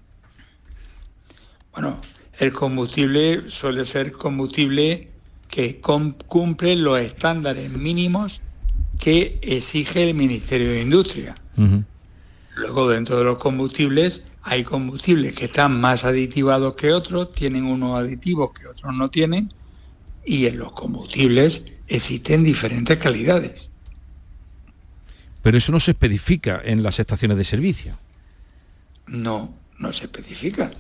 Bueno, 1.73 2.01
el 2.39 2.53
combustible 2.53 3.51
suele 3.51 3.85
ser 3.85 4.13
combustible 4.13 5.11
que 5.49 5.81
cumple 5.81 6.77
los 6.77 6.99
estándares 6.99 7.71
mínimos 7.71 8.41
que 8.99 9.39
exige 9.43 10.09
el 10.09 10.15
Ministerio 10.15 10.71
de 10.71 10.83
Industria. 10.83 11.35
Luego 12.57 12.89
dentro 12.89 13.19
de 13.19 13.25
los 13.25 13.39
combustibles 13.39 14.23
hay 14.43 14.65
combustibles 14.65 15.35
que 15.35 15.47
están 15.47 15.81
más 15.81 16.05
aditivados 16.05 16.75
que 16.75 16.93
otros, 16.93 17.33
tienen 17.33 17.65
unos 17.65 17.99
aditivos 17.99 18.51
que 18.53 18.67
otros 18.67 18.95
no 18.95 19.11
tienen 19.11 19.53
y 20.25 20.47
en 20.47 20.59
los 20.59 20.73
combustibles 20.73 21.65
existen 21.89 22.45
diferentes 22.45 22.99
calidades. 22.99 23.71
Pero 25.43 25.59
eso 25.59 25.73
no 25.73 25.81
se 25.81 25.93
especifica 25.93 26.61
en 26.65 26.83
las 26.83 26.99
estaciones 26.99 27.39
de 27.39 27.45
servicio. 27.45 27.99
No, 29.07 29.55
no 29.79 29.93
se 29.93 30.05
especifica. 30.05 30.73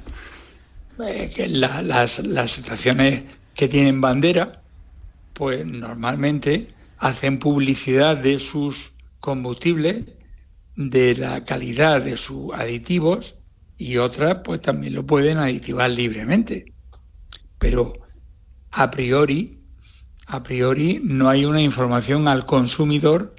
Que 0.97 1.49
las, 1.49 2.19
las 2.21 2.59
estaciones 2.59 3.25
que 3.55 3.69
tienen 3.69 4.01
bandera, 4.01 4.63
pues 5.33 5.67
normalmente 5.67 6.69
hacen 6.99 7.39
publicidad 7.39 8.17
de 8.17 8.39
sus 8.39 8.93
combustibles 9.21 10.05
de 10.77 11.15
la 11.15 11.45
calidad 11.45 12.03
de 12.03 12.17
sus 12.17 12.53
aditivos 12.55 13.37
y 13.79 13.97
otras 13.99 14.39
pues 14.45 14.63
también 14.63 14.95
lo 14.95 15.07
pueden 15.07 15.39
aditivar 15.39 15.91
libremente. 15.91 16.73
Pero 17.59 17.95
a 18.71 18.91
priori, 18.91 19.61
a 20.27 20.43
priori 20.43 21.01
no 21.03 21.29
hay 21.29 21.45
una 21.45 21.61
información 21.61 22.29
al 22.29 22.47
consumidor 22.47 23.35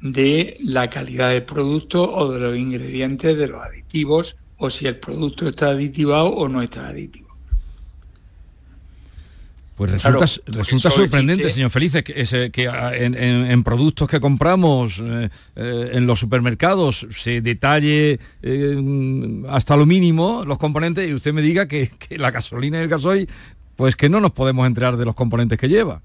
de 0.00 0.56
la 0.60 0.90
calidad 0.90 1.30
del 1.30 1.44
producto 1.44 2.10
o 2.12 2.32
de 2.32 2.40
los 2.40 2.56
ingredientes 2.56 3.36
de 3.36 3.48
los 3.48 3.62
aditivos 3.62 4.36
o 4.62 4.70
si 4.70 4.86
el 4.86 4.96
producto 4.96 5.48
está 5.48 5.70
aditivado 5.70 6.28
o 6.28 6.48
no 6.48 6.62
está 6.62 6.86
aditivo. 6.86 7.28
Pues 9.74 9.90
resulta, 9.90 10.90
sorprendente, 10.90 11.50
señor 11.50 11.70
Felices, 11.70 12.04
que, 12.04 12.68
ah, 12.68 12.92
en, 12.94 13.64
productos 13.64 14.08
que 14.08 14.20
compramos 14.20 15.00
eh, 15.02 15.30
eh, 15.56 15.90
en 15.94 16.06
los 16.06 16.20
supermercados 16.20 17.08
se 17.10 17.40
detalle 17.40 18.20
eh, 18.42 19.42
hasta 19.48 19.76
lo 19.76 19.84
mínimo 19.84 20.44
los 20.46 20.58
componentes 20.58 21.10
y 21.10 21.14
usted 21.14 21.32
me 21.32 21.42
diga 21.42 21.66
que, 21.66 21.90
la 22.10 22.30
gasolina 22.30 22.78
y 22.78 22.82
el 22.82 22.88
gasoil, 22.88 23.28
pues 23.74 23.96
que 23.96 24.08
no 24.08 24.20
nos 24.20 24.30
podemos 24.30 24.64
enterar 24.68 24.96
de 24.96 25.04
los 25.04 25.16
componentes 25.16 25.58
que 25.58 25.68
lleva. 25.68 26.02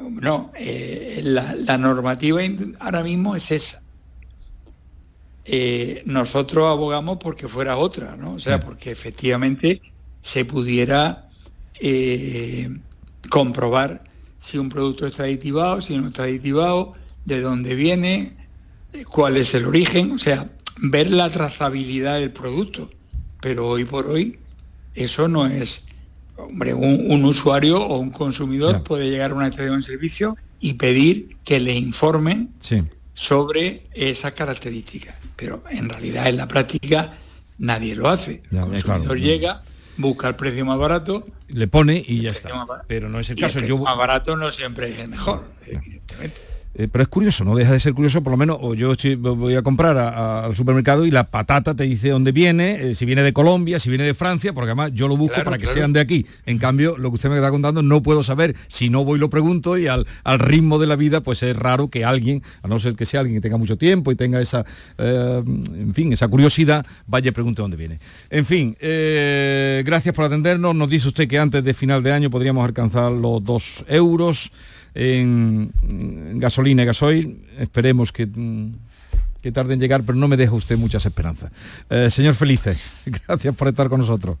No, 0.00 0.52
la, 1.22 1.76
normativa 1.76 2.40
ahora 2.78 3.02
mismo 3.02 3.36
es 3.36 3.50
esa. 3.50 3.82
Nosotros 6.04 6.66
abogamos 6.66 7.18
porque 7.18 7.48
fuera 7.48 7.76
otra, 7.76 8.16
¿no? 8.16 8.34
O 8.34 8.38
sea, 8.38 8.60
porque 8.60 8.90
efectivamente 8.90 9.80
se 10.20 10.44
pudiera 10.44 11.28
eh, 11.80 12.68
comprobar 13.28 14.04
si 14.38 14.58
un 14.58 14.68
producto 14.68 15.06
está 15.06 15.24
aditivado, 15.24 15.80
si 15.80 15.96
no 15.98 16.08
está 16.08 16.24
aditivado, 16.24 16.94
de 17.24 17.40
dónde 17.40 17.74
viene, 17.74 18.36
cuál 19.08 19.36
es 19.36 19.54
el 19.54 19.66
origen, 19.66 20.12
o 20.12 20.18
sea, 20.18 20.50
ver 20.78 21.10
la 21.10 21.30
trazabilidad 21.30 22.18
del 22.18 22.30
producto. 22.30 22.90
Pero 23.40 23.68
hoy 23.68 23.84
por 23.84 24.06
hoy 24.06 24.38
eso 24.94 25.28
no 25.28 25.46
es, 25.46 25.84
hombre, 26.36 26.74
un, 26.74 27.24
usuario 27.24 27.80
o 27.82 27.98
un 27.98 28.10
consumidor 28.10 28.82
puede 28.82 29.10
llegar 29.10 29.30
a 29.30 29.34
una 29.34 29.48
estación 29.48 29.80
de 29.80 29.86
servicio 29.86 30.36
y 30.58 30.74
pedir 30.74 31.36
que 31.44 31.60
le 31.60 31.74
informen 31.74 32.50
sobre 33.20 33.82
esas 33.92 34.32
características. 34.32 35.14
Pero 35.36 35.62
en 35.68 35.90
realidad 35.90 36.26
en 36.26 36.38
la 36.38 36.48
práctica 36.48 37.12
nadie 37.58 37.94
lo 37.94 38.08
hace. 38.08 38.42
El 38.50 38.82
consumidor 38.82 39.18
llega, 39.18 39.62
busca 39.98 40.28
el 40.28 40.36
precio 40.36 40.64
más 40.64 40.78
barato. 40.78 41.26
Le 41.48 41.68
pone 41.68 42.02
y 42.06 42.22
ya 42.22 42.30
está. 42.30 42.66
Pero 42.86 43.10
no 43.10 43.20
es 43.20 43.28
el 43.28 43.38
caso. 43.38 43.58
El 43.58 43.78
más 43.78 43.96
barato 43.96 44.36
no 44.36 44.50
siempre 44.50 44.90
es 44.90 44.98
el 45.00 45.08
mejor, 45.08 45.44
eh, 46.72 46.86
pero 46.90 47.02
es 47.02 47.08
curioso, 47.08 47.44
no 47.44 47.56
deja 47.56 47.72
de 47.72 47.80
ser 47.80 47.94
curioso, 47.94 48.22
por 48.22 48.30
lo 48.30 48.36
menos, 48.36 48.56
o 48.60 48.74
yo 48.74 48.92
voy 49.18 49.56
a 49.56 49.62
comprar 49.62 49.98
al 49.98 50.54
supermercado 50.54 51.04
y 51.04 51.10
la 51.10 51.24
patata 51.24 51.74
te 51.74 51.82
dice 51.82 52.10
dónde 52.10 52.30
viene, 52.30 52.90
eh, 52.90 52.94
si 52.94 53.04
viene 53.04 53.22
de 53.22 53.32
Colombia, 53.32 53.80
si 53.80 53.88
viene 53.88 54.04
de 54.04 54.14
Francia, 54.14 54.52
porque 54.52 54.68
además 54.70 54.92
yo 54.94 55.08
lo 55.08 55.16
busco 55.16 55.42
para 55.42 55.58
que 55.58 55.66
sean 55.66 55.92
de 55.92 55.98
aquí. 55.98 56.26
En 56.46 56.58
cambio, 56.58 56.96
lo 56.96 57.10
que 57.10 57.16
usted 57.16 57.28
me 57.28 57.36
está 57.36 57.50
contando 57.50 57.82
no 57.82 58.02
puedo 58.02 58.22
saber, 58.22 58.54
si 58.68 58.88
no 58.88 59.04
voy 59.04 59.18
lo 59.18 59.28
pregunto 59.28 59.76
y 59.78 59.88
al, 59.88 60.06
ritmo 60.38 60.78
de 60.78 60.86
la 60.86 60.94
vida, 60.94 61.22
pues 61.22 61.42
es 61.42 61.56
raro 61.56 61.88
que 61.88 62.04
alguien, 62.04 62.42
a 62.62 62.68
no 62.68 62.78
ser 62.78 62.94
que 62.94 63.04
sea 63.04 63.20
alguien 63.20 63.38
que 63.38 63.42
tenga 63.42 63.56
mucho 63.56 63.76
tiempo 63.76 64.12
y 64.12 64.14
tenga 64.14 64.40
esa, 64.40 64.64
eh, 64.96 65.42
en 65.44 65.92
fin, 65.92 66.12
esa 66.12 66.28
curiosidad, 66.28 66.86
vaya 67.08 67.30
y 67.30 67.32
pregunte 67.32 67.62
dónde 67.62 67.76
viene. 67.76 67.98
En 68.30 68.46
fin, 68.46 68.76
gracias 68.80 70.14
por 70.14 70.24
atendernos. 70.24 70.74
Nos 70.76 70.88
dice 70.88 71.08
usted 71.08 71.26
que 71.26 71.38
antes 71.38 71.64
de 71.64 71.74
final 71.74 72.02
de 72.04 72.12
año 72.12 72.30
podríamos 72.30 72.64
alcanzar 72.64 73.10
los 73.10 73.42
dos 73.42 73.84
euros 73.88 74.52
en, 74.94 75.72
gasolina 76.40 76.82
y 76.82 76.86
gasoil. 76.86 77.46
Esperemos 77.58 78.12
que, 78.12 78.26
mm, 78.26 78.72
que 79.42 79.52
tarde 79.52 79.74
en 79.74 79.80
llegar, 79.80 80.02
pero 80.04 80.16
no 80.16 80.28
me 80.28 80.36
deja 80.36 80.52
usted 80.52 80.76
muchas 80.76 81.04
esperanzas. 81.06 81.52
Eh, 81.88 82.10
señor 82.10 82.34
Felice, 82.34 82.76
gracias 83.26 83.54
por 83.54 83.68
estar 83.68 83.88
con 83.88 84.00
nosotros. 84.00 84.38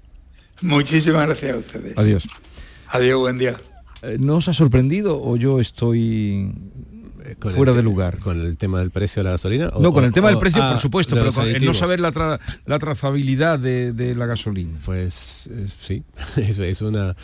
Muchísimas 0.62 1.26
gracias 1.26 1.54
a 1.54 1.58
ustedes. 1.58 1.98
Adiós. 1.98 2.26
Adiós, 2.88 3.18
buen 3.18 3.38
día. 3.38 3.56
Eh, 4.02 4.16
¿No 4.18 4.36
os 4.36 4.48
ha 4.48 4.52
sorprendido 4.52 5.22
o 5.22 5.36
yo 5.36 5.60
estoy 5.60 6.52
fuera 7.38 7.72
de 7.72 7.82
lugar. 7.82 8.18
¿Con 8.18 8.40
el 8.40 8.56
tema 8.56 8.80
del 8.80 8.90
precio 8.90 9.20
de 9.20 9.24
la 9.24 9.30
gasolina? 9.32 9.70
no, 9.78 9.92
con 9.92 10.04
el 10.04 10.12
tema 10.12 10.28
del 10.28 10.38
precio, 10.38 10.60
por 10.68 10.78
supuesto, 10.78 11.16
pero 11.16 11.32
con 11.32 11.46
el 11.48 11.64
no 11.64 11.74
saber 11.74 12.00
la, 12.00 12.40
la 12.66 12.78
trazabilidad 12.78 13.58
de, 13.58 14.14
la 14.16 14.26
gasolina. 14.26 14.78
Pues 14.84 15.48
sí, 15.80 16.02
es 16.36 16.82
una 16.82 17.16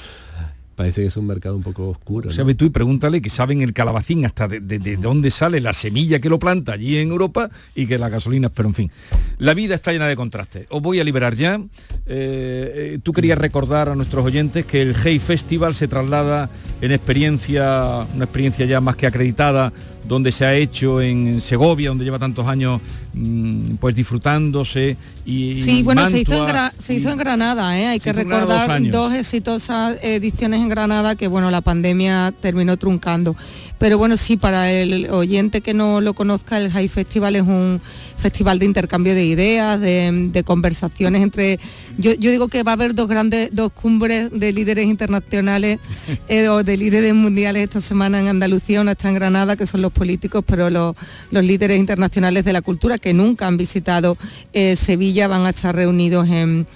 parece 0.77 1.01
que 1.01 1.09
es 1.09 1.17
un 1.17 1.27
mercado 1.27 1.57
un 1.57 1.63
poco 1.63 1.89
oscuro. 1.89 2.31
¿no? 2.31 2.57
tú 2.57 2.67
y 2.67 2.71
pregúntale 2.71 3.21
que 3.21 3.31
saben 3.31 3.63
el 3.63 3.73
calabacín 3.73 4.25
hasta 4.25 4.47
de, 4.47 4.97
dónde 4.97 5.31
sale 5.31 5.61
la 5.61 5.73
semilla 5.73 6.21
que 6.21 6.29
lo 6.29 6.39
planta 6.39 6.75
allí 6.75 6.99
en 6.99 7.11
Europa 7.11 7.51
y 7.75 7.87
que 7.87 7.99
la 7.99 8.09
gasolina, 8.09 8.51
pero 8.51 8.69
en 8.69 8.75
fin. 8.75 8.91
La 9.39 9.55
vida 9.55 9.75
está 9.75 9.93
llena 9.93 10.07
de 10.07 10.15
contrastes. 10.15 10.67
Os 10.71 10.83
voy 10.83 11.01
a 11.01 11.05
liberar 11.05 11.35
ya. 11.35 11.55
Eh, 11.55 11.63
eh, 12.07 12.99
tú 13.03 13.13
querías 13.13 13.39
recordar 13.39 13.89
a 13.89 13.95
nuestros 13.95 14.25
oyentes 14.25 14.67
que 14.67 14.83
el 14.83 14.95
Hey 14.95 15.19
Festival 15.19 15.75
se 15.75 15.89
traslada 15.89 16.51
en 16.81 16.93
experiencia, 16.93 18.07
una 18.15 18.25
experiencia 18.25 18.67
ya 18.67 18.81
más 18.81 18.97
que 18.97 19.07
acreditada 19.07 19.73
donde 20.07 20.33
se 20.33 20.45
ha 20.45 20.55
hecho 20.55 21.01
en 21.01 21.41
Segovia, 21.41 21.89
donde 21.89 22.05
lleva 22.05 22.19
tantos 22.19 22.47
años 22.47 22.81
mm, 23.15 23.77
pues 23.81 23.95
disfrutándose 23.95 24.97
y 25.27 25.61
sí 25.63 25.83
bueno 25.83 26.09
se, 26.09 26.21
hizo 26.21 26.35
en 26.35 26.55
se 26.79 26.95
hizo 26.95 27.11
en 27.11 27.19
Granada 27.19 27.77
¿eh? 27.79 27.87
hay 27.89 27.99
que 27.99 28.13
recordar 28.13 28.81
dos, 28.91 29.13
exitosas 29.13 29.97
ediciones 30.01 30.61
en 30.61 30.69
Granada 30.69 31.17
que 31.17 31.27
bueno 31.27 31.51
la 31.51 31.63
pandemia 31.63 32.33
terminó 32.41 32.77
truncando 32.77 33.35
pero 33.79 33.99
bueno 33.99 34.17
sí 34.17 34.37
para 34.37 34.71
el 34.71 35.11
oyente 35.11 35.63
que 35.63 35.75
no 35.75 36.01
lo 36.01 36.15
conozca 36.15 36.59
el 36.59 36.71
High 36.71 36.89
Festival 36.89 37.35
es 37.35 37.43
un 37.43 37.81
festival 38.19 38.61
de 38.61 38.67
intercambio 38.67 39.15
de 39.15 39.25
ideas 39.25 39.81
de, 39.81 40.43
conversaciones 40.47 41.23
entre 41.23 41.59
yo, 41.99 42.15
digo 42.15 42.47
que 42.47 42.63
va 42.63 42.73
a 42.73 42.75
haber 42.75 42.95
dos 42.95 43.09
grandes 43.09 43.51
dos 43.53 43.73
cumbres 43.73 44.31
de 44.31 44.53
líderes 44.53 44.87
internacionales 44.87 45.81
eh, 46.29 46.49
o 46.49 46.63
de 46.63 46.77
líderes 46.77 47.15
mundiales 47.15 47.65
esta 47.65 47.81
semana 47.81 48.21
en 48.21 48.29
Andalucía 48.29 48.81
una 48.81 48.93
está 48.93 49.09
en 49.09 49.17
Granada 49.17 49.57
que 49.57 49.67
son 49.67 49.83
los 49.83 49.93
políticos, 49.97 50.45
pero 50.47 50.71
los, 50.71 50.95
líderes 51.31 51.79
internacionales 51.79 52.45
de 52.45 52.53
la 52.53 52.63
cultura 52.63 52.99
que 52.99 53.13
nunca 53.13 53.47
han 53.47 53.57
visitado 53.57 54.17
eh, 54.53 54.77
Sevilla 54.77 55.29
van 55.29 55.47
a 55.47 55.51
estar 55.51 55.75
reunidos 55.75 56.29
en, 56.29 56.67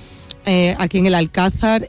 eh, 0.47 0.75
aquí 0.79 0.99
en 0.99 1.07
el 1.07 1.15
Alcázar 1.15 1.87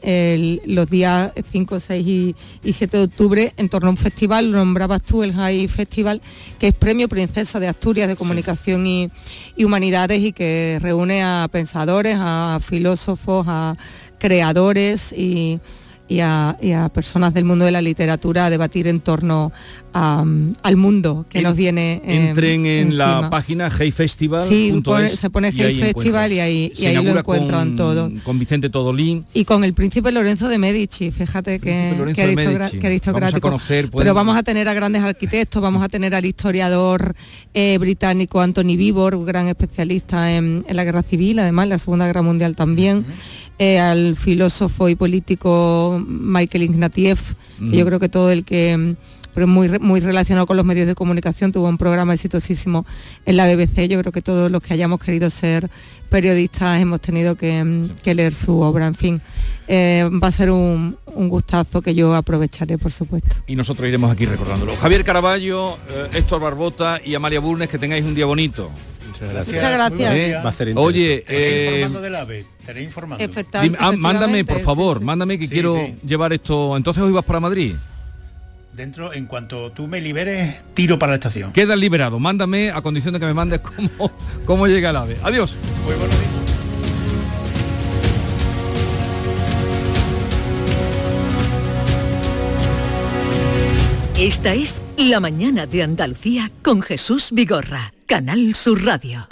los 0.66 0.90
días 0.90 1.32
5, 1.52 1.80
6 1.80 2.06
y, 2.06 2.34
7 2.72 2.96
de 2.96 3.02
octubre 3.04 3.54
en 3.56 3.68
torno 3.68 3.88
a 3.88 3.90
un 3.92 3.96
festival, 3.96 4.50
lo 4.50 4.58
nombrabas 4.58 5.02
tú 5.02 5.22
el 5.22 5.32
High 5.32 5.68
Festival, 5.68 6.20
que 6.58 6.68
es 6.68 6.74
Premio 6.74 7.08
Princesa 7.08 7.60
de 7.60 7.68
Asturias 7.68 8.08
de 8.08 8.16
Comunicación 8.16 8.86
y, 8.86 9.08
y, 9.56 9.64
Humanidades 9.64 10.20
y 10.20 10.32
que 10.32 10.78
reúne 10.82 11.22
a 11.22 11.48
pensadores, 11.50 12.16
a 12.18 12.58
filósofos, 12.62 13.46
a 13.48 13.76
creadores 14.18 15.12
y 15.12 15.58
y 16.12 16.20
a, 16.20 16.90
personas 16.92 17.32
del 17.34 17.44
mundo 17.44 17.64
de 17.64 17.72
la 17.72 17.80
literatura 17.80 18.46
a 18.46 18.50
debatir 18.50 18.86
en 18.86 19.00
torno 19.00 19.52
al 19.92 20.76
mundo 20.76 21.26
que 21.28 21.42
nos 21.42 21.56
viene. 21.56 22.00
Eh, 22.04 22.28
entren 22.28 22.66
en 22.66 22.96
la 22.96 23.28
página 23.30 23.70
Hey 23.70 23.92
Festival. 23.92 24.46
Sí, 24.46 24.72
se 25.16 25.30
pone 25.30 25.52
Hey 25.54 25.80
Festival 25.80 26.32
y 26.32 26.40
ahí, 26.40 26.72
y 26.76 26.86
ahí 26.86 27.02
lo 27.02 27.18
encuentran 27.18 27.76
todo. 27.76 28.10
Con 28.24 28.38
Vicente 28.38 28.70
Todolín. 28.70 29.26
Y 29.34 29.44
con 29.44 29.64
el 29.64 29.74
príncipe 29.74 30.12
Lorenzo 30.12 30.48
de 30.48 30.58
Medici, 30.58 31.10
fíjate 31.10 31.58
que, 31.58 31.94
aristocrático. 32.82 33.58
Pero 33.96 34.14
vamos 34.14 34.36
a 34.36 34.42
tener 34.42 34.68
a 34.68 34.74
grandes 34.74 35.02
arquitectos, 35.02 35.62
vamos 35.62 35.82
a 35.82 35.88
tener 35.88 36.14
al 36.14 36.24
historiador 36.24 37.14
eh, 37.54 37.78
británico 37.78 38.40
Anthony 38.40 38.76
Vivor, 38.76 39.24
gran 39.24 39.48
especialista 39.48 40.32
en, 40.32 40.64
la 40.68 40.84
guerra 40.84 41.02
civil, 41.02 41.38
además 41.38 41.68
la 41.68 41.78
Segunda 41.78 42.06
Guerra 42.06 42.22
Mundial 42.22 42.56
también. 42.56 43.04
Eh, 43.58 43.78
al 43.78 44.16
filósofo 44.16 44.88
y 44.88 44.96
político 44.96 46.01
Michael 46.06 46.64
Ignatieff, 46.64 47.34
que 47.58 47.76
yo 47.76 47.86
creo 47.86 48.00
que 48.00 48.08
todo 48.08 48.30
el 48.30 48.44
que 48.44 48.96
pero 49.34 49.46
muy, 49.46 49.68
muy 49.80 50.00
relacionado 50.00 50.46
con 50.46 50.56
los 50.56 50.66
medios 50.66 50.86
de 50.86 50.94
comunicación, 50.94 51.52
tuvo 51.52 51.68
un 51.68 51.78
programa 51.78 52.14
exitosísimo 52.14 52.84
en 53.24 53.36
la 53.36 53.46
BBC. 53.46 53.88
Yo 53.88 53.98
creo 54.00 54.12
que 54.12 54.22
todos 54.22 54.50
los 54.50 54.62
que 54.62 54.74
hayamos 54.74 55.00
querido 55.00 55.30
ser 55.30 55.70
periodistas 56.10 56.80
hemos 56.80 57.00
tenido 57.00 57.36
que, 57.36 57.88
leer 58.04 58.34
su 58.34 58.60
obra. 58.60 58.86
En 58.86 58.94
fin, 58.94 59.22
eh, 59.68 60.08
va 60.22 60.28
a 60.28 60.32
ser 60.32 60.50
un, 60.50 60.96
gustazo 61.06 61.80
que 61.80 61.94
yo 61.94 62.14
aprovecharé, 62.14 62.76
por 62.78 62.92
supuesto. 62.92 63.36
Y 63.46 63.56
nosotros 63.56 63.88
iremos 63.88 64.10
aquí 64.10 64.26
recordándolo. 64.26 64.76
Javier 64.76 65.04
Caraballo, 65.04 65.78
eh, 65.88 66.08
Héctor 66.14 66.40
Barbota 66.40 67.00
y 67.02 67.14
Amalia 67.14 67.40
Burnes, 67.40 67.68
que 67.68 67.78
tengáis 67.78 68.04
un 68.04 68.14
día 68.14 68.26
bonito. 68.26 68.70
Muchas 69.22 69.34
gracias. 69.34 69.54
Muchas 69.54 69.72
gracias. 69.72 70.44
Va 70.44 70.48
a 70.48 70.52
ser 70.52 70.72
Oye, 70.76 71.24
eh, 71.28 71.88
informando 72.80 73.24
ah, 73.78 73.92
mándame, 73.96 74.44
por 74.44 74.60
favor, 74.60 75.00
mándame 75.00 75.38
que 75.38 75.48
quiero 75.48 75.76
llevar 76.04 76.32
esto. 76.32 76.76
Entonces 76.76 77.02
hoy 77.02 77.12
vas 77.12 77.24
para 77.24 77.40
Madrid. 77.40 77.74
Dentro, 78.72 79.12
en 79.12 79.26
cuanto 79.26 79.70
tú 79.72 79.86
me 79.86 80.00
liberes, 80.00 80.56
tiro 80.72 80.98
para 80.98 81.12
la 81.12 81.16
estación. 81.16 81.52
Queda 81.52 81.76
liberado. 81.76 82.18
Mándame 82.18 82.70
a 82.70 82.80
condición 82.80 83.12
de 83.12 83.20
que 83.20 83.26
me 83.26 83.34
mandes 83.34 83.60
cómo, 83.98 84.10
cómo 84.46 84.66
llega 84.66 84.90
el 84.90 84.96
ave. 84.96 85.18
Adiós. 85.22 85.56
Muy 85.84 85.94
buenos 85.94 86.18
días. 86.18 86.42
Esta 94.22 94.54
es 94.54 94.80
La 94.96 95.18
Mañana 95.18 95.66
de 95.66 95.82
Andalucía 95.82 96.48
con 96.62 96.80
Jesús 96.80 97.30
Vigorra, 97.32 97.92
Canal 98.12 98.54
Sur 98.54 98.84
Radio. 98.84 99.26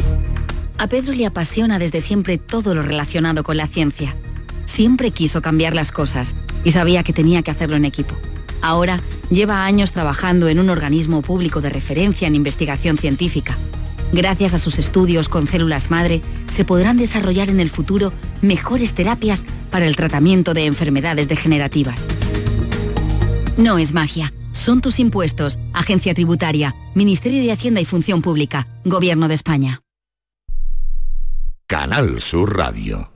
A 0.78 0.86
Pedro 0.86 1.12
le 1.12 1.26
apasiona 1.26 1.78
desde 1.78 2.00
siempre 2.00 2.38
todo 2.38 2.74
lo 2.74 2.80
relacionado 2.80 3.44
con 3.44 3.58
la 3.58 3.66
ciencia. 3.66 4.16
Siempre 4.64 5.10
quiso 5.10 5.42
cambiar 5.42 5.74
las 5.74 5.92
cosas 5.92 6.34
y 6.64 6.72
sabía 6.72 7.02
que 7.02 7.12
tenía 7.12 7.42
que 7.42 7.50
hacerlo 7.50 7.76
en 7.76 7.84
equipo. 7.84 8.14
Ahora 8.62 8.98
lleva 9.28 9.66
años 9.66 9.92
trabajando 9.92 10.48
en 10.48 10.58
un 10.58 10.70
organismo 10.70 11.20
público 11.20 11.60
de 11.60 11.68
referencia 11.68 12.26
en 12.26 12.34
investigación 12.34 12.96
científica. 12.96 13.54
Gracias 14.14 14.54
a 14.54 14.58
sus 14.58 14.78
estudios 14.78 15.28
con 15.28 15.46
células 15.46 15.90
madre, 15.90 16.22
se 16.50 16.64
podrán 16.64 16.96
desarrollar 16.96 17.50
en 17.50 17.60
el 17.60 17.68
futuro 17.68 18.14
mejores 18.40 18.94
terapias 18.94 19.44
para 19.70 19.84
el 19.84 19.94
tratamiento 19.94 20.54
de 20.54 20.64
enfermedades 20.64 21.28
degenerativas. 21.28 22.06
No 23.58 23.76
es 23.76 23.92
magia, 23.92 24.32
son 24.52 24.80
tus 24.80 25.00
impuestos, 25.00 25.58
Agencia 25.74 26.14
Tributaria, 26.14 26.74
Ministerio 26.94 27.42
de 27.42 27.52
Hacienda 27.52 27.80
y 27.80 27.84
Función 27.84 28.22
Pública, 28.22 28.66
Gobierno 28.84 29.28
de 29.28 29.34
España. 29.34 29.82
Canal 31.66 32.20
Sur 32.20 32.56
Radio. 32.56 33.10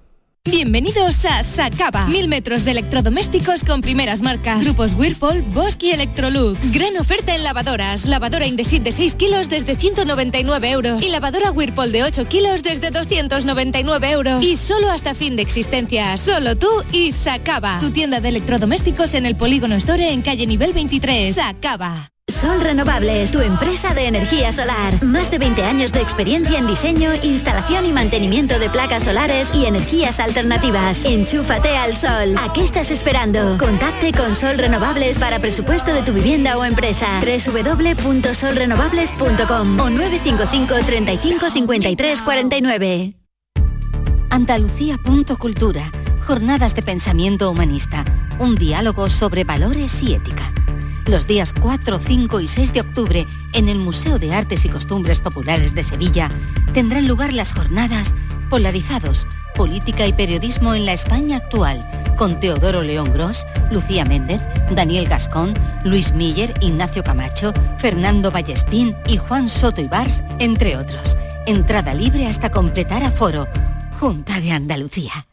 Bienvenidos 0.44 1.24
a 1.24 1.42
Sacaba. 1.42 2.06
Mil 2.06 2.28
metros 2.28 2.66
de 2.66 2.72
electrodomésticos 2.72 3.64
con 3.64 3.80
primeras 3.80 4.20
marcas. 4.20 4.60
Grupos 4.60 4.92
Whirlpool, 4.94 5.40
Bosch 5.40 5.82
y 5.82 5.90
Electrolux. 5.90 6.70
Gran 6.72 6.96
oferta 6.98 7.34
en 7.34 7.42
lavadoras. 7.42 8.04
Lavadora 8.04 8.46
Indesit 8.46 8.82
de 8.82 8.92
6 8.92 9.16
kilos 9.16 9.48
desde 9.48 9.74
199 9.74 10.70
euros. 10.70 11.02
Y 11.02 11.08
lavadora 11.08 11.50
Whirlpool 11.50 11.92
de 11.92 12.04
8 12.04 12.28
kilos 12.28 12.62
desde 12.62 12.90
299 12.90 14.10
euros. 14.10 14.44
Y 14.44 14.56
solo 14.56 14.90
hasta 14.90 15.14
fin 15.14 15.34
de 15.34 15.42
existencia. 15.42 16.16
Solo 16.18 16.56
tú 16.56 16.68
y 16.92 17.12
Sacaba. 17.12 17.80
Tu 17.80 17.90
tienda 17.90 18.20
de 18.20 18.28
electrodomésticos 18.28 19.14
en 19.14 19.24
el 19.24 19.36
Polígono 19.36 19.76
Store 19.76 20.12
en 20.12 20.20
calle 20.20 20.46
nivel 20.46 20.74
23. 20.74 21.34
Sacaba. 21.34 22.13
Sol 22.44 22.60
Renovables, 22.60 23.32
tu 23.32 23.40
empresa 23.40 23.94
de 23.94 24.06
energía 24.06 24.52
solar. 24.52 25.02
Más 25.02 25.30
de 25.30 25.38
20 25.38 25.64
años 25.64 25.92
de 25.92 26.02
experiencia 26.02 26.58
en 26.58 26.66
diseño, 26.66 27.12
instalación 27.22 27.86
y 27.86 27.92
mantenimiento 27.92 28.58
de 28.58 28.68
placas 28.68 29.04
solares 29.04 29.50
y 29.54 29.64
energías 29.64 30.20
alternativas. 30.20 31.06
Enchúfate 31.06 31.74
al 31.74 31.96
sol. 31.96 32.36
¿A 32.36 32.52
qué 32.52 32.62
estás 32.62 32.90
esperando? 32.90 33.56
Contacte 33.56 34.12
con 34.12 34.34
Sol 34.34 34.58
Renovables 34.58 35.18
para 35.18 35.38
presupuesto 35.38 35.94
de 35.94 36.02
tu 36.02 36.12
vivienda 36.12 36.58
o 36.58 36.66
empresa. 36.66 37.18
www.solrenovables.com 37.20 39.80
o 39.80 39.88
955 39.88 40.74
35 40.84 41.50
53 41.50 42.20
49. 42.20 43.14
Andalucía.cultura. 44.28 45.90
Jornadas 46.26 46.74
de 46.74 46.82
pensamiento 46.82 47.50
humanista. 47.50 48.04
Un 48.38 48.54
diálogo 48.54 49.08
sobre 49.08 49.44
valores 49.44 50.02
y 50.02 50.12
ética 50.12 50.52
los 51.06 51.26
días 51.26 51.54
4, 51.58 51.98
5 51.98 52.40
y 52.40 52.48
6 52.48 52.72
de 52.72 52.80
octubre, 52.80 53.26
en 53.52 53.68
el 53.68 53.78
Museo 53.78 54.18
de 54.18 54.34
Artes 54.34 54.64
y 54.64 54.68
Costumbres 54.68 55.20
Populares 55.20 55.74
de 55.74 55.82
Sevilla, 55.82 56.28
tendrán 56.72 57.06
lugar 57.06 57.32
las 57.32 57.52
jornadas 57.52 58.14
Polarizados, 58.50 59.26
Política 59.54 60.06
y 60.06 60.12
Periodismo 60.12 60.74
en 60.74 60.86
la 60.86 60.92
España 60.92 61.38
actual, 61.38 61.84
con 62.16 62.40
Teodoro 62.40 62.82
León 62.82 63.12
Gros, 63.12 63.46
Lucía 63.70 64.04
Méndez, 64.04 64.40
Daniel 64.70 65.08
Gascón, 65.08 65.54
Luis 65.84 66.12
Miller, 66.12 66.54
Ignacio 66.60 67.02
Camacho, 67.02 67.52
Fernando 67.78 68.30
Vallespín 68.30 68.96
y 69.06 69.16
Juan 69.16 69.48
Soto 69.48 69.80
Ibars, 69.80 70.22
entre 70.38 70.76
otros. 70.76 71.18
Entrada 71.46 71.94
libre 71.94 72.26
hasta 72.26 72.50
completar 72.50 73.02
aforo. 73.02 73.46
Junta 73.98 74.40
de 74.40 74.52
Andalucía. 74.52 75.26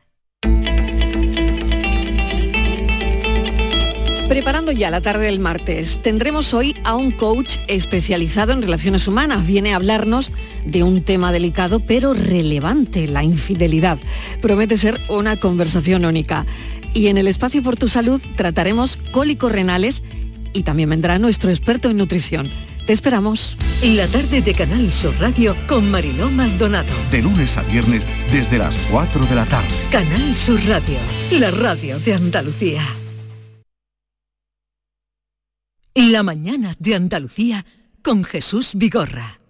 Preparando 4.31 4.71
ya 4.71 4.89
la 4.89 5.01
tarde 5.01 5.25
del 5.25 5.41
martes, 5.41 6.01
tendremos 6.01 6.53
hoy 6.53 6.73
a 6.85 6.95
un 6.95 7.11
coach 7.11 7.57
especializado 7.67 8.53
en 8.53 8.61
relaciones 8.61 9.05
humanas. 9.09 9.45
Viene 9.45 9.73
a 9.73 9.75
hablarnos 9.75 10.31
de 10.65 10.83
un 10.83 11.03
tema 11.03 11.33
delicado 11.33 11.81
pero 11.81 12.13
relevante, 12.13 13.09
la 13.09 13.25
infidelidad. 13.25 13.99
Promete 14.41 14.77
ser 14.77 14.97
una 15.09 15.35
conversación 15.35 16.05
única. 16.05 16.45
Y 16.93 17.07
en 17.07 17.17
el 17.17 17.27
espacio 17.27 17.61
por 17.61 17.75
tu 17.75 17.89
salud 17.89 18.21
trataremos 18.37 18.97
cólicos 19.11 19.51
renales 19.51 20.01
y 20.53 20.63
también 20.63 20.91
vendrá 20.91 21.19
nuestro 21.19 21.49
experto 21.49 21.89
en 21.89 21.97
nutrición. 21.97 22.49
Te 22.87 22.93
esperamos. 22.93 23.57
La 23.83 24.07
tarde 24.07 24.41
de 24.41 24.53
Canal 24.53 24.93
Sur 24.93 25.13
Radio 25.19 25.57
con 25.67 25.91
Mariló 25.91 26.31
Maldonado. 26.31 26.93
De 27.11 27.21
lunes 27.21 27.57
a 27.57 27.63
viernes 27.63 28.05
desde 28.31 28.59
las 28.59 28.77
4 28.91 29.25
de 29.25 29.35
la 29.35 29.45
tarde. 29.45 29.67
Canal 29.91 30.37
Sur 30.37 30.65
Radio, 30.69 30.99
la 31.31 31.51
radio 31.51 31.99
de 31.99 32.13
Andalucía. 32.13 32.81
La 35.93 36.23
mañana 36.23 36.73
de 36.79 36.95
Andalucía 36.95 37.65
con 38.01 38.23
Jesús 38.23 38.71
Vigorra. 38.75 39.41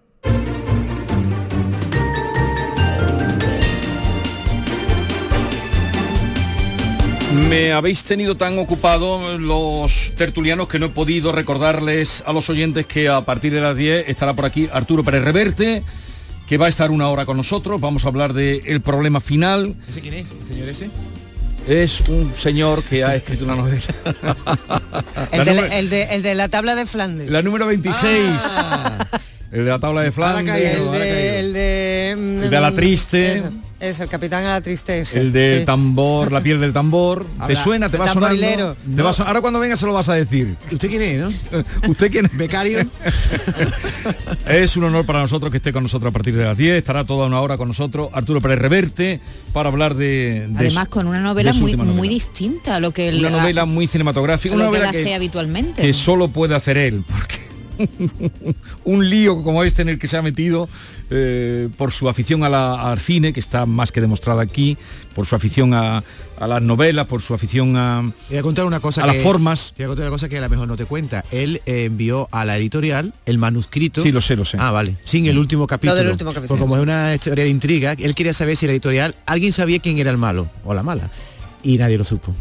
Me 7.48 7.74
habéis 7.74 8.04
tenido 8.06 8.38
tan 8.38 8.58
ocupado 8.58 9.38
los 9.38 10.14
tertulianos 10.18 10.68
que 10.68 10.80
no 10.80 10.88
he 10.88 10.90
podido 10.90 11.32
recordarles 11.32 12.24
a 12.26 12.34
los 12.34 12.50
oyentes 12.50 12.88
que 12.88 13.08
a 13.08 13.22
partir 13.22 13.54
de 13.54 13.62
las 13.62 13.78
10 13.78 14.10
estará 14.10 14.36
por 14.36 14.46
aquí 14.46 14.68
Arturo 14.74 15.04
Pérez 15.04 15.24
Reverte, 15.24 15.84
que 16.48 16.58
va 16.58 16.66
a 16.66 16.70
estar 16.70 16.90
una 16.90 17.08
hora 17.10 17.28
con 17.28 17.38
nosotros. 17.38 17.80
Vamos 17.80 18.04
a 18.06 18.08
hablar 18.08 18.34
del 18.34 18.82
problema 18.82 19.22
final. 19.22 19.76
¿Ese 19.88 20.02
quién 20.02 20.16
es? 20.16 20.32
¿El 20.32 20.46
señor 20.48 20.70
ese? 20.70 20.90
Es 21.68 22.02
un 22.02 22.36
señor 22.36 22.84
que 22.84 23.04
ha 23.04 23.16
escrito 23.16 23.46
una 23.46 23.56
novela. 23.56 23.82
el, 25.32 25.90
de, 25.90 26.36
la 26.36 26.50
tabla 26.50 26.76
de 26.76 26.86
Flandes. 26.86 27.30
La 27.30 27.42
número 27.42 27.68
26. 27.68 28.32
El 29.52 29.66
de 29.66 29.70
la 29.70 29.80
tabla 29.80 30.02
de 30.02 30.12
Flandes. 30.12 30.56
El 30.56 31.54
de, 31.54 32.10
el 32.10 32.50
de, 32.50 32.62
la 32.62 32.72
triste. 32.72 33.44
Es 33.82 34.00
el 34.00 34.08
capitán 34.08 34.46
a 34.46 34.50
la 34.50 34.62
tristeza. 34.62 35.20
El 35.20 35.32
de 35.32 35.66
tambor, 35.66 36.32
la 36.32 36.42
piel 36.42 36.62
del 36.62 36.72
tambor. 36.72 37.26
¿Te 37.48 37.56
suena? 37.56 37.90
¿Te 37.90 37.98
va 37.98 38.06
a 38.06 38.14
sonar? 38.14 38.32
ahora 39.26 39.42
cuando 39.42 39.60
venga 39.60 39.76
se 39.76 39.88
lo 39.88 39.94
vas 39.94 40.08
a 40.08 40.14
decir. 40.14 40.56
¿Usted 40.72 40.88
quién 40.88 41.02
es, 41.02 41.20
no? 41.20 41.64
¿Usted 41.90 42.12
quién 42.12 42.28
es? 42.28 42.38
Becario. 42.38 42.80
es 44.48 44.78
un 44.78 44.84
honor 44.84 45.04
para 45.06 45.22
nosotros 45.22 45.50
que 45.50 45.58
esté 45.58 45.74
con 45.74 45.82
nosotros 45.82 46.12
a 46.12 46.14
partir 46.14 46.36
de 46.36 46.44
las 46.44 46.56
10. 46.56 46.78
Estará 46.78 47.06
toda 47.06 47.26
una 47.26 47.42
hora 47.42 47.58
con 47.58 47.70
nosotros 47.70 48.10
Arturo 48.14 48.40
Pérez 48.40 48.60
Reverte 48.60 49.20
para 49.52 49.70
hablar 49.70 49.96
de... 49.96 50.48
Además 50.56 50.88
con 50.88 51.08
una 51.08 51.20
novela 51.20 51.52
muy, 51.54 51.76
muy 51.76 52.08
distinta 52.08 52.76
a 52.76 52.80
lo 52.80 52.92
que... 52.92 53.10
Una 53.10 53.32
novela 53.32 53.66
muy 53.66 53.88
cinematográfica. 53.88 54.54
Una 54.54 54.66
novela 54.66 54.92
que, 54.92 55.16
habitualmente. 55.16 55.82
Que 55.82 55.94
solo 55.94 56.28
puede 56.28 56.54
hacer 56.54 56.78
él. 56.78 57.04
Porque 57.10 57.51
un 58.86 59.10
lío 59.10 59.44
como 59.44 59.64
este 59.64 59.82
en 59.82 59.90
el 59.90 60.00
que 60.00 60.08
se 60.08 60.18
ha 60.18 60.22
metido 60.22 60.70
eh, 61.10 61.70
por 61.78 61.92
su 61.92 62.10
afición 62.10 62.44
al 62.44 63.00
cine, 63.00 63.34
que 63.34 63.40
está 63.40 63.66
más 63.66 63.92
que 63.92 64.02
demostrada 64.02 64.42
aquí, 64.42 64.78
por 65.16 65.26
su 65.26 65.36
afición 65.36 65.74
a, 65.74 66.04
las 66.40 66.62
novelas, 66.62 67.06
por 67.08 67.22
su 67.22 67.34
afición 67.34 67.76
a, 67.76 68.00
a, 68.00 68.42
contar 68.42 68.66
una 68.66 68.80
cosa 68.80 69.04
a 69.04 69.08
las 69.08 69.18
formas. 69.18 69.74
Te 69.76 69.84
voy 69.84 69.86
a 69.86 69.88
contar 69.90 70.06
una 70.06 70.12
cosa 70.12 70.30
que 70.30 70.38
a 70.38 70.42
lo 70.42 70.50
mejor 70.50 70.68
no 70.68 70.78
te 70.78 70.86
cuenta. 70.86 71.24
Él 71.32 71.62
eh, 71.66 71.86
envió 71.86 72.28
a 72.32 72.46
la 72.46 72.58
editorial 72.58 73.14
el 73.26 73.38
manuscrito. 73.38 74.02
Sí, 74.02 74.12
lo 74.12 74.22
sé, 74.22 74.36
lo 74.36 74.46
sé. 74.46 74.58
Ah, 74.60 74.72
vale. 74.72 74.98
Sin 75.04 75.26
el 75.28 75.38
último 75.38 75.68
capítulo. 75.68 76.12
Último 76.12 76.34
capítulo. 76.34 76.60
como 76.60 76.78
es 76.78 76.84
una 76.84 77.14
historia 77.14 77.44
de 77.44 77.50
intriga, 77.50 77.94
él 77.94 78.16
quería 78.16 78.34
saber 78.34 78.58
si 78.58 78.66
la 78.66 78.72
editorial, 78.72 79.16
alguien 79.26 79.54
sabía 79.54 79.80
quién 79.80 80.00
era 80.00 80.12
el 80.12 80.18
malo 80.18 80.50
o 80.64 80.74
la 80.74 80.84
mala. 80.84 81.12
Y 81.64 81.78
nadie 81.78 81.98
lo 81.98 82.06
supo 82.06 82.34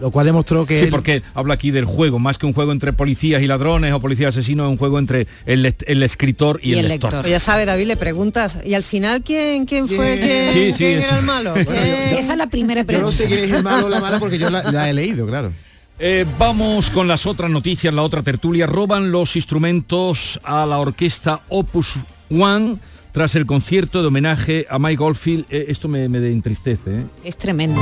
lo 0.00 0.10
cual 0.10 0.26
demostró 0.26 0.66
que... 0.66 0.84
Sí, 0.84 0.86
porque 0.90 1.22
habla 1.34 1.54
aquí 1.54 1.70
del 1.70 1.84
juego, 1.84 2.18
más 2.18 2.38
que 2.38 2.46
un 2.46 2.52
juego 2.52 2.72
entre 2.72 2.92
policías 2.92 3.42
y 3.42 3.46
ladrones 3.46 3.92
o 3.92 4.00
policías 4.00 4.30
asesinos, 4.30 4.66
es 4.66 4.70
un 4.70 4.76
juego 4.76 4.98
entre 4.98 5.26
el, 5.46 5.64
escritor 6.02 6.60
y, 6.62 6.74
el, 6.74 6.88
lector. 6.88 7.26
Ya 7.26 7.38
sabe, 7.38 7.64
David, 7.64 7.86
le 7.86 7.96
preguntas, 7.96 8.58
¿y 8.64 8.74
al 8.74 8.82
final 8.82 9.22
quién, 9.22 9.66
quién 9.66 9.88
fue 9.88 10.18
quién, 10.20 10.72
quién 10.72 11.02
era 11.02 11.18
el 11.18 11.24
malo? 11.24 11.54
Esa 11.56 12.32
es 12.32 12.38
la 12.38 12.48
primera 12.48 12.84
pregunta. 12.84 13.10
Yo 13.10 13.12
no 13.12 13.12
sé 13.12 13.26
quién 13.26 13.48
es 13.48 13.56
el 13.56 13.62
malo 13.62 13.86
o 13.86 13.88
la 13.88 14.00
mala 14.00 14.18
porque 14.18 14.38
yo 14.38 14.50
la, 14.50 14.88
he 14.88 14.92
leído, 14.94 15.26
claro. 15.26 15.52
Eh, 15.98 16.26
vamos 16.38 16.90
con 16.90 17.06
las 17.06 17.24
otras 17.24 17.50
noticias, 17.50 17.94
la 17.94 18.02
otra 18.02 18.22
tertulia. 18.22 18.66
Roban 18.66 19.12
los 19.12 19.36
instrumentos 19.36 20.40
a 20.42 20.66
la 20.66 20.78
orquesta 20.78 21.42
Opus 21.48 21.94
One 22.30 22.78
tras 23.12 23.36
el 23.36 23.46
concierto 23.46 24.02
de 24.02 24.08
homenaje 24.08 24.66
a 24.68 24.80
Mike 24.80 25.02
Oldfield. 25.02 25.46
Eh, 25.48 25.66
esto 25.68 25.86
me, 25.86 26.08
me 26.08 26.18
entristece. 26.18 26.96
¿eh? 26.96 27.04
Es 27.22 27.36
tremendo 27.36 27.80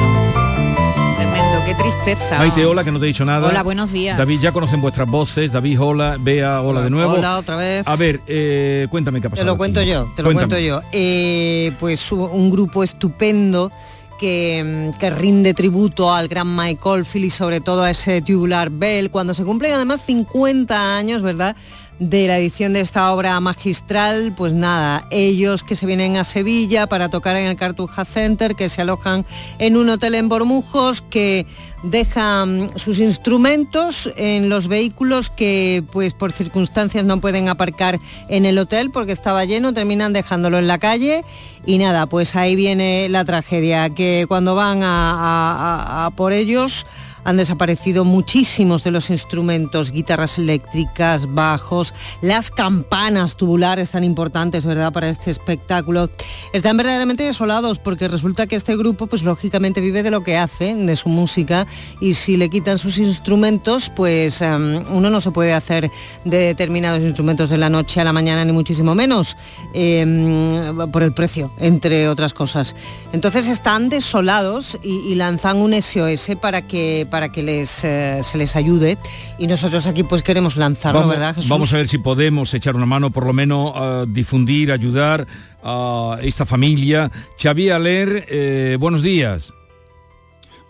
qué 1.77 1.83
tristeza. 1.83 2.39
Maite, 2.39 2.65
hola, 2.65 2.85
que 2.85 2.93
no 2.93 2.99
te 2.99 3.07
he 3.07 3.09
dicho 3.09 3.25
nada. 3.25 3.49
Hola, 3.49 3.63
buenos 3.63 3.93
días. 3.93 4.19
David, 4.19 4.41
ya 4.41 4.53
conocen 4.53 4.81
vuestras 4.81 5.09
voces. 5.09 5.53
David, 5.53 5.81
hola. 5.81 6.17
Bea, 6.21 6.61
hola, 6.61 6.83
de 6.83 6.91
nuevo. 6.91 7.15
Hola, 7.15 7.39
otra 7.39 7.57
vez. 7.57 7.87
A 7.87 7.97
ver, 7.97 8.21
eh, 8.27 8.87
cuéntame 8.91 9.21
qué 9.21 9.29
ha 9.29 9.31
pasado. 9.31 9.47
Te 9.47 9.51
lo 9.51 9.57
cuento 9.57 9.83
yo, 9.83 10.11
te 10.17 10.23
lo 10.23 10.33
cuento 10.33 10.59
yo. 10.59 10.83
Eh, 10.93 11.73
pues 11.81 12.13
un 12.13 12.51
grupo 12.51 12.83
estupendo 12.83 13.71
que, 14.19 14.91
mm, 14.93 14.99
que, 14.99 15.11
rinde 15.11 15.55
tributo 15.55 16.13
al 16.13 16.29
gran 16.29 16.55
Michael 16.55 17.05
Philly, 17.05 17.31
sobre 17.31 17.61
todo 17.61 17.83
a 17.83 17.91
ese 17.91 18.23
tubular 18.23 18.71
Bell, 18.71 19.11
cuando 19.11 19.35
se 19.35 19.45
cumplen 19.45 19.73
además 19.73 20.01
50 20.07 20.97
años, 20.97 21.23
¿verdad? 21.23 21.57
De 22.03 22.27
la 22.27 22.39
edición 22.39 22.73
de 22.73 22.81
esta 22.81 23.13
obra 23.13 23.39
magistral, 23.39 24.33
pues 24.37 24.53
nada, 24.53 25.07
ellos 25.11 25.63
que 25.63 25.77
se 25.77 25.87
vienen 25.87 26.17
a 26.17 26.25
Sevilla 26.25 26.89
para 26.89 27.09
tocar 27.09 27.37
en 27.37 27.47
el 27.47 27.57
Cartuja 27.57 28.05
Center, 28.05 28.57
que 28.57 28.69
se 28.69 28.81
alojan 28.83 29.25
en 29.61 29.77
un 29.77 29.89
hotel 29.89 30.17
en 30.17 30.29
Bormujos, 30.29 31.01
que 31.01 31.47
dejan 31.85 32.71
sus 32.77 32.99
instrumentos 32.99 34.11
en 34.17 34.49
los 34.49 34.67
vehículos 34.67 35.31
que 35.31 35.85
pues 35.93 36.13
por 36.13 36.33
circunstancias 36.33 37.05
no 37.05 37.21
pueden 37.21 37.49
aparcar 37.49 37.99
en 38.29 38.47
el 38.47 38.59
hotel 38.59 38.91
porque 38.91 39.13
estaba 39.13 39.45
lleno, 39.45 39.73
terminan 39.73 40.13
dejándolo 40.13 40.59
en 40.59 40.67
la 40.67 40.79
calle 40.79 41.25
y 41.67 41.79
nada, 41.79 42.07
pues 42.07 42.35
ahí 42.35 42.57
viene 42.57 43.09
la 43.11 43.25
tragedia, 43.25 43.91
que 43.91 44.27
cuando 44.27 44.57
van 44.57 44.81
a 44.83 46.11
por 46.17 46.33
ellos 46.33 46.85
han 47.25 47.37
desaparecido 47.37 48.05
muchísimos 48.05 48.85
de 48.85 48.91
los 48.91 49.11
instrumentos, 49.11 49.91
guitarras 49.91 50.39
eléctricas, 50.39 51.33
bajos, 51.33 51.95
las 52.21 52.51
campanas 52.51 53.37
tubulares 53.37 53.91
tan 53.91 54.05
importantes, 54.05 54.67
¿verdad?, 54.67 54.93
para 54.93 55.09
este 55.09 55.31
espectáculo. 55.31 56.11
Están 56.53 56.77
verdaderamente 56.77 57.25
desolados 57.25 57.79
porque 57.79 58.09
resulta 58.09 58.47
que 58.47 58.57
este 58.57 58.77
grupo, 58.77 59.07
pues 59.07 59.23
lógicamente 59.23 59.81
vive 59.81 60.03
de 60.03 60.11
lo 60.11 60.23
que 60.23 60.37
hace, 60.37 60.75
de 60.75 60.97
su 60.97 61.09
música, 61.09 61.67
y 62.01 62.15
si 62.15 62.37
le 62.37 62.49
quitan 62.49 62.79
sus 62.79 62.99
instrumentos, 62.99 63.91
pues 63.95 64.43
em, 64.43 64.83
uno 64.91 65.11
no 65.11 65.21
se 65.21 65.31
puede 65.31 65.53
hacer 65.53 65.91
de 66.25 66.39
determinados 66.39 67.03
instrumentos 67.03 67.51
de 67.51 67.59
la 67.59 67.69
noche 67.69 68.01
a 68.01 68.05
la 68.05 68.13
mañana, 68.13 68.45
ni 68.45 68.53
muchísimo 68.53 68.95
menos, 68.95 69.37
em, 69.75 70.91
por 70.91 71.03
el 71.03 71.13
precio, 71.13 71.53
entre 71.59 72.09
otras 72.09 72.35
cosas. 72.35 72.75
Entonces 73.13 73.49
están 73.49 73.89
desolados 73.89 74.79
y, 74.83 75.13
y 75.13 75.15
lanzan 75.15 75.59
un 75.59 75.75
SOS 75.75 76.37
para 76.41 76.63
que 76.63 77.07
para 77.13 77.31
que 77.31 77.43
les, 77.43 77.85
eh, 77.85 78.21
se 78.23 78.39
les 78.39 78.57
ayude 78.57 78.97
y 79.37 79.47
nosotros 79.47 79.87
aquí 79.87 80.03
pues 80.03 80.23
queremos 80.23 80.57
lanzarlo, 80.57 81.07
¿verdad 81.07 81.37
Vamos 81.47 81.75
a 81.75 81.77
ver 81.77 81.87
si 81.87 81.99
podemos 81.99 82.55
echar 82.55 82.75
una 82.75 82.87
mano, 82.87 83.11
por 83.11 83.27
lo 83.27 83.35
menos 83.35 83.75
difundir, 84.09 84.73
ayudar 84.73 85.27
a 85.63 86.17
esta 86.23 86.47
familia. 86.47 87.13
Xavier 87.39 87.75
Aler, 87.75 88.27
eh, 88.31 88.79
buenos 88.81 89.03
días. 89.03 89.53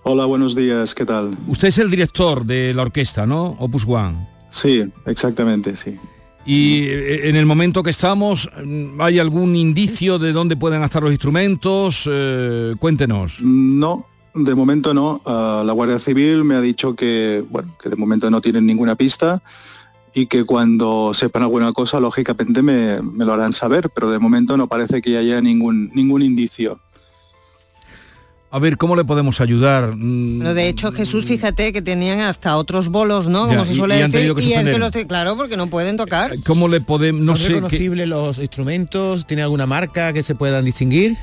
Hola, 0.02 0.24
buenos 0.24 0.56
días, 0.56 0.96
¿qué 0.96 1.06
tal? 1.06 1.30
Usted 1.46 1.68
es 1.68 1.78
el 1.78 1.88
director 1.88 2.44
de 2.44 2.74
la 2.74 2.82
orquesta, 2.82 3.24
¿no? 3.24 3.56
Opus 3.60 3.84
One. 3.86 4.28
Sí, 4.48 4.84
exactamente, 5.06 5.76
sí. 5.76 5.96
Y 6.44 6.86
eh, 6.86 7.28
en 7.28 7.36
el 7.36 7.46
momento 7.46 7.84
que 7.84 7.90
estamos, 7.90 8.50
¿hay 8.98 9.20
algún 9.20 9.54
indicio 9.54 10.18
de 10.18 10.32
dónde 10.32 10.56
pueden 10.56 10.82
estar 10.82 11.04
los 11.04 11.12
instrumentos? 11.12 12.10
cuéntenos. 12.80 13.40
No, 13.40 14.08
de 14.34 14.54
momento 14.54 14.94
no. 14.94 15.20
Ah, 15.24 15.62
la 15.64 15.72
Guardia 15.72 15.98
Civil 15.98 16.44
me 16.44 16.54
ha 16.54 16.60
dicho 16.60 16.94
que, 16.94 17.44
bueno, 17.50 17.76
que 17.82 17.88
de 17.88 17.96
momento 17.96 18.30
no 18.30 18.40
tienen 18.40 18.66
ninguna 18.66 18.96
pista 18.96 19.42
y 20.14 20.26
que 20.26 20.44
cuando 20.44 21.14
sepan 21.14 21.42
alguna 21.42 21.72
cosa, 21.72 22.00
lógicamente 22.00 22.62
me, 22.62 23.00
lo 23.24 23.32
harán 23.32 23.52
saber, 23.52 23.90
pero 23.90 24.10
de 24.10 24.18
momento 24.18 24.56
no 24.56 24.66
parece 24.66 25.00
que 25.00 25.16
haya 25.16 25.40
ningún, 25.40 25.90
ningún 25.94 26.22
indicio. 26.22 26.78
A 28.50 28.58
ver, 28.58 28.76
¿cómo 28.76 28.96
le 28.96 29.04
podemos 29.04 29.40
ayudar? 29.40 29.94
Pero 29.96 30.52
de 30.52 30.68
hecho, 30.68 30.92
Jesús, 30.92 31.24
fíjate 31.24 31.72
que 31.72 31.80
tenían 31.80 32.20
hasta 32.20 32.58
otros 32.58 32.90
bolos, 32.90 33.26
¿no? 33.26 33.46
Como 33.46 33.64
se 33.64 33.72
suele 33.72 33.94
decir. 33.94 34.34
y 34.40 34.52
es 34.52 34.66
que 34.66 34.78
los 34.78 34.92
claro, 35.08 35.38
porque 35.38 35.56
no 35.56 35.68
pueden 35.68 35.96
tocar. 35.96 36.34
¿Cómo 36.44 36.68
le 36.68 36.82
podemos...? 36.82 37.24
No 37.24 37.34
¿Son 37.34 37.48
reconocibles 37.48 38.06
los 38.06 38.36
instrumentos? 38.36 39.26
¿Tiene 39.26 39.42
alguna 39.42 39.64
marca 39.64 40.12
que 40.12 40.22
se 40.22 40.34
puedan 40.34 40.66
distinguir? 40.66 41.16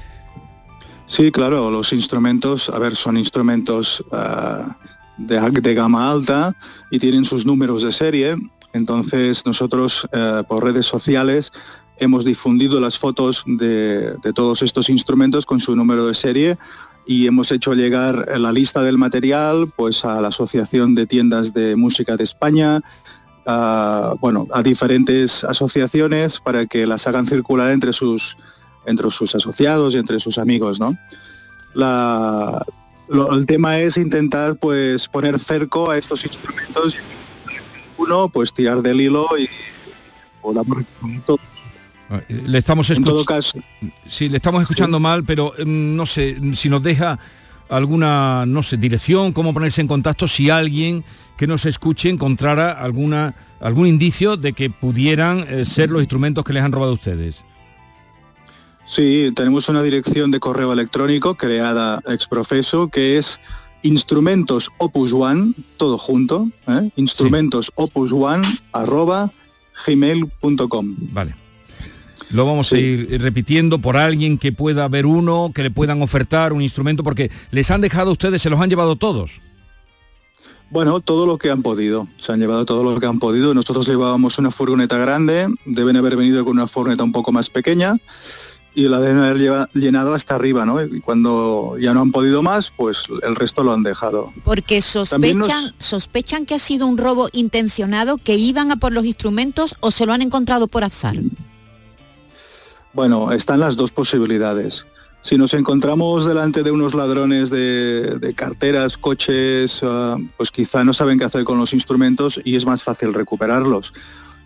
Sí, 1.09 1.31
claro, 1.31 1.71
los 1.71 1.91
instrumentos, 1.91 2.69
a 2.69 2.77
ver, 2.77 2.95
son 2.95 3.17
instrumentos 3.17 4.05
ah, 4.11 4.77
de, 5.17 5.73
gama 5.73 6.11
alta 6.11 6.55
y 6.91 6.99
tienen 6.99 7.25
sus 7.25 7.47
números 7.47 7.81
de 7.81 7.91
serie. 7.91 8.35
Entonces 8.73 9.43
nosotros 9.43 10.07
eh, 10.11 10.43
por 10.47 10.63
redes 10.63 10.85
sociales 10.85 11.51
hemos 11.97 12.25
difundido 12.25 12.79
las 12.79 12.99
fotos 12.99 13.43
de, 13.47 14.13
todos 14.35 14.61
estos 14.61 14.87
instrumentos 14.87 15.47
con 15.47 15.59
su 15.59 15.75
número 15.75 16.05
de 16.05 16.13
serie 16.13 16.59
y 17.07 17.25
hemos 17.25 17.51
hecho 17.51 17.73
llegar 17.73 18.39
la 18.39 18.53
lista 18.53 18.83
del 18.83 18.99
material 18.99 19.73
pues 19.75 20.05
a 20.05 20.21
la 20.21 20.27
Asociación 20.27 20.93
de 20.93 21.07
Tiendas 21.07 21.55
de 21.55 21.75
Música 21.75 22.17
de 22.17 22.23
España, 22.23 22.81
a, 23.47 24.13
bueno, 24.21 24.45
a 24.53 24.61
diferentes 24.61 25.43
asociaciones 25.43 26.39
para 26.39 26.67
que 26.67 26.85
las 26.85 27.07
hagan 27.07 27.25
circular 27.25 27.71
entre 27.71 27.93
sus 27.93 28.37
entre 28.85 29.09
sus 29.11 29.35
asociados 29.35 29.95
y 29.95 29.97
entre 29.97 30.19
sus 30.19 30.37
amigos, 30.37 30.79
¿no? 30.79 30.97
el 33.31 33.45
tema 33.45 33.79
es 33.79 33.97
intentar 33.97 34.55
pues 34.55 35.07
poner 35.07 35.39
cerco 35.39 35.91
a 35.91 35.97
estos 35.97 36.25
instrumentos 36.25 36.95
uno 37.97 38.29
pues 38.29 38.53
tirar 38.53 38.81
del 38.81 39.01
hilo 39.01 39.27
y 39.37 39.47
Ah, 42.09 42.21
le 42.27 42.57
estamos 42.57 42.89
escuchando. 42.89 43.23
Sí, 44.07 44.29
le 44.29 44.37
estamos 44.37 44.63
escuchando 44.63 44.99
mal, 44.99 45.23
pero 45.23 45.53
mm, 45.57 45.95
no 45.95 46.05
sé 46.05 46.37
si 46.55 46.69
nos 46.69 46.81
deja 46.81 47.19
alguna, 47.69 48.45
no 48.47 48.63
sé, 48.63 48.77
dirección, 48.77 49.31
cómo 49.31 49.53
ponerse 49.53 49.81
en 49.81 49.87
contacto 49.87 50.27
si 50.27 50.49
alguien 50.49 51.03
que 51.37 51.45
nos 51.45 51.65
escuche 51.65 52.09
encontrara 52.09 52.71
alguna 52.71 53.35
algún 53.59 53.87
indicio 53.87 54.37
de 54.37 54.53
que 54.53 54.69
pudieran 54.69 55.45
eh, 55.47 55.65
ser 55.65 55.89
los 55.89 56.01
instrumentos 56.01 56.45
que 56.45 56.53
les 56.53 56.63
han 56.63 56.71
robado 56.71 56.93
a 56.93 56.95
ustedes. 56.95 57.43
Sí, 58.89 59.31
tenemos 59.35 59.69
una 59.69 59.83
dirección 59.83 60.31
de 60.31 60.39
correo 60.39 60.73
electrónico 60.73 61.35
creada 61.35 62.01
ex 62.07 62.27
profeso 62.27 62.87
que 62.87 63.19
es 63.19 63.39
instrumentos 63.83 64.71
opus 64.79 65.13
one, 65.13 65.53
todo 65.77 65.99
junto, 65.99 66.49
¿eh? 66.67 66.89
instrumentos 66.95 67.71
opus 67.75 68.11
one 68.11 68.41
arroba 68.71 69.31
gmail.com. 69.85 70.95
Vale. 71.11 71.35
Lo 72.31 72.47
vamos 72.47 72.73
a 72.73 72.79
ir 72.79 73.21
repitiendo 73.21 73.77
por 73.77 73.95
alguien 73.95 74.39
que 74.39 74.51
pueda 74.51 74.87
ver 74.87 75.05
uno, 75.05 75.51
que 75.53 75.61
le 75.61 75.69
puedan 75.69 76.01
ofertar 76.01 76.51
un 76.51 76.63
instrumento, 76.63 77.03
porque 77.03 77.29
les 77.51 77.69
han 77.69 77.81
dejado 77.81 78.11
ustedes, 78.11 78.41
se 78.41 78.49
los 78.49 78.59
han 78.59 78.71
llevado 78.71 78.95
todos. 78.95 79.39
Bueno, 80.71 80.99
todo 80.99 81.27
lo 81.27 81.37
que 81.37 81.51
han 81.51 81.61
podido. 81.61 82.07
Se 82.17 82.31
han 82.31 82.39
llevado 82.39 82.65
todo 82.65 82.83
lo 82.83 82.99
que 82.99 83.05
han 83.05 83.19
podido. 83.19 83.53
Nosotros 83.53 83.87
llevábamos 83.87 84.39
una 84.39 84.49
furgoneta 84.49 84.97
grande, 84.97 85.47
deben 85.65 85.95
haber 85.95 86.15
venido 86.15 86.43
con 86.43 86.53
una 86.53 86.67
furgoneta 86.67 87.03
un 87.03 87.11
poco 87.11 87.31
más 87.31 87.51
pequeña 87.51 87.95
y 88.75 88.87
la 88.87 88.99
deben 88.99 89.17
haber 89.17 89.67
llenado 89.73 90.13
hasta 90.13 90.35
arriba, 90.35 90.65
¿no? 90.65 90.81
Y 90.83 91.01
cuando 91.01 91.77
ya 91.79 91.93
no 91.93 92.01
han 92.01 92.11
podido 92.11 92.43
más, 92.43 92.71
pues 92.75 93.03
el 93.23 93.35
resto 93.35 93.63
lo 93.63 93.73
han 93.73 93.83
dejado. 93.83 94.31
Porque 94.43 94.81
sospechan, 94.81 95.73
sospechan 95.79 96.45
que 96.45 96.55
ha 96.55 96.59
sido 96.59 96.87
un 96.87 96.97
robo 96.97 97.29
intencionado, 97.33 98.17
que 98.17 98.35
iban 98.35 98.71
a 98.71 98.77
por 98.77 98.93
los 98.93 99.05
instrumentos 99.05 99.75
o 99.79 99.91
se 99.91 100.05
lo 100.05 100.13
han 100.13 100.21
encontrado 100.21 100.67
por 100.67 100.83
azar. 100.83 101.15
Bueno, 102.93 103.31
están 103.31 103.59
las 103.59 103.75
dos 103.75 103.91
posibilidades. 103.91 104.85
Si 105.21 105.37
nos 105.37 105.53
encontramos 105.53 106.25
delante 106.25 106.63
de 106.63 106.71
unos 106.71 106.93
ladrones 106.93 107.49
de, 107.49 108.33
carteras, 108.35 108.97
coches, 108.97 109.81
ah, 109.83 110.17
pues 110.37 110.49
quizá 110.49 110.83
no 110.83 110.93
saben 110.93 111.19
qué 111.19 111.25
hacer 111.25 111.43
con 111.43 111.57
los 111.57 111.73
instrumentos 111.73 112.39
y 112.43 112.55
es 112.55 112.65
más 112.65 112.83
fácil 112.83 113.13
recuperarlos. 113.13 113.93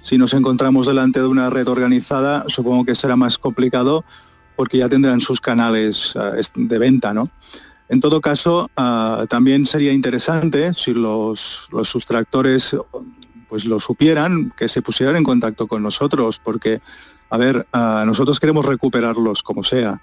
Si 0.03 0.17
nos 0.17 0.33
encontramos 0.33 0.85
delante 0.85 1.21
de 1.21 1.27
una 1.27 1.49
red 1.49 1.65
organizada, 1.69 2.43
supongo 2.49 2.83
que 2.83 2.93
será 2.93 3.15
más 3.15 3.37
complicado 3.37 4.03
porque 4.57 4.79
ya 4.79 4.89
tendrán 4.89 5.21
sus 5.21 5.39
canales 5.39 6.13
ah, 6.17 6.33
de 6.55 6.77
venta, 6.77 7.13
¿no? 7.13 7.29
En 7.87 8.01
todo 8.01 8.19
caso, 8.19 8.69
ah, 8.75 9.25
también 9.29 9.65
sería 9.65 9.93
interesante 9.93 10.73
si 10.73 10.93
los, 10.93 11.69
sustractores 11.83 12.75
pues 13.47 13.63
lo 13.63 13.79
supieran, 13.79 14.51
que 14.57 14.67
se 14.67 14.81
pusieran 14.81 15.15
en 15.15 15.23
contacto 15.23 15.67
con 15.67 15.81
nosotros, 15.81 16.37
porque, 16.37 16.81
a 17.29 17.37
ver, 17.37 17.65
ah, 17.71 18.03
nosotros 18.05 18.41
queremos 18.41 18.65
recuperarlos 18.65 19.41
como 19.41 19.63
sea. 19.63 20.01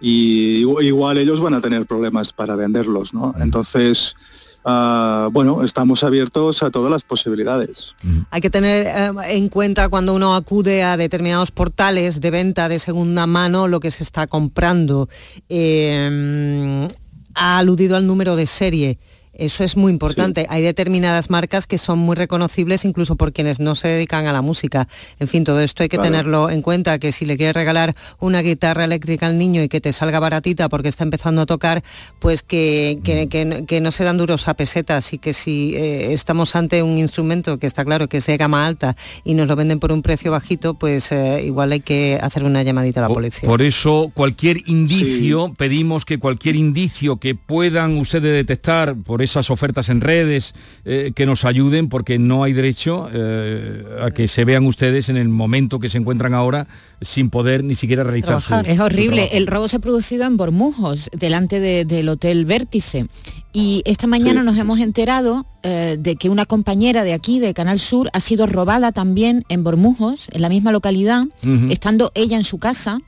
Y 0.00 0.64
igual 0.80 1.18
ellos 1.18 1.42
van 1.42 1.52
a 1.52 1.60
tener 1.60 1.84
problemas 1.84 2.32
para 2.32 2.56
venderlos, 2.56 3.12
¿no? 3.12 3.34
Entonces, 3.38 4.16
Ah, 4.64 5.28
bueno, 5.30 5.62
estamos 5.62 6.04
abiertos 6.04 6.62
a 6.62 6.70
todas 6.70 6.90
las 6.90 7.04
posibilidades. 7.04 7.94
Hay 8.30 8.40
que 8.40 8.48
tener 8.48 8.86
eh, 8.86 9.10
en 9.36 9.50
cuenta 9.50 9.90
cuando 9.90 10.14
uno 10.14 10.34
acude 10.34 10.82
a 10.82 10.96
determinados 10.96 11.50
portales 11.50 12.20
de 12.20 12.30
venta 12.30 12.68
de 12.68 12.78
segunda 12.78 13.26
mano 13.26 13.68
lo 13.68 13.80
que 13.80 13.90
se 13.90 14.02
está 14.02 14.26
comprando. 14.26 15.08
Eh, 15.50 16.88
ha 17.34 17.58
aludido 17.58 17.96
al 17.96 18.06
número 18.06 18.36
de 18.36 18.46
serie. 18.46 18.98
Eso 19.34 19.64
es 19.64 19.76
muy 19.76 19.92
importante. 19.92 20.46
Hay 20.48 20.62
determinadas 20.62 21.30
marcas 21.30 21.66
que 21.66 21.78
son 21.78 21.98
muy 21.98 22.16
reconocibles 22.16 22.84
incluso 22.84 23.16
por 23.16 23.32
quienes 23.32 23.60
no 23.60 23.74
se 23.74 23.88
dedican 23.88 24.26
a 24.26 24.32
la 24.32 24.42
música. 24.42 24.88
En 25.18 25.28
fin, 25.28 25.44
todo 25.44 25.60
esto 25.60 25.82
hay 25.82 25.88
que 25.88 25.98
tenerlo 25.98 26.50
en 26.50 26.62
cuenta, 26.62 26.98
que 26.98 27.12
si 27.12 27.26
le 27.26 27.36
quieres 27.36 27.54
regalar 27.54 27.94
una 28.20 28.42
guitarra 28.42 28.84
eléctrica 28.84 29.26
al 29.26 29.38
niño 29.38 29.62
y 29.62 29.68
que 29.68 29.80
te 29.80 29.92
salga 29.92 30.20
baratita 30.20 30.68
porque 30.68 30.88
está 30.88 31.04
empezando 31.04 31.42
a 31.42 31.46
tocar, 31.46 31.82
pues 32.20 32.42
que, 32.42 33.00
que, 33.02 33.80
no 33.80 33.90
se 33.90 34.04
dan 34.04 34.18
duros 34.18 34.48
a 34.48 34.54
pesetas 34.54 35.12
y 35.12 35.18
que 35.18 35.32
si 35.32 35.74
eh, 35.74 36.12
estamos 36.12 36.54
ante 36.56 36.82
un 36.82 36.96
instrumento 36.98 37.58
que 37.58 37.66
está 37.66 37.84
claro 37.84 38.08
que 38.08 38.18
es 38.18 38.26
de 38.26 38.36
gama 38.36 38.66
alta 38.66 38.96
y 39.24 39.34
nos 39.34 39.48
lo 39.48 39.56
venden 39.56 39.80
por 39.80 39.92
un 39.92 40.02
precio 40.02 40.30
bajito, 40.30 40.74
pues 40.74 41.10
eh, 41.12 41.42
igual 41.44 41.72
hay 41.72 41.80
que 41.80 42.18
hacer 42.22 42.44
una 42.44 42.62
llamadita 42.62 43.00
a 43.00 43.08
la 43.08 43.14
policía. 43.14 43.48
Por 43.48 43.62
eso 43.62 44.12
cualquier 44.14 44.62
indicio, 44.66 45.52
pedimos 45.54 46.04
que 46.04 46.18
cualquier 46.18 46.56
indicio 46.56 47.16
que 47.16 47.34
puedan 47.34 47.98
ustedes 47.98 48.32
detectar 48.32 48.94
por 48.94 49.23
esas 49.24 49.50
ofertas 49.50 49.88
en 49.88 50.00
redes 50.00 50.54
eh, 50.84 51.12
que 51.14 51.26
nos 51.26 51.44
ayuden 51.44 51.88
porque 51.88 52.18
no 52.18 52.44
hay 52.44 52.52
derecho 52.52 53.08
eh, 53.12 53.84
a 54.00 54.10
que 54.10 54.28
se 54.28 54.44
vean 54.44 54.66
ustedes 54.66 55.08
en 55.08 55.16
el 55.16 55.28
momento 55.28 55.80
que 55.80 55.88
se 55.88 55.98
encuentran 55.98 56.34
ahora 56.34 56.66
sin 57.00 57.30
poder 57.30 57.64
ni 57.64 57.74
siquiera 57.74 58.04
realizar 58.04 58.40
su, 58.40 58.54
Es 58.54 58.78
horrible. 58.78 59.30
el 59.32 59.46
robo 59.46 59.68
se 59.68 59.76
ha 59.76 59.78
producido 59.80 60.24
en 60.24 60.36
Bormujos, 60.36 61.10
delante 61.12 61.60
del 61.84 62.08
Hotel 62.08 62.44
Vértice. 62.44 63.06
Y 63.52 63.82
esta 63.84 64.06
mañana 64.06 64.42
nos 64.42 64.56
hemos 64.58 64.78
enterado 64.78 65.46
eh, 65.62 65.96
de 65.98 66.16
que 66.16 66.28
una 66.28 66.44
compañera 66.46 67.04
de 67.04 67.12
aquí, 67.12 67.40
de 67.40 67.54
Canal 67.54 67.78
Sur, 67.80 68.10
ha 68.12 68.20
sido 68.20 68.46
robada 68.46 68.92
también 68.92 69.44
en 69.48 69.64
Bormujos, 69.64 70.28
en 70.32 70.42
la 70.42 70.48
misma 70.48 70.72
localidad, 70.72 71.24
estando 71.70 72.10
ella 72.14 72.36
en 72.36 72.44
su 72.44 72.58
casa. 72.58 72.98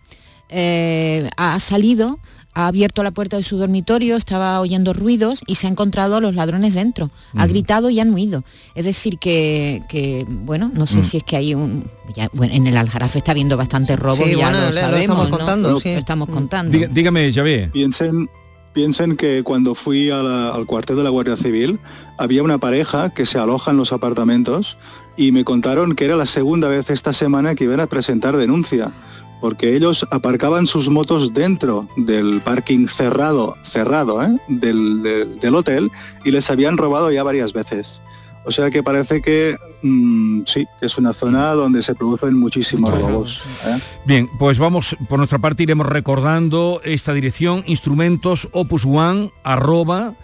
ha 0.50 1.60
salido 1.60 2.18
ha 2.56 2.68
abierto 2.68 3.02
la 3.02 3.10
puerta 3.10 3.36
de 3.36 3.42
su 3.42 3.58
dormitorio, 3.58 4.16
estaba 4.16 4.58
oyendo 4.60 4.94
ruidos 4.94 5.42
y 5.46 5.56
se 5.56 5.66
ha 5.66 5.70
encontrado 5.70 6.16
a 6.16 6.22
los 6.22 6.34
ladrones 6.34 6.72
dentro. 6.72 7.10
Ha 7.36 7.46
gritado 7.46 7.90
y 7.90 8.00
han 8.00 8.14
huido. 8.14 8.44
Es 8.74 8.86
decir, 8.86 9.18
que, 9.18 10.24
bueno, 10.26 10.70
no 10.72 10.86
sé 10.86 11.00
mm. 11.00 11.02
si 11.02 11.16
es 11.18 11.22
que 11.24 11.36
hay 11.36 11.54
un... 11.54 11.84
bueno, 12.32 12.54
en 12.54 12.66
el 12.66 12.78
Aljarafe 12.78 13.18
está 13.18 13.32
habiendo 13.32 13.58
bastante 13.58 13.94
robo, 13.94 14.24
ya 14.26 14.50
lo, 14.50 14.72
sabemos, 14.72 15.00
estamos 15.00 15.28
contando. 15.28 15.80
estamos 15.84 16.28
contando. 16.30 16.78
dígame, 16.90 17.30
Javier. 17.30 17.70
Piensen, 17.72 18.30
piensen 18.72 19.18
que 19.18 19.42
cuando 19.42 19.74
fui 19.74 20.08
al 20.08 20.64
cuartel 20.64 20.96
de 20.96 21.04
la 21.04 21.10
Guardia 21.10 21.36
Civil, 21.36 21.78
había 22.16 22.42
una 22.42 22.56
pareja 22.56 23.10
que 23.10 23.26
se 23.26 23.38
aloja 23.38 23.72
en 23.72 23.76
los 23.76 23.92
apartamentos 23.92 24.78
y 25.18 25.30
me 25.30 25.44
contaron 25.44 25.94
que 25.94 26.06
era 26.06 26.16
la 26.16 26.24
segunda 26.24 26.68
vez 26.68 26.88
esta 26.88 27.12
semana 27.12 27.54
que 27.54 27.64
iban 27.64 27.80
a 27.80 27.86
presentar 27.86 28.38
denuncia 28.38 28.92
porque 29.40 29.74
ellos 29.74 30.06
aparcaban 30.10 30.66
sus 30.66 30.88
motos 30.88 31.34
dentro 31.34 31.88
del 31.96 32.40
parking 32.40 32.86
cerrado, 32.86 33.56
cerrado 33.62 34.22
¿eh? 34.22 34.36
del, 34.48 35.54
hotel 35.54 35.90
y 36.24 36.30
les 36.30 36.50
habían 36.50 36.76
robado 36.76 37.10
ya 37.10 37.22
varias 37.22 37.52
veces. 37.52 38.00
O 38.44 38.52
sea 38.52 38.70
que 38.70 38.82
parece 38.82 39.20
que 39.20 39.56
mm, 39.82 40.42
sí, 40.46 40.66
que 40.78 40.86
es 40.86 40.96
una 40.98 41.12
zona 41.12 41.52
donde 41.52 41.82
se 41.82 41.94
producen 41.94 42.34
muchísimos 42.34 42.90
robos. 42.90 43.42
¿eh? 43.66 43.78
Bien, 44.04 44.28
pues 44.38 44.58
vamos, 44.58 44.96
por 45.08 45.18
nuestra 45.18 45.40
parte 45.40 45.64
iremos 45.64 45.86
recordando 45.86 46.80
esta 46.84 47.12
dirección, 47.12 47.64
instrumentos 47.66 48.48
opus 48.52 48.84
one 48.86 49.32
arroba 49.42 50.14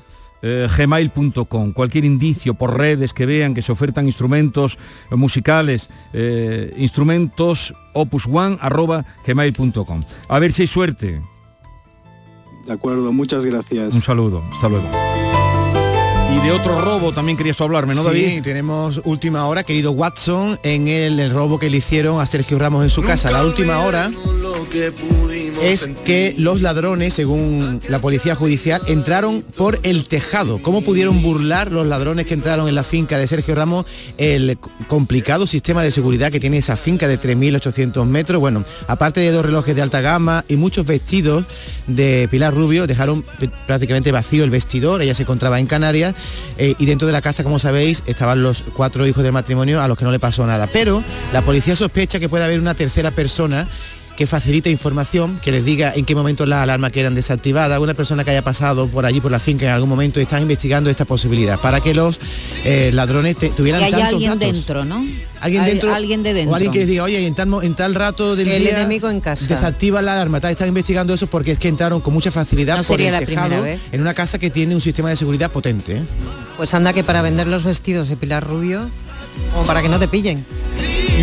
eh, 0.43 0.68
gmail.com. 0.76 1.72
Cualquier 1.72 2.05
indicio 2.05 2.55
por 2.55 2.76
redes 2.76 3.12
que 3.12 3.26
vean 3.26 3.55
que 3.55 3.62
se 3.62 3.72
ofertan 3.72 4.07
instrumentos 4.07 4.78
musicales, 5.11 5.90
eh, 6.12 6.74
instrumentos 6.76 7.74
opus 7.93 8.26
one 8.26 8.59
arroba 8.61 9.05
gmail.com. 9.26 10.05
A 10.28 10.38
ver 10.38 10.53
si 10.53 10.62
hay 10.62 10.68
suerte. 10.68 11.20
De 12.66 12.72
acuerdo, 12.72 13.12
muchas 13.12 13.45
gracias. 13.45 13.95
Un 13.95 14.03
saludo, 14.03 14.43
hasta 14.53 14.68
luego. 14.68 14.88
Y 16.32 16.47
de 16.47 16.51
otro 16.53 16.80
robo 16.80 17.12
también 17.12 17.36
querías 17.36 17.61
hablarme, 17.61 17.95
¿no, 17.95 18.03
David? 18.03 18.28
Sí, 18.36 18.40
tenemos 18.40 19.03
última 19.05 19.47
hora, 19.47 19.64
querido 19.64 19.93
Watson, 19.93 20.59
en 20.62 20.88
el, 20.88 21.20
el 21.20 21.30
robo 21.30 21.59
que 21.59 21.68
le 21.68 21.76
hicieron 21.76 22.20
a 22.20 22.26
Sergio 22.26 22.59
Ramos 22.59 22.84
en 22.84 22.90
su 22.90 23.03
casa. 23.03 23.30
La 23.30 23.45
última 23.45 23.80
hora 23.80 24.11
es 25.62 25.91
que 26.05 26.35
los 26.39 26.62
ladrones, 26.62 27.12
según 27.14 27.81
la 27.89 28.01
policía 28.01 28.35
judicial, 28.35 28.81
entraron 28.87 29.43
por 29.43 29.79
el 29.83 30.07
tejado. 30.07 30.62
¿Cómo 30.62 30.83
pudieron 30.83 31.20
burlar 31.23 31.70
los 31.70 31.87
ladrones 31.87 32.27
que 32.27 32.35
entraron 32.35 32.68
en 32.68 32.75
la 32.75 32.83
finca 32.83 33.18
de 33.18 33.29
Sergio 33.29 33.55
Ramos 33.55 33.85
el 34.16 34.59
complicado 34.89 35.47
sistema 35.47 35.83
de 35.83 35.91
seguridad 35.91 36.33
que 36.33 36.41
tiene 36.41 36.59
esa 36.59 36.77
finca 36.77 37.07
de 37.07 37.20
3.800 37.20 38.05
metros? 38.07 38.41
Bueno, 38.41 38.64
aparte 38.89 39.20
de 39.20 39.31
dos 39.31 39.45
relojes 39.45 39.77
de 39.77 39.83
alta 39.83 40.01
gama 40.01 40.45
y 40.49 40.57
muchos 40.57 40.87
vestidos 40.87 41.45
de 41.87 42.29
Pilar 42.31 42.55
Rubio, 42.55 42.87
dejaron 42.87 43.25
prácticamente 43.66 44.11
vacío 44.11 44.43
el 44.43 44.51
vestidor. 44.51 45.03
Ella 45.03 45.14
se 45.14 45.23
encontraba 45.23 45.61
en 45.61 45.66
Canarias 45.66 46.14
eh, 46.57 46.75
y 46.79 46.87
dentro 46.87 47.07
de 47.07 47.12
la 47.12 47.20
casa, 47.20 47.45
como 47.45 47.59
sabéis, 47.59 48.03
estaban 48.07 48.43
los 48.43 48.64
cuatro 48.75 49.07
hijos 49.07 49.23
del 49.23 49.33
matrimonio 49.33 49.83
a 49.83 49.89
los 49.89 49.99
que 49.99 50.05
no 50.05 50.12
le 50.12 50.18
pasó 50.18 50.47
nada. 50.47 50.66
Pero 50.66 51.05
la 51.33 51.43
policía 51.43 51.77
sospecha 51.77 52.18
que 52.18 52.29
puede 52.29 52.45
haber 52.45 52.59
una 52.59 52.75
tercera 52.75 53.11
persona 53.11 53.68
que 54.23 54.29
facilite 54.29 54.70
información, 54.70 55.41
que 55.43 55.51
les 55.51 55.64
diga 55.64 55.93
en 55.97 56.05
qué 56.05 56.14
momento 56.14 56.47
las 56.47 56.62
alarmas 56.62 56.93
quedan 56.93 57.16
desactivadas, 57.16 57.73
alguna 57.73 57.95
persona 57.95 58.23
que 58.23 58.31
haya 58.31 58.43
pasado 58.43 58.87
por 58.87 59.05
allí, 59.05 59.20
por 59.20 59.33
la 59.33 59.41
finca 59.41 59.64
en 59.64 59.73
algún 59.73 59.89
momento 59.89 60.20
y 60.20 60.23
están 60.23 60.43
investigando 60.43 60.91
esta 60.91 61.05
posibilidad, 61.05 61.59
para 61.59 61.81
que 61.81 61.93
los 61.93 62.20
eh, 62.64 62.93
ladrones 62.95 63.37
tuvieran 63.57 63.81
que 63.81 63.87
haya 63.87 64.07
alguien 64.07 64.39
dentro, 64.39 64.85
¿no? 64.85 65.05
Alguien 65.41 65.64
dentro, 65.64 65.93
alguien 65.93 66.23
de 66.23 66.35
dentro. 66.35 66.53
O 66.53 66.55
alguien 66.55 66.73
que 66.73 66.79
les 66.79 66.89
diga, 66.89 67.03
oye, 67.03 67.27
en 67.27 67.35
tal, 67.35 67.49
en 67.64 67.75
tal 67.75 67.97
rato 67.97 68.37
del 68.37 68.47
el 68.47 68.68
enemigo 68.68 69.11
en 69.11 69.20
casa. 69.20 69.45
Desactiva 69.45 70.01
la 70.03 70.12
alarma. 70.12 70.39
Están 70.39 70.68
investigando 70.68 71.12
eso 71.14 71.27
porque 71.27 71.51
es 71.51 71.59
que 71.59 71.66
entraron 71.66 72.01
con 72.01 72.14
mucha 72.14 72.31
facilidad 72.31 72.87
por 72.87 73.01
el 73.01 73.27
tejado 73.27 73.66
en 73.66 74.01
una 74.01 74.14
casa 74.14 74.39
que 74.39 74.51
tiene 74.51 74.77
un 74.77 74.81
sistema 74.81 75.11
de 75.11 75.16
seguridad 75.16 75.51
potente. 75.51 75.97
¿eh? 75.97 76.03
Pues 76.57 76.75
anda 76.75 76.93
que 76.93 77.03
para 77.03 77.23
vender 77.23 77.49
los 77.49 77.64
vestidos 77.64 78.09
de 78.09 78.16
Pilar 78.16 78.47
Rubio, 78.47 78.89
o 79.57 79.64
para 79.64 79.83
que 79.83 79.89
no 79.89 79.99
te 79.99 80.07
pillen. 80.07 80.45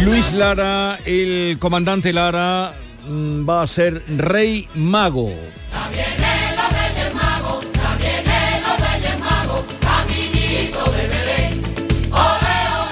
Luis 0.04 0.34
Lara, 0.34 1.00
el 1.06 1.58
comandante 1.60 2.14
Lara, 2.14 2.74
va 3.10 3.64
a 3.64 3.68
ser 3.68 4.04
rey 4.08 4.68
mago. 4.76 5.32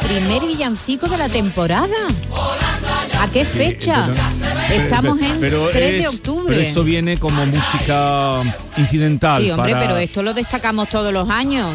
Primer 0.07 0.41
villancico 0.47 1.07
de 1.07 1.18
la 1.18 1.30
temporada. 1.30 1.95
¿A 3.20 3.28
qué 3.30 3.45
fecha? 3.45 4.09
Estamos 4.72 5.20
en 5.22 5.39
3 5.39 5.72
de 6.01 6.07
octubre. 6.07 6.55
Pero 6.55 6.61
esto 6.61 6.84
viene 6.84 7.18
como 7.18 7.45
música 7.45 8.41
incidental. 8.78 9.41
Sí, 9.41 9.51
hombre, 9.51 9.76
pero 9.76 9.97
esto 9.97 10.24
lo 10.24 10.34
destacamos 10.34 10.89
todos 10.89 11.13
los 11.13 11.30
años 11.30 11.72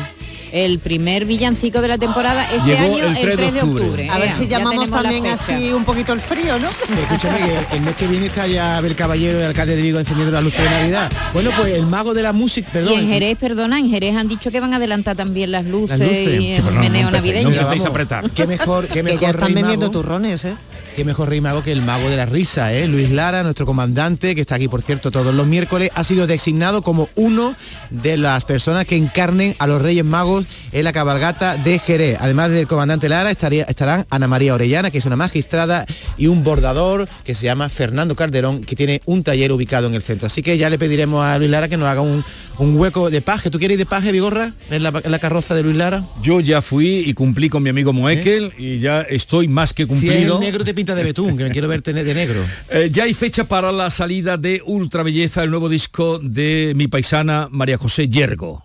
el 0.53 0.79
primer 0.79 1.25
villancico 1.25 1.81
de 1.81 1.89
la 1.89 1.99
temporada 1.99 2.45
este 2.53 2.77
año 2.77 2.99
el 2.99 3.37
3, 3.37 3.55
de 3.55 3.63
octubre. 3.63 4.11
A 4.11 4.19
ver 4.19 4.31
si 4.31 4.47
llamamos 4.47 4.91
también 4.91 5.27
así 5.27 5.73
un 5.73 5.85
poquito 5.85 6.13
el 6.13 6.21
frío, 6.21 6.59
¿no? 6.59 6.69
Escúchame 6.69 7.39
que 7.39 7.77
el 7.77 7.83
mes 7.83 7.97
que 7.97 8.07
viene 8.07 8.27
está 8.27 8.47
ya 8.47 8.79
el 8.79 8.95
Caballero, 8.95 9.39
el 9.39 9.47
alcalde 9.47 9.77
de 9.77 9.83
Vigo 9.83 9.99
encendiendo 9.99 10.33
la 10.33 10.43
luz 10.43 10.55
de 10.57 10.65
Navidad. 10.65 11.11
Bueno, 11.33 11.51
pues 11.57 11.73
el 11.73 11.87
mago 11.87 12.13
de 12.13 12.23
la 12.23 12.33
música, 12.35 12.69
perdón. 12.71 12.93
Y 12.93 12.97
en 12.97 13.09
Jerez, 13.09 13.39
perdona, 13.39 13.79
en 13.79 13.91
Jerez 13.91 14.15
han 14.15 14.29
dicho 14.29 14.51
que 14.51 14.61
van 14.61 14.75
a 14.75 14.77
adelantar 14.77 15.17
también 15.17 15.51
las 15.51 15.65
luces, 15.65 15.99
y 16.01 16.53
el 16.53 16.65
meneo 16.65 17.11
navideño. 17.11 17.51
No 17.51 17.69
a 17.69 17.89
apretar. 17.89 18.31
Qué 18.31 18.47
mejor, 18.47 18.87
qué 18.89 19.03
mejor. 19.03 19.19
que 19.19 19.25
ya 19.25 19.31
están 19.31 19.55
vendiendo 19.55 19.91
turrones, 19.91 20.45
¿eh? 20.45 20.55
Qué 20.97 21.05
mejor 21.05 21.29
rey 21.29 21.41
mago 21.41 21.63
que 21.63 21.73
el 21.73 21.83
mago 21.83 22.09
de 22.11 22.17
la 22.17 22.27
risa, 22.27 22.73
¿eh? 22.73 22.87
Luis 22.87 23.11
Lara, 23.11 23.43
nuestro 23.43 23.67
comandante, 23.67 24.35
que 24.35 24.41
está 24.43 24.57
aquí, 24.57 24.69
por 24.69 24.83
cierto, 24.83 25.11
todos 25.11 25.35
los 25.35 25.47
miércoles, 25.47 25.91
ha 25.95 26.05
sido 26.05 26.27
designado 26.27 26.83
como 26.83 27.09
uno 27.15 27.55
de 27.91 28.17
las 28.17 28.45
personas 28.45 28.87
que 28.87 28.97
encarnen 28.97 29.55
a 29.59 29.67
los 29.67 29.81
Reyes 29.81 30.05
Magos 30.05 30.47
en 30.73 30.85
la 30.85 30.93
cabalgata 30.93 31.57
de 31.57 31.79
Jerez. 31.79 32.19
Además 32.21 32.51
del 32.51 32.67
comandante 32.67 33.09
Lara, 33.09 33.31
estaría, 33.31 33.65
estarán 33.65 34.07
Ana 34.11 34.29
María 34.29 34.55
Orellana, 34.55 34.91
que 34.91 34.99
es 34.99 35.07
una 35.07 35.17
magistrada, 35.17 35.87
y 36.17 36.27
un 36.27 36.45
bordador 36.45 37.09
que 37.25 37.35
se 37.35 37.45
llama 37.45 37.69
Fernando 37.69 38.15
Calderón, 38.15 38.63
que 38.63 38.77
tiene 38.77 39.01
un 39.07 39.23
taller 39.23 39.53
ubicado 39.53 39.87
en 39.87 39.95
el 39.95 40.03
centro. 40.03 40.27
Así 40.27 40.43
que 40.43 40.59
ya 40.59 40.69
le 40.69 40.79
pediremos 40.79 41.25
a 41.25 41.39
Luis 41.39 41.51
Lara 41.51 41.69
que 41.69 41.77
nos 41.77 41.89
haga 41.89 42.03
un, 42.03 42.25
hueco 42.59 43.11
de 43.11 43.23
paje. 43.23 43.51
¿Tú 43.51 43.59
quieres 43.59 43.75
ir 43.75 43.79
de 43.79 43.87
paje, 43.87 44.13
Vigorra, 44.13 44.53
en 44.71 44.83
la, 44.83 45.19
carroza 45.19 45.55
de 45.55 45.63
Luis 45.63 45.77
Lara? 45.77 46.05
Yo 46.23 46.41
ya 46.41 46.63
fui 46.63 46.99
y 47.07 47.15
cumplí 47.15 47.49
con 47.49 47.63
mi 47.63 47.71
amigo 47.71 47.93
Moekel 47.93 48.53
¿Eh? 48.57 48.63
y 48.63 48.79
ya 48.79 49.01
estoy 49.03 49.49
más 49.49 49.73
que 49.73 49.87
cumplido. 49.87 50.39
negro 50.39 50.65
te 50.65 50.75
de 50.85 51.05
betún, 51.05 51.37
que 51.37 51.45
me 51.45 51.51
quiero 51.51 51.69
verte 51.69 51.93
de 51.93 52.15
negro. 52.15 52.45
Eh, 52.69 52.89
ya 52.91 53.05
hay 53.05 53.13
fecha 53.13 53.45
para 53.45 53.71
la 53.71 53.91
salida 53.91 54.37
de 54.39 54.63
Ultra 54.65 55.03
Belleza, 55.03 55.43
el 55.43 55.51
nuevo 55.51 55.69
disco 55.69 56.19
de 56.19 56.73
mi 56.75 56.89
paisana 56.89 57.49
María 57.51 57.77
José 57.77 58.09
Yergo. 58.09 58.63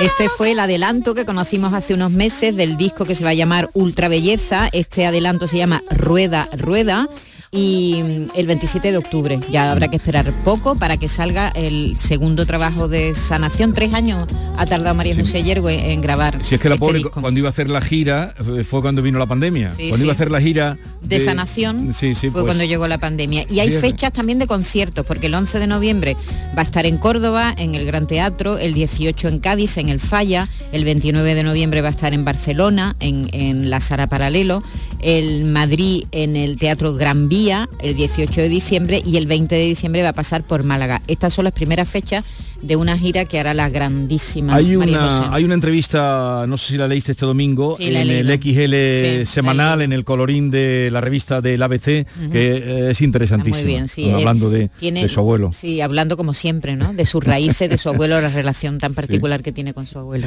Este 0.00 0.28
fue 0.28 0.52
el 0.52 0.58
adelanto 0.58 1.14
que 1.14 1.24
conocimos 1.24 1.72
hace 1.72 1.94
unos 1.94 2.10
meses 2.10 2.56
del 2.56 2.76
disco 2.76 3.04
que 3.04 3.14
se 3.14 3.24
va 3.24 3.30
a 3.30 3.34
llamar 3.34 3.70
Ultra 3.74 4.08
Belleza. 4.08 4.68
Este 4.72 5.06
adelanto 5.06 5.46
se 5.46 5.56
llama 5.56 5.82
Rueda, 5.90 6.48
Rueda 6.52 7.08
y 7.54 8.26
el 8.34 8.46
27 8.48 8.90
de 8.90 8.98
octubre. 8.98 9.38
Ya 9.48 9.70
habrá 9.70 9.86
que 9.86 9.96
esperar 9.96 10.32
poco 10.42 10.74
para 10.74 10.96
que 10.96 11.08
salga 11.08 11.50
el 11.54 11.96
segundo 11.98 12.46
trabajo 12.46 12.88
de 12.88 13.14
sanación. 13.14 13.74
Tres 13.74 13.94
años 13.94 14.26
ha 14.56 14.66
tardado 14.66 14.94
María 14.96 15.14
José 15.14 15.44
Yergo 15.44 15.70
en, 15.70 16.00
grabar. 16.00 16.44
Si 16.44 16.56
es 16.56 16.60
que 16.60 16.68
la 16.68 16.74
este 16.74 16.84
pobre 16.84 17.02
cuando 17.04 17.38
iba 17.38 17.48
a 17.48 17.52
hacer 17.52 17.68
la 17.68 17.80
gira 17.80 18.34
eh, 18.56 18.64
fue 18.64 18.82
cuando 18.82 19.02
vino 19.02 19.20
la 19.20 19.26
pandemia. 19.26 19.68
cuando 19.68 19.98
iba 19.98 20.12
a 20.12 20.14
hacer 20.14 20.32
la 20.32 20.40
gira 20.40 20.76
de, 21.00 21.20
sanación 21.20 21.92
fue 21.92 22.14
pues. 22.30 22.44
cuando 22.44 22.64
llegó 22.64 22.88
la 22.88 22.98
pandemia. 22.98 23.46
Y 23.48 23.60
hay 23.60 23.70
fechas 23.70 24.12
también 24.12 24.40
de 24.40 24.48
conciertos, 24.48 25.06
porque 25.06 25.28
el 25.28 25.34
11 25.34 25.60
de 25.60 25.66
noviembre 25.68 26.16
va 26.58 26.62
a 26.62 26.64
estar 26.64 26.86
en 26.86 26.98
Córdoba, 26.98 27.54
en 27.56 27.76
el 27.76 27.86
Gran 27.86 28.08
Teatro, 28.08 28.58
el 28.58 28.74
18 28.74 29.28
en 29.28 29.38
Cádiz, 29.38 29.78
en 29.78 29.90
el 29.90 30.00
Falla, 30.00 30.48
el 30.72 30.84
29 30.84 31.34
de 31.34 31.42
noviembre 31.44 31.82
va 31.82 31.88
a 31.88 31.92
estar 31.92 32.12
en 32.12 32.24
Barcelona, 32.24 32.96
en, 32.98 33.28
en 33.32 33.70
la 33.70 33.80
Sara 33.80 34.08
Paralelo, 34.08 34.64
el 35.00 35.44
Madrid 35.44 36.04
en 36.10 36.34
el 36.34 36.56
Teatro 36.56 36.94
Gran 36.94 37.28
Vía 37.28 37.43
el 37.80 37.94
18 37.94 38.40
de 38.40 38.48
diciembre 38.48 39.02
y 39.04 39.18
el 39.18 39.26
20 39.26 39.54
de 39.54 39.64
diciembre 39.64 40.02
va 40.02 40.10
a 40.10 40.12
pasar 40.14 40.44
por 40.44 40.62
Málaga. 40.62 41.02
Estas 41.08 41.34
son 41.34 41.44
las 41.44 41.52
primeras 41.52 41.88
fechas 41.88 42.24
de 42.62 42.76
una 42.76 42.96
gira 42.96 43.26
que 43.26 43.38
hará 43.38 43.52
la 43.52 43.68
grandísima 43.68 44.54
hay 44.54 44.76
una, 44.76 45.34
Hay 45.34 45.44
una 45.44 45.52
entrevista, 45.52 46.46
no 46.48 46.56
sé 46.56 46.68
si 46.68 46.76
la 46.78 46.88
leíste 46.88 47.12
este 47.12 47.26
domingo, 47.26 47.76
en 47.78 47.96
el 47.96 48.26
XL 48.40 49.30
semanal, 49.30 49.82
en 49.82 49.92
el 49.92 50.04
colorín 50.04 50.50
de 50.50 50.88
la 50.90 51.02
revista 51.02 51.42
del 51.42 51.62
ABC, 51.62 51.84
que 51.84 52.06
eh, 52.32 52.90
es 52.92 53.02
interesantísimo. 53.02 53.62
Muy 53.62 53.64
bien, 53.64 53.88
sí. 53.88 54.10
Hablando 54.10 54.48
de, 54.48 54.70
su 55.08 55.20
abuelo. 55.20 55.52
Sí, 55.52 55.82
hablando 55.82 56.16
como 56.16 56.32
siempre, 56.32 56.76
¿no? 56.76 56.94
De 56.94 57.04
sus 57.04 57.22
raíces, 57.22 57.68
de 57.68 57.76
su 57.76 57.90
abuelo, 57.90 58.18
la 58.20 58.30
relación 58.30 58.78
tan 58.78 58.94
particular 58.94 59.42
que 59.42 59.52
tiene 59.52 59.74
con 59.74 59.84
su 59.84 59.98
abuelo. 59.98 60.26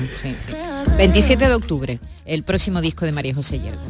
27 0.97 1.47
de 1.47 1.53
octubre, 1.53 1.99
el 2.25 2.43
próximo 2.43 2.81
disco 2.81 3.05
de 3.05 3.11
María 3.11 3.33
José 3.33 3.59
Yergo 3.59 3.81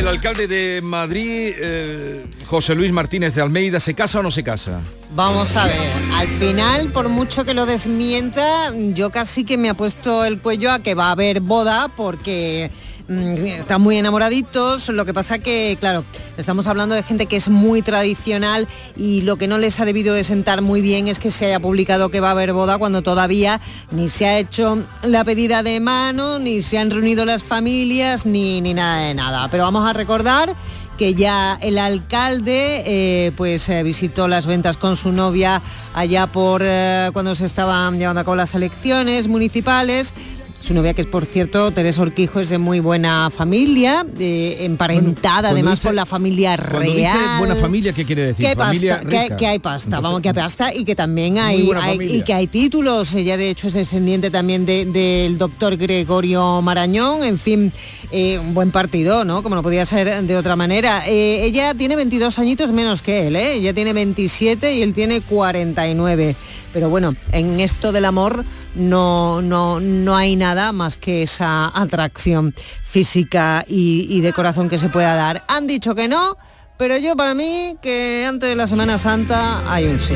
el 0.00 0.08
alcalde 0.08 0.46
de 0.46 0.80
Madrid, 0.82 1.52
eh, 1.58 2.24
José 2.46 2.74
Luis 2.74 2.90
Martínez 2.90 3.34
de 3.34 3.42
Almeida, 3.42 3.78
¿se 3.80 3.92
casa 3.92 4.20
o 4.20 4.22
no 4.22 4.30
se 4.30 4.42
casa? 4.42 4.80
Vamos 5.14 5.54
a 5.56 5.66
ver, 5.66 5.92
al 6.14 6.26
final, 6.26 6.88
por 6.88 7.10
mucho 7.10 7.44
que 7.44 7.52
lo 7.52 7.66
desmienta, 7.66 8.72
yo 8.94 9.10
casi 9.10 9.44
que 9.44 9.58
me 9.58 9.68
ha 9.68 9.74
puesto 9.74 10.24
el 10.24 10.40
cuello 10.40 10.72
a 10.72 10.78
que 10.78 10.94
va 10.94 11.08
a 11.08 11.10
haber 11.10 11.40
boda 11.40 11.88
porque 11.94 12.70
están 13.10 13.82
muy 13.82 13.96
enamoraditos, 13.96 14.88
lo 14.88 15.04
que 15.04 15.12
pasa 15.12 15.38
que, 15.38 15.76
claro, 15.80 16.04
estamos 16.36 16.68
hablando 16.68 16.94
de 16.94 17.02
gente 17.02 17.26
que 17.26 17.36
es 17.36 17.48
muy 17.48 17.82
tradicional 17.82 18.68
y 18.96 19.22
lo 19.22 19.36
que 19.36 19.48
no 19.48 19.58
les 19.58 19.80
ha 19.80 19.84
debido 19.84 20.14
de 20.14 20.22
sentar 20.22 20.62
muy 20.62 20.80
bien 20.80 21.08
es 21.08 21.18
que 21.18 21.32
se 21.32 21.46
haya 21.46 21.58
publicado 21.58 22.10
que 22.10 22.20
va 22.20 22.28
a 22.28 22.32
haber 22.32 22.52
boda 22.52 22.78
cuando 22.78 23.02
todavía 23.02 23.60
ni 23.90 24.08
se 24.08 24.26
ha 24.26 24.38
hecho 24.38 24.84
la 25.02 25.24
pedida 25.24 25.64
de 25.64 25.80
mano, 25.80 26.38
ni 26.38 26.62
se 26.62 26.78
han 26.78 26.90
reunido 26.90 27.24
las 27.24 27.42
familias, 27.42 28.26
ni, 28.26 28.60
ni 28.60 28.74
nada 28.74 29.00
de 29.00 29.14
nada. 29.14 29.48
Pero 29.50 29.64
vamos 29.64 29.88
a 29.88 29.92
recordar 29.92 30.54
que 30.96 31.14
ya 31.14 31.58
el 31.62 31.78
alcalde 31.78 32.82
eh, 32.84 33.32
pues 33.36 33.68
eh, 33.70 33.82
visitó 33.82 34.28
las 34.28 34.46
ventas 34.46 34.76
con 34.76 34.96
su 34.96 35.10
novia 35.10 35.62
allá 35.94 36.26
por 36.26 36.60
eh, 36.62 37.08
cuando 37.12 37.34
se 37.34 37.46
estaban 37.46 37.98
llevando 37.98 38.20
a 38.20 38.24
cabo 38.24 38.36
las 38.36 38.54
elecciones 38.54 39.26
municipales 39.26 40.12
su 40.60 40.74
novia, 40.74 40.94
que 40.94 41.02
es 41.02 41.06
por 41.06 41.24
cierto, 41.24 41.70
Teresa 41.70 42.02
Orquijo, 42.02 42.40
es 42.40 42.50
de 42.50 42.58
muy 42.58 42.80
buena 42.80 43.30
familia, 43.30 44.04
emparentada 44.18 45.50
además 45.50 45.80
con 45.80 45.96
la 45.96 46.06
familia 46.06 46.56
real. 46.56 47.38
buena 47.38 47.56
familia, 47.56 47.92
¿qué 47.92 48.04
quiere 48.04 48.26
decir? 48.26 48.44
Que 48.44 48.48
hay 48.48 48.54
pasta, 48.54 49.00
que, 49.36 49.46
hay 49.46 49.58
pasta, 49.58 50.00
vamos, 50.00 50.20
que 50.20 50.28
hay 50.28 50.34
pasta 50.34 50.74
y 50.74 50.84
que 50.84 50.94
también 50.94 51.38
hay, 51.38 51.70
y 52.00 52.22
que 52.22 52.34
hay 52.34 52.46
títulos. 52.46 53.14
Ella 53.14 53.36
de 53.36 53.50
hecho 53.50 53.68
es 53.68 53.72
descendiente 53.72 54.30
también 54.30 54.66
del 54.66 55.38
doctor 55.38 55.76
Gregorio 55.76 56.60
Marañón, 56.60 57.24
en 57.24 57.38
fin, 57.38 57.72
eh, 58.10 58.38
un 58.38 58.52
buen 58.52 58.70
partido, 58.70 59.24
¿no? 59.24 59.42
Como 59.42 59.54
no 59.54 59.62
podía 59.62 59.86
ser 59.86 60.22
de 60.24 60.36
otra 60.36 60.56
manera. 60.56 61.04
Eh, 61.06 61.44
ella 61.44 61.74
tiene 61.74 61.96
22 61.96 62.38
añitos 62.38 62.70
menos 62.72 63.02
que 63.02 63.28
él, 63.28 63.36
¿eh? 63.36 63.54
Ella 63.54 63.72
tiene 63.72 63.92
27 63.92 64.74
y 64.74 64.82
él 64.82 64.92
tiene 64.92 65.22
49. 65.22 66.36
Pero 66.72 66.88
bueno, 66.88 67.16
en 67.32 67.58
esto 67.58 67.90
del 67.90 68.04
amor 68.04 68.44
no, 68.74 69.42
no, 69.42 69.80
no 69.80 70.16
hay 70.16 70.36
nada 70.36 70.49
más 70.72 70.96
que 70.96 71.22
esa 71.22 71.70
atracción 71.74 72.54
física 72.82 73.64
y, 73.66 74.20
de 74.20 74.32
corazón 74.32 74.68
que 74.68 74.78
se 74.78 74.88
pueda 74.88 75.14
dar. 75.14 75.42
Han 75.48 75.66
dicho 75.66 75.94
que 75.94 76.08
no, 76.08 76.36
pero 76.76 76.96
yo 76.98 77.16
para 77.16 77.34
mí 77.34 77.76
que 77.80 78.26
antes 78.28 78.48
de 78.48 78.56
la 78.56 78.66
Semana 78.66 78.98
Santa 78.98 79.62
hay 79.72 79.86
un 79.86 79.98
sí. 79.98 80.14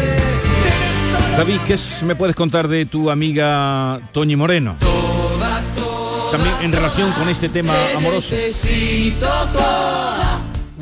David, 1.36 1.60
¿qué 1.66 1.78
me 2.04 2.14
puedes 2.14 2.36
contar 2.36 2.68
de 2.68 2.86
tu 2.86 3.10
amiga 3.10 4.00
Toñi 4.12 4.36
Moreno? 4.36 4.76
También 6.30 6.54
en 6.62 6.72
relación 6.72 7.12
con 7.12 7.28
este 7.28 7.48
tema 7.48 7.72
amoroso. 7.96 8.34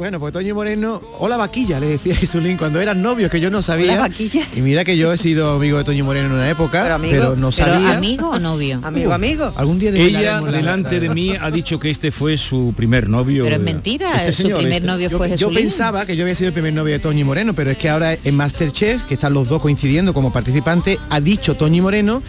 Bueno, 0.03 0.19
pues 0.19 0.33
Toño 0.33 0.57
Moreno, 0.57 1.01
hola 1.21 1.37
vaquilla, 1.37 1.79
le 1.79 1.87
decía 1.87 2.17
Jesulín 2.17 2.57
cuando 2.57 2.81
eran 2.81 3.01
novios, 3.03 3.31
que 3.31 3.39
yo 3.39 3.53
no 3.53 3.63
sabía. 3.63 4.01
vaquilla. 4.01 4.45
Y 4.53 4.61
mira 4.61 4.83
que 4.83 4.97
yo 4.97 5.13
he 5.13 5.17
sido 5.17 5.53
amigo 5.53 5.79
de 5.79 5.85
Toño 5.85 6.05
Moreno 6.05 6.27
en 6.27 6.33
una 6.33 6.51
época, 6.51 6.99
pero, 7.01 7.37
no 7.37 7.53
sabía. 7.53 7.99
¿Amigo 7.99 8.31
o 8.31 8.41
novio? 8.41 8.81
Amigo, 8.83 9.13
amigo. 9.13 9.53
Algún 9.55 9.79
día 9.79 9.91
Ella, 9.91 10.41
delante 10.41 10.99
de 10.99 11.09
mí, 11.09 11.37
ha 11.41 11.53
dicho 11.53 11.79
que 11.79 11.89
este 11.89 12.11
fue 12.11 12.37
su 12.37 12.75
primer 12.77 13.09
novio. 13.09 13.45
Pero 13.45 13.55
es 13.55 13.63
mentira, 13.63 14.27
este 14.27 14.43
su 14.43 14.49
primer 14.49 14.73
este. 14.73 14.87
novio 14.89 15.09
fue 15.09 15.29
Jesulín. 15.29 15.55
Yo 15.55 15.63
pensaba 15.63 16.05
que 16.05 16.17
yo 16.17 16.25
había 16.25 16.35
sido 16.35 16.49
el 16.49 16.53
primer 16.53 16.73
novio 16.73 16.95
de 16.95 16.99
Toño 16.99 17.25
Moreno, 17.25 17.55
pero 17.55 17.71
es 17.71 17.79
que 17.79 17.89
ahora 17.89 18.13
en 18.25 18.35
Masterchef, 18.35 19.05
que 19.05 19.15
están 19.15 19.33
los 19.33 19.49
dos 19.49 19.63
coincidiendo 19.63 20.13
como 20.13 20.33
participantes, 20.33 20.99
ha 21.11 21.21
dicho 21.21 21.55
Toño 21.55 21.81
Moreno 21.81 22.25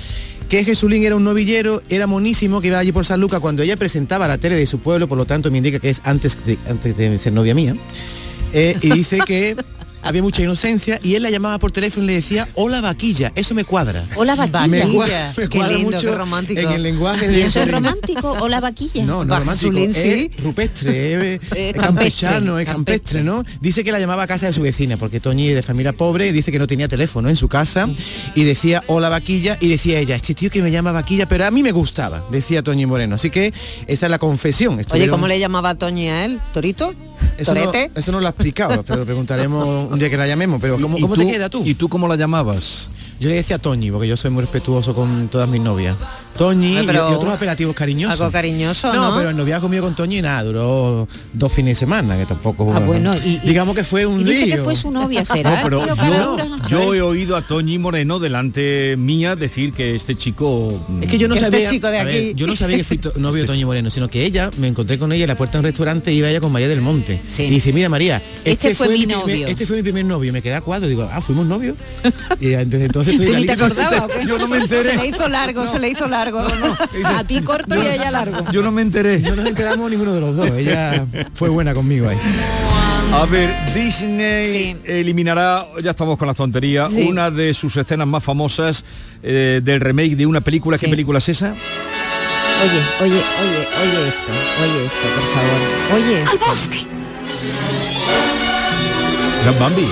que 0.49 0.63
Jesulín 0.63 1.03
era 1.03 1.15
un 1.15 1.23
novillero, 1.23 1.81
era 1.89 2.07
monísimo, 2.07 2.61
que 2.61 2.67
iba 2.67 2.79
allí 2.79 2.91
por 2.91 3.05
San 3.05 3.19
Lucas 3.19 3.39
cuando 3.39 3.63
ella 3.63 3.77
presentaba 3.77 4.27
la 4.27 4.37
tele 4.37 4.55
de 4.55 4.65
su 4.65 4.79
pueblo, 4.79 5.07
por 5.07 5.17
lo 5.17 5.25
tanto 5.25 5.51
me 5.51 5.57
indica 5.57 5.79
que 5.79 5.89
es 5.89 6.01
antes 6.03 6.45
de, 6.45 6.57
antes 6.69 6.95
de 6.95 7.17
ser 7.17 7.33
novia 7.33 7.55
mía. 7.55 7.75
Eh, 8.53 8.77
y 8.81 8.89
dice 8.91 9.19
que 9.25 9.55
había 10.03 10.21
mucha 10.21 10.41
inocencia 10.41 10.99
y 11.01 11.15
él 11.15 11.23
la 11.23 11.29
llamaba 11.29 11.59
por 11.59 11.71
teléfono 11.71 12.03
y 12.03 12.07
le 12.07 12.13
decía, 12.15 12.47
hola 12.55 12.81
vaquilla, 12.81 13.31
eso 13.35 13.53
me 13.53 13.63
cuadra. 13.63 14.03
Hola 14.15 14.35
vaquilla. 14.35 14.67
Me, 14.67 14.81
cuadra, 14.93 15.33
me 15.35 15.49
cuadra 15.49 15.77
mucho 15.79 16.15
romántico. 16.15 16.61
en 16.61 16.71
el 16.71 16.83
lenguaje 16.83 17.27
de... 17.27 17.39
¿Y 17.39 17.41
eso 17.41 17.61
es 17.61 17.71
romántico? 17.71 18.31
Hola 18.39 18.59
vaquilla. 18.59 19.05
No, 19.05 19.25
no 19.25 19.39
romántico, 19.39 19.77
es 19.77 20.43
rupestre, 20.43 21.39
es, 21.55 21.73
campechano, 21.79 22.59
es 22.59 22.67
campestre, 22.67 23.23
¿no? 23.23 23.43
Dice 23.61 23.83
que 23.83 23.91
la 23.91 23.99
llamaba 23.99 24.23
a 24.23 24.27
casa 24.27 24.47
de 24.47 24.53
su 24.53 24.61
vecina, 24.61 24.97
porque 24.97 25.19
Toñi 25.19 25.49
es 25.49 25.55
de 25.55 25.63
familia 25.63 25.93
pobre, 25.93 26.31
dice 26.31 26.51
que 26.51 26.59
no 26.59 26.67
tenía 26.67 26.87
teléfono 26.87 27.29
en 27.29 27.35
su 27.35 27.47
casa 27.47 27.87
y 28.35 28.43
decía, 28.43 28.83
hola 28.87 29.09
vaquilla, 29.09 29.57
y 29.59 29.69
decía 29.69 29.99
ella, 29.99 30.15
este 30.15 30.33
tío 30.33 30.49
que 30.49 30.61
me 30.61 30.71
llama 30.71 30.91
vaquilla, 30.91 31.27
pero 31.27 31.45
a 31.45 31.51
mí 31.51 31.63
me 31.63 31.71
gustaba, 31.71 32.23
decía 32.31 32.63
Toñi 32.63 32.85
Moreno. 32.85 33.15
Así 33.15 33.29
que 33.29 33.53
esa 33.87 34.05
es 34.05 34.09
la 34.09 34.19
confesión. 34.19 34.79
Oye, 34.91 35.07
¿cómo 35.07 35.27
le 35.27 35.39
llamaba 35.39 35.75
Toñi 35.75 36.09
a 36.09 36.25
él? 36.25 36.39
¿Torito? 36.53 36.93
Eso 37.37 37.53
no, 37.53 37.71
eso 37.73 38.11
no, 38.11 38.19
lo 38.19 38.27
ha 38.27 38.29
explicado, 38.29 38.83
pero 38.83 39.05
preguntaremos 39.05 39.91
un 39.91 39.99
día 39.99 40.09
que 40.09 40.17
la 40.17 40.27
llamemos. 40.27 40.61
Pero 40.61 40.79
¿cómo, 40.79 40.99
cómo 40.99 41.15
te 41.15 41.25
queda 41.25 41.49
tú? 41.49 41.63
¿Y 41.65 41.75
tú 41.75 41.89
cómo 41.89 42.07
la 42.07 42.15
llamabas? 42.15 42.89
Yo 43.19 43.29
le 43.29 43.35
decía 43.35 43.57
Toñi, 43.57 43.91
porque 43.91 44.07
yo 44.07 44.17
soy 44.17 44.31
muy 44.31 44.41
respetuoso 44.41 44.93
con 44.93 45.27
todas 45.29 45.47
mis 45.49 45.61
novias. 45.61 45.95
Toñi 46.37 46.79
y, 46.79 46.89
otros 46.89 47.29
apelativos 47.29 47.75
cariñosos. 47.75 48.19
Algo 48.19 48.31
cariñoso, 48.31 48.93
¿no? 48.93 49.15
pero 49.17 49.29
el 49.29 49.37
noviazgo 49.37 49.69
mío 49.69 49.81
con 49.81 49.95
Toñi 49.95 50.21
nada, 50.21 50.43
duró 50.43 51.07
dos 51.33 51.51
fines 51.51 51.71
de 51.71 51.79
semana, 51.79 52.17
que 52.17 52.25
tampoco... 52.25 52.73
Ah, 52.73 52.79
bueno, 52.79 53.13
y, 53.15 53.39
digamos 53.39 53.75
que 53.75 53.83
fue 53.83 54.05
un 54.05 54.21
y 54.21 54.23
dice 54.23 54.47
que 54.47 54.57
fue 54.57 54.75
su 54.75 54.91
novia, 54.91 55.25
¿será? 55.25 55.61
pero 55.63 55.85
yo, 56.67 56.93
he 56.93 57.01
oído 57.01 57.35
a 57.35 57.41
Toñi 57.41 57.77
Moreno 57.77 58.19
delante 58.19 58.95
mía 58.97 59.35
decir 59.35 59.73
que 59.73 59.95
este 59.95 60.15
chico... 60.15 60.73
Es 61.01 61.09
que 61.09 61.17
yo 61.17 61.27
no 61.27 61.35
este 61.35 61.51
sabía... 61.51 61.69
chico 61.69 61.87
de 61.87 61.99
aquí. 61.99 62.33
yo 62.35 62.47
no 62.47 62.55
sabía 62.55 62.77
que 62.77 62.83
fui 62.83 62.99
novio 63.17 63.41
de 63.41 63.47
Toñi 63.47 63.65
Moreno, 63.65 63.89
sino 63.89 64.09
que 64.09 64.25
ella, 64.25 64.49
me 64.57 64.67
encontré 64.67 64.97
con 64.97 65.11
ella 65.11 65.23
en 65.23 65.29
la 65.29 65.37
puerta 65.37 65.53
de 65.53 65.59
un 65.59 65.65
restaurante 65.65 66.11
y 66.11 66.17
iba 66.17 66.29
ella 66.29 66.41
con 66.41 66.51
María 66.51 66.67
del 66.67 66.81
Monte. 66.81 67.21
Y 67.37 67.49
dice, 67.49 67.73
mira 67.73 67.89
María, 67.89 68.21
este, 68.45 68.71
este 68.71 68.75
fue, 68.75 68.89
mi 68.89 69.05
novio. 69.05 69.47
este 69.47 69.65
fue 69.65 69.77
mi 69.77 69.83
primer 69.83 70.05
novio. 70.05 70.33
Me 70.33 70.41
queda 70.41 70.61
cuatro. 70.61 70.87
Digo, 70.87 71.09
ah, 71.11 71.21
fuimos 71.21 71.45
novios. 71.45 71.77
y 72.39 72.47
desde 72.47 72.85
entonces 72.85 73.19
estoy 73.19 73.35
ni 73.35 73.45
te 73.45 73.53
acordabas? 73.53 74.11
Yo 74.27 74.37
no 74.37 74.47
me 74.47 74.57
enteré. 74.57 74.91
Se 74.91 74.97
le 74.97 75.07
hizo 75.07 75.27
largo, 75.27 75.65
se 75.65 75.79
le 75.79 75.89
hizo 75.89 76.07
largo. 76.07 76.22
A 77.05 77.23
ti 77.23 77.41
corto 77.41 77.75
y 77.75 77.85
a 77.85 77.95
ella 77.95 78.11
largo. 78.11 78.51
Yo 78.51 78.61
no 78.61 78.71
me 78.71 78.81
enteré. 78.81 79.19
No 79.19 79.35
nos 79.35 79.45
enteramos 79.45 79.89
ninguno 79.89 80.13
de 80.13 80.21
los 80.21 80.35
dos. 80.35 80.49
Ella 80.57 81.05
fue 81.33 81.49
buena 81.49 81.73
conmigo 81.73 82.07
ahí. 82.09 82.17
A 83.11 83.25
ver, 83.25 83.49
Disney 83.75 84.77
eliminará, 84.85 85.65
ya 85.83 85.91
estamos 85.91 86.17
con 86.17 86.27
la 86.27 86.33
tontería, 86.33 86.87
una 86.87 87.29
de 87.29 87.53
sus 87.53 87.75
escenas 87.77 88.07
más 88.07 88.23
famosas 88.23 88.83
eh, 89.21 89.61
del 89.63 89.81
remake 89.81 90.15
de 90.15 90.25
una 90.25 90.41
película. 90.41 90.77
¿Qué 90.77 90.87
película 90.87 91.19
es 91.19 91.29
esa? 91.29 91.51
Oye, 91.51 92.81
oye, 93.01 93.21
oye, 93.41 93.67
oye 93.81 94.07
esto, 94.07 94.31
oye 94.63 94.85
esto, 94.85 95.07
por 95.15 95.25
favor. 95.33 95.59
Oye 96.01 96.23
esto. 96.23 96.39
Gran 99.43 99.59
Bambi. 99.59 99.87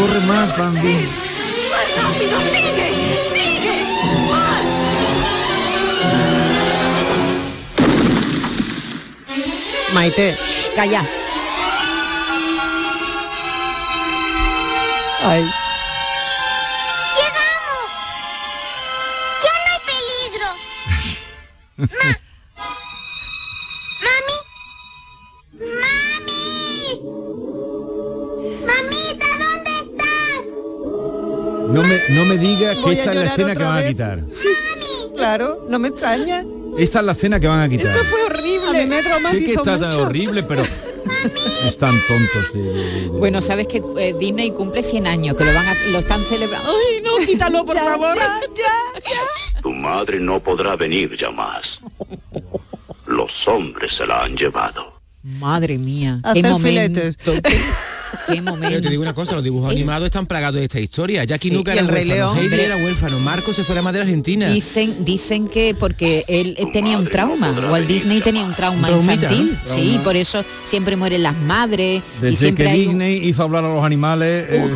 ¡Corre 0.00 0.20
más, 0.20 0.56
Bambi! 0.56 1.06
¡Más 1.70 2.02
rápido! 2.02 2.40
¡Sigue! 2.40 2.88
¡Sigue! 3.30 3.84
¡Más! 4.30 4.66
Maite. 9.92 10.38
Calla. 10.74 11.04
Ay. 15.22 15.42
¡Llegamos! 17.18 17.90
¡Ya 19.44 19.52
no 19.52 19.70
hay 19.70 19.80
peligro! 19.84 20.48
¡Ma! 21.98 22.29
No 31.72 31.82
me, 31.82 32.00
no 32.10 32.24
me 32.24 32.36
diga 32.38 32.74
que 32.74 32.92
esta 32.92 33.10
es 33.12 33.16
la 33.16 33.24
escena 33.24 33.54
que 33.54 33.62
van 33.64 33.78
a 33.78 33.86
quitar. 33.88 34.20
Sí, 34.30 34.48
claro, 35.16 35.66
no 35.68 35.78
me 35.78 35.88
extraña. 35.88 36.44
Esta 36.78 37.00
es 37.00 37.04
la 37.06 37.12
escena 37.12 37.38
que 37.40 37.46
van 37.48 37.60
a 37.60 37.68
quitar. 37.68 37.90
Esto 37.90 38.04
fue 38.04 38.22
horrible, 38.24 38.86
me 38.86 39.02
traumatizó 39.02 39.62
que 39.62 39.70
está 39.70 39.86
mucho. 39.86 40.02
horrible, 40.02 40.42
pero 40.42 40.62
están 41.66 41.94
tontos 42.08 42.52
de, 42.52 43.08
Bueno, 43.08 43.40
sabes 43.42 43.66
que 43.66 43.82
eh, 43.98 44.14
Disney 44.18 44.50
cumple 44.52 44.82
100 44.82 45.06
años, 45.06 45.36
que 45.36 45.44
lo 45.44 45.52
van 45.52 45.66
a, 45.66 45.74
lo 45.90 45.98
están 45.98 46.20
celebrando. 46.22 46.70
¡Ay, 46.70 47.02
no, 47.02 47.26
quítalo, 47.26 47.64
por 47.64 47.76
favor! 47.78 48.16
Ya, 48.16 48.40
ya, 48.54 49.00
ya. 49.10 49.60
Tu 49.62 49.70
madre 49.72 50.18
no 50.18 50.40
podrá 50.40 50.76
venir 50.76 51.16
ya 51.16 51.30
más. 51.30 51.80
Los 53.06 53.46
hombres 53.48 53.94
se 53.94 54.06
la 54.06 54.24
han 54.24 54.36
llevado. 54.36 55.00
Madre 55.22 55.76
mía, 55.76 56.20
qué 56.32 56.42
momento. 56.42 57.00
Qué 57.24 57.40
momento. 58.40 58.70
Yo 58.70 58.82
te 58.82 58.90
digo 58.90 59.02
una 59.02 59.14
cosa, 59.14 59.34
los 59.34 59.44
dibujos 59.44 59.70
animados 59.70 60.06
están 60.06 60.26
plagados 60.26 60.56
de 60.56 60.64
esta 60.64 60.80
historia. 60.80 61.24
Jackie 61.24 61.48
sí, 61.48 61.54
Nuka 61.54 61.72
era 61.72 61.82
el 61.82 61.88
Rey 61.88 62.04
León. 62.04 62.38
Heidi 62.38 62.60
era 62.60 62.76
huérfano, 62.76 63.18
Marco 63.20 63.52
se 63.52 63.64
fue 63.64 63.74
a 63.74 63.76
la 63.76 63.82
madre 63.82 64.02
argentina. 64.02 64.48
Dicen, 64.48 65.04
dicen 65.04 65.48
que 65.48 65.74
porque 65.74 66.24
él 66.28 66.56
tenía 66.72 66.98
un 66.98 67.08
trauma, 67.08 67.50
Walt 67.70 67.88
Disney 67.88 68.20
tenía 68.20 68.44
un 68.44 68.54
trauma 68.54 68.90
infantil. 68.90 69.58
¿no? 69.66 69.74
Sí, 69.74 70.00
por 70.04 70.16
eso 70.16 70.44
siempre 70.64 70.96
mueren 70.96 71.22
las 71.22 71.36
madres. 71.36 72.02
Desde 72.20 72.34
y 72.34 72.36
siempre 72.36 72.64
que 72.64 72.70
hay 72.70 72.80
Disney 72.86 73.18
un... 73.18 73.24
hizo 73.24 73.42
hablar 73.42 73.64
a 73.64 73.74
los 73.74 73.84
animales. 73.84 74.46
Eh... 74.48 74.74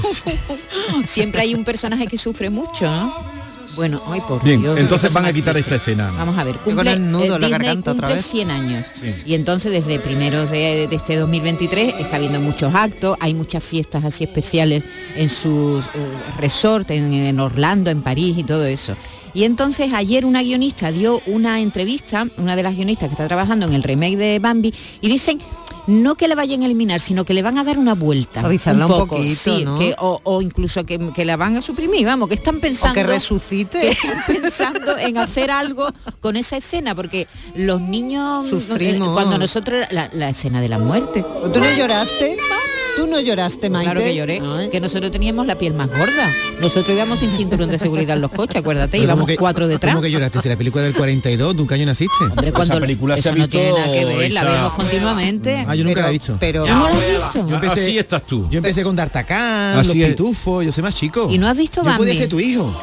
siempre 1.07 1.43
hay 1.43 1.55
un 1.55 1.65
personaje 1.65 2.07
que 2.07 2.19
sufre 2.19 2.51
mucho, 2.51 2.91
¿no? 2.91 3.34
Bueno, 3.77 4.03
hoy 4.07 4.21
por 4.21 4.43
Bien, 4.43 4.61
Dios, 4.61 4.79
entonces 4.79 5.13
van 5.13 5.27
a 5.27 5.33
quitar 5.33 5.57
esta 5.57 5.77
escena. 5.77 6.11
Vamos 6.11 6.37
a 6.39 6.45
ver, 6.45 6.57
cumple, 6.59 6.93
el 6.93 7.11
nudo, 7.11 7.37
eh, 7.37 7.41
la 7.41 7.47
Disney 7.47 7.75
cumple 7.75 7.93
otra 7.93 8.09
vez. 8.09 8.27
100 8.27 8.51
años. 8.51 8.87
Sí. 8.95 9.15
Y 9.25 9.35
entonces 9.35 9.73
desde 9.73 9.99
primeros 9.99 10.51
de, 10.51 10.87
de, 10.89 10.97
este 10.97 11.17
2023 11.17 11.95
está 11.99 12.17
habiendo 12.17 12.41
muchos 12.41 12.75
actos, 12.75 13.17
hay 13.21 13.35
muchas 13.35 13.63
fiestas 13.63 14.05
así 14.05 14.25
especiales 14.25 14.85
en 15.17 15.29
sus 15.29 15.87
eh, 15.87 15.91
resorts, 16.39 16.91
en, 16.91 17.13
en 17.13 17.41
Orlando, 17.41 17.91
en 17.91 18.03
París 18.03 18.39
y 18.39 18.45
todo 18.45 18.65
eso. 18.65 18.97
Y 19.35 19.43
entonces 19.43 19.93
ayer 19.93 20.25
una 20.25 20.43
guionista 20.43 20.93
dio 20.93 21.21
una 21.27 21.61
entrevista, 21.61 22.27
una 22.37 22.55
de 22.55 22.63
las 22.63 22.77
guionistas 22.77 23.09
que 23.09 23.15
está 23.15 23.27
trabajando 23.27 23.67
en 23.67 23.75
el 23.75 23.83
remake 23.83 24.17
de 24.17 24.39
Bambi, 24.39 24.73
y 25.01 25.09
dicen 25.09 25.39
no 25.87 26.15
que 26.15 26.29
la 26.29 26.35
vayan 26.35 26.63
a 26.63 26.67
eliminar, 26.67 27.01
sino 27.01 27.25
que 27.25 27.35
le 27.35 27.43
van 27.43 27.59
a 27.59 27.65
dar 27.65 27.79
una 27.79 27.95
vuelta. 27.95 28.41
Suavizarla 28.41 28.87
un 28.87 28.93
un 28.93 28.99
poco, 28.99 29.17
poquito, 29.17 29.35
sí, 29.59 29.65
¿no? 29.65 29.79
que- 29.79 29.95
o, 29.99 30.21
o 30.25 30.41
incluso 30.43 30.85
que, 30.85 30.99
que 31.15 31.25
la 31.25 31.37
van 31.37 31.57
a 31.57 31.63
suprimir, 31.63 32.07
vamos, 32.07 32.29
que 32.29 32.35
están 32.37 32.61
pensando 32.61 32.95
que 32.95 33.03
resucite. 33.05 33.81
que 33.81 33.91
están 33.91 34.19
pensando 34.27 34.97
en 34.99 35.19
hacer 35.19 35.51
algo 35.51 35.89
con 36.21 36.37
esa 36.37 36.57
escena, 36.57 36.95
porque 36.95 37.27
los 37.55 37.81
niños 37.81 38.49
Sufrimos. 38.49 39.11
cuando 39.11 39.39
nosotros 39.39 39.87
la, 39.91 40.09
la 40.13 40.29
escena 40.31 40.61
de 40.61 40.69
la 40.69 40.79
muerte. 40.79 41.25
¿Tú 41.53 41.61
no 41.61 41.77
lloraste? 41.77 42.37
¿Tú 42.97 43.07
no 43.09 43.19
lloraste, 43.21 43.71
Maite? 43.71 43.91
Claro 43.91 44.01
que 44.07 44.15
lloré, 44.15 44.41
que 44.71 44.81
nosotros 44.81 45.11
teníamos 45.11 45.47
la 45.47 45.57
piel 45.59 45.75
más 45.75 45.89
gorda. 45.89 46.31
Nosotros 46.61 46.95
íbamos 46.97 47.19
sin 47.19 47.31
cinturón 47.31 47.69
de 47.69 47.79
seguridad 47.79 48.15
en 48.17 48.23
los 48.23 48.31
coches, 48.31 48.61
acuérdate, 48.61 48.93
Pero 48.93 49.03
íbamos 49.05 49.23
¿cómo 49.23 49.27
que- 49.27 49.37
cuatro 49.37 49.67
detrás. 49.67 49.93
¿Cómo 49.95 50.03
que 50.03 50.11
lloraste? 50.11 50.41
Si 50.41 50.49
la 50.49 50.57
película 50.57 50.85
del 50.85 50.95
42, 50.95 51.57
¿tú 51.57 51.67
qué 51.67 51.75
año 51.75 51.87
naciste? 51.87 52.13
Hombre, 52.31 52.53
cuando 52.53 52.79
película 52.81 53.15
se 53.17 53.21
eso 53.21 53.35
no 53.35 53.49
tiene 53.49 53.67
visto, 53.67 53.81
nada 53.81 53.93
que 53.93 54.05
ver, 54.05 54.33
la 54.33 54.45
vemos 54.45 54.73
continuamente. 54.75 55.65
Ah, 55.67 55.75
yo 55.75 55.83
nunca 55.85 55.95
Pero- 55.97 56.03
la 56.07 56.09
he 56.09 56.13
visto. 56.13 56.37
Pero, 56.39 56.67
¿No 56.67 56.89
la 56.89 56.89
has 56.89 57.09
visto? 57.09 57.49
Yo 57.49 57.55
empecé- 57.57 57.81
Así 57.83 57.99
estás 57.99 58.27
tú. 58.27 58.49
Yo 58.51 58.59
empecé 58.59 58.83
con 58.85 58.95
D'Artacán, 58.95 59.79
Así 59.79 59.89
Los 59.89 59.97
es. 59.97 60.09
Pitufos, 60.15 60.65
yo 60.65 60.73
soy 60.73 60.83
más 60.85 60.95
chico. 60.95 61.29
¿Y 61.31 61.39
no 61.39 61.49
has 61.49 61.57
visto 61.57 61.81
Yo 61.81 61.85
podía 61.85 61.99
Bambi? 61.99 62.17
ser 62.17 62.29
tu 62.29 62.39
hijo. 62.39 62.75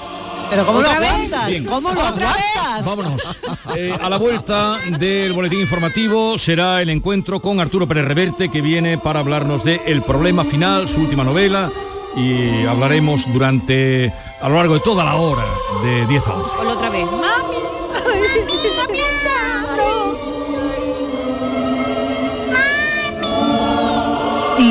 Pero 0.52 0.66
¿cómo 0.66 0.82
lo 0.82 0.89
¿Otra 0.89 0.97
aguantas? 0.97 1.47
Bien. 1.47 1.66
¿Cómo 1.66 1.93
lo 1.93 2.02
aguantas? 2.02 2.86
Vámonos. 2.86 3.22
Eh, 3.76 3.95
a 4.02 4.10
la 4.10 4.18
vuelta 4.18 4.80
del 4.99 5.32
boletín 5.32 5.62
informativo 5.62 6.38
será 6.38 6.82
el 6.82 6.89
encuentro 6.89 7.39
con 7.39 7.62
Arturo 7.62 7.88
Pérez 7.88 8.06
Reverte 8.06 8.49
que 8.49 8.60
viene 8.60 8.97
para 8.97 9.22
hablarnos 9.22 9.64
de 9.64 9.82
El 9.86 10.02
problema 10.02 10.43
final, 10.43 10.89
su 10.89 10.99
última 10.99 11.24
novela 11.24 11.72
y 12.18 12.66
hablaremos 12.66 13.32
durante 13.32 14.12
a 14.41 14.49
lo 14.49 14.56
largo 14.56 14.74
de 14.74 14.80
toda 14.82 15.06
la 15.06 15.16
hora 15.16 15.45
de 15.84 16.06
10 16.08 16.28
a 16.28 16.34
11. 16.34 16.58
Ponlo 16.58 16.72
otra 16.74 16.89
vez. 16.89 17.06
¡Mami! 17.06 17.62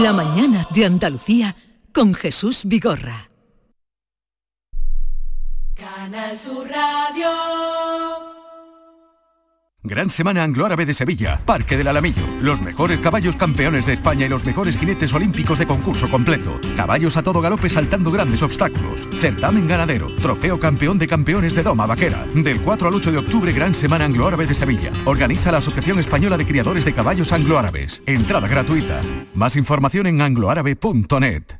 La 0.03 0.13
mañana 0.13 0.67
de 0.71 0.85
Andalucía 0.85 1.57
con 1.93 2.15
Jesús 2.15 2.63
Vigorra. 2.65 3.30
Canal 6.01 6.35
Sur 6.35 6.67
Radio. 6.67 7.29
Gran 9.83 10.09
Semana 10.09 10.45
Anglo-Árabe 10.45 10.87
de 10.87 10.95
Sevilla, 10.95 11.43
Parque 11.45 11.77
del 11.77 11.89
Alamillo. 11.89 12.23
Los 12.41 12.63
mejores 12.63 13.01
caballos 13.01 13.37
campeones 13.37 13.85
de 13.85 13.93
España 13.93 14.25
y 14.25 14.31
los 14.31 14.47
mejores 14.47 14.79
jinetes 14.79 15.13
olímpicos 15.13 15.59
de 15.59 15.67
concurso 15.67 16.09
completo. 16.09 16.59
Caballos 16.75 17.19
a 17.19 17.23
todo 17.23 17.43
galope 17.43 17.69
saltando 17.69 18.11
grandes 18.11 18.43
obstáculos. 18.43 19.07
Certamen 19.21 19.69
ganadero. 19.69 20.07
Trofeo 20.17 20.59
campeón 20.59 20.99
de 20.99 21.07
campeones 21.07 21.55
de 21.55 21.65
Doma 21.65 21.85
Vaquera. 21.85 22.25
Del 22.35 22.63
4 22.63 22.89
al 22.89 22.95
8 22.95 23.13
de 23.13 23.19
octubre, 23.19 23.53
Gran 23.53 23.75
Semana 23.75 24.07
Anglo-Árabe 24.07 24.47
de 24.47 24.55
Sevilla. 24.55 24.93
Organiza 25.05 25.53
la 25.53 25.59
Asociación 25.59 25.99
Española 25.99 26.39
de 26.39 26.47
Criadores 26.47 26.87
de 26.87 26.95
Caballos 26.95 27.31
Anglo-Árabes. 27.31 28.03
Entrada 28.07 28.49
gratuita. 28.49 29.03
Más 29.35 29.55
información 29.55 30.07
en 30.07 30.23
angloárabe.net. 30.23 31.60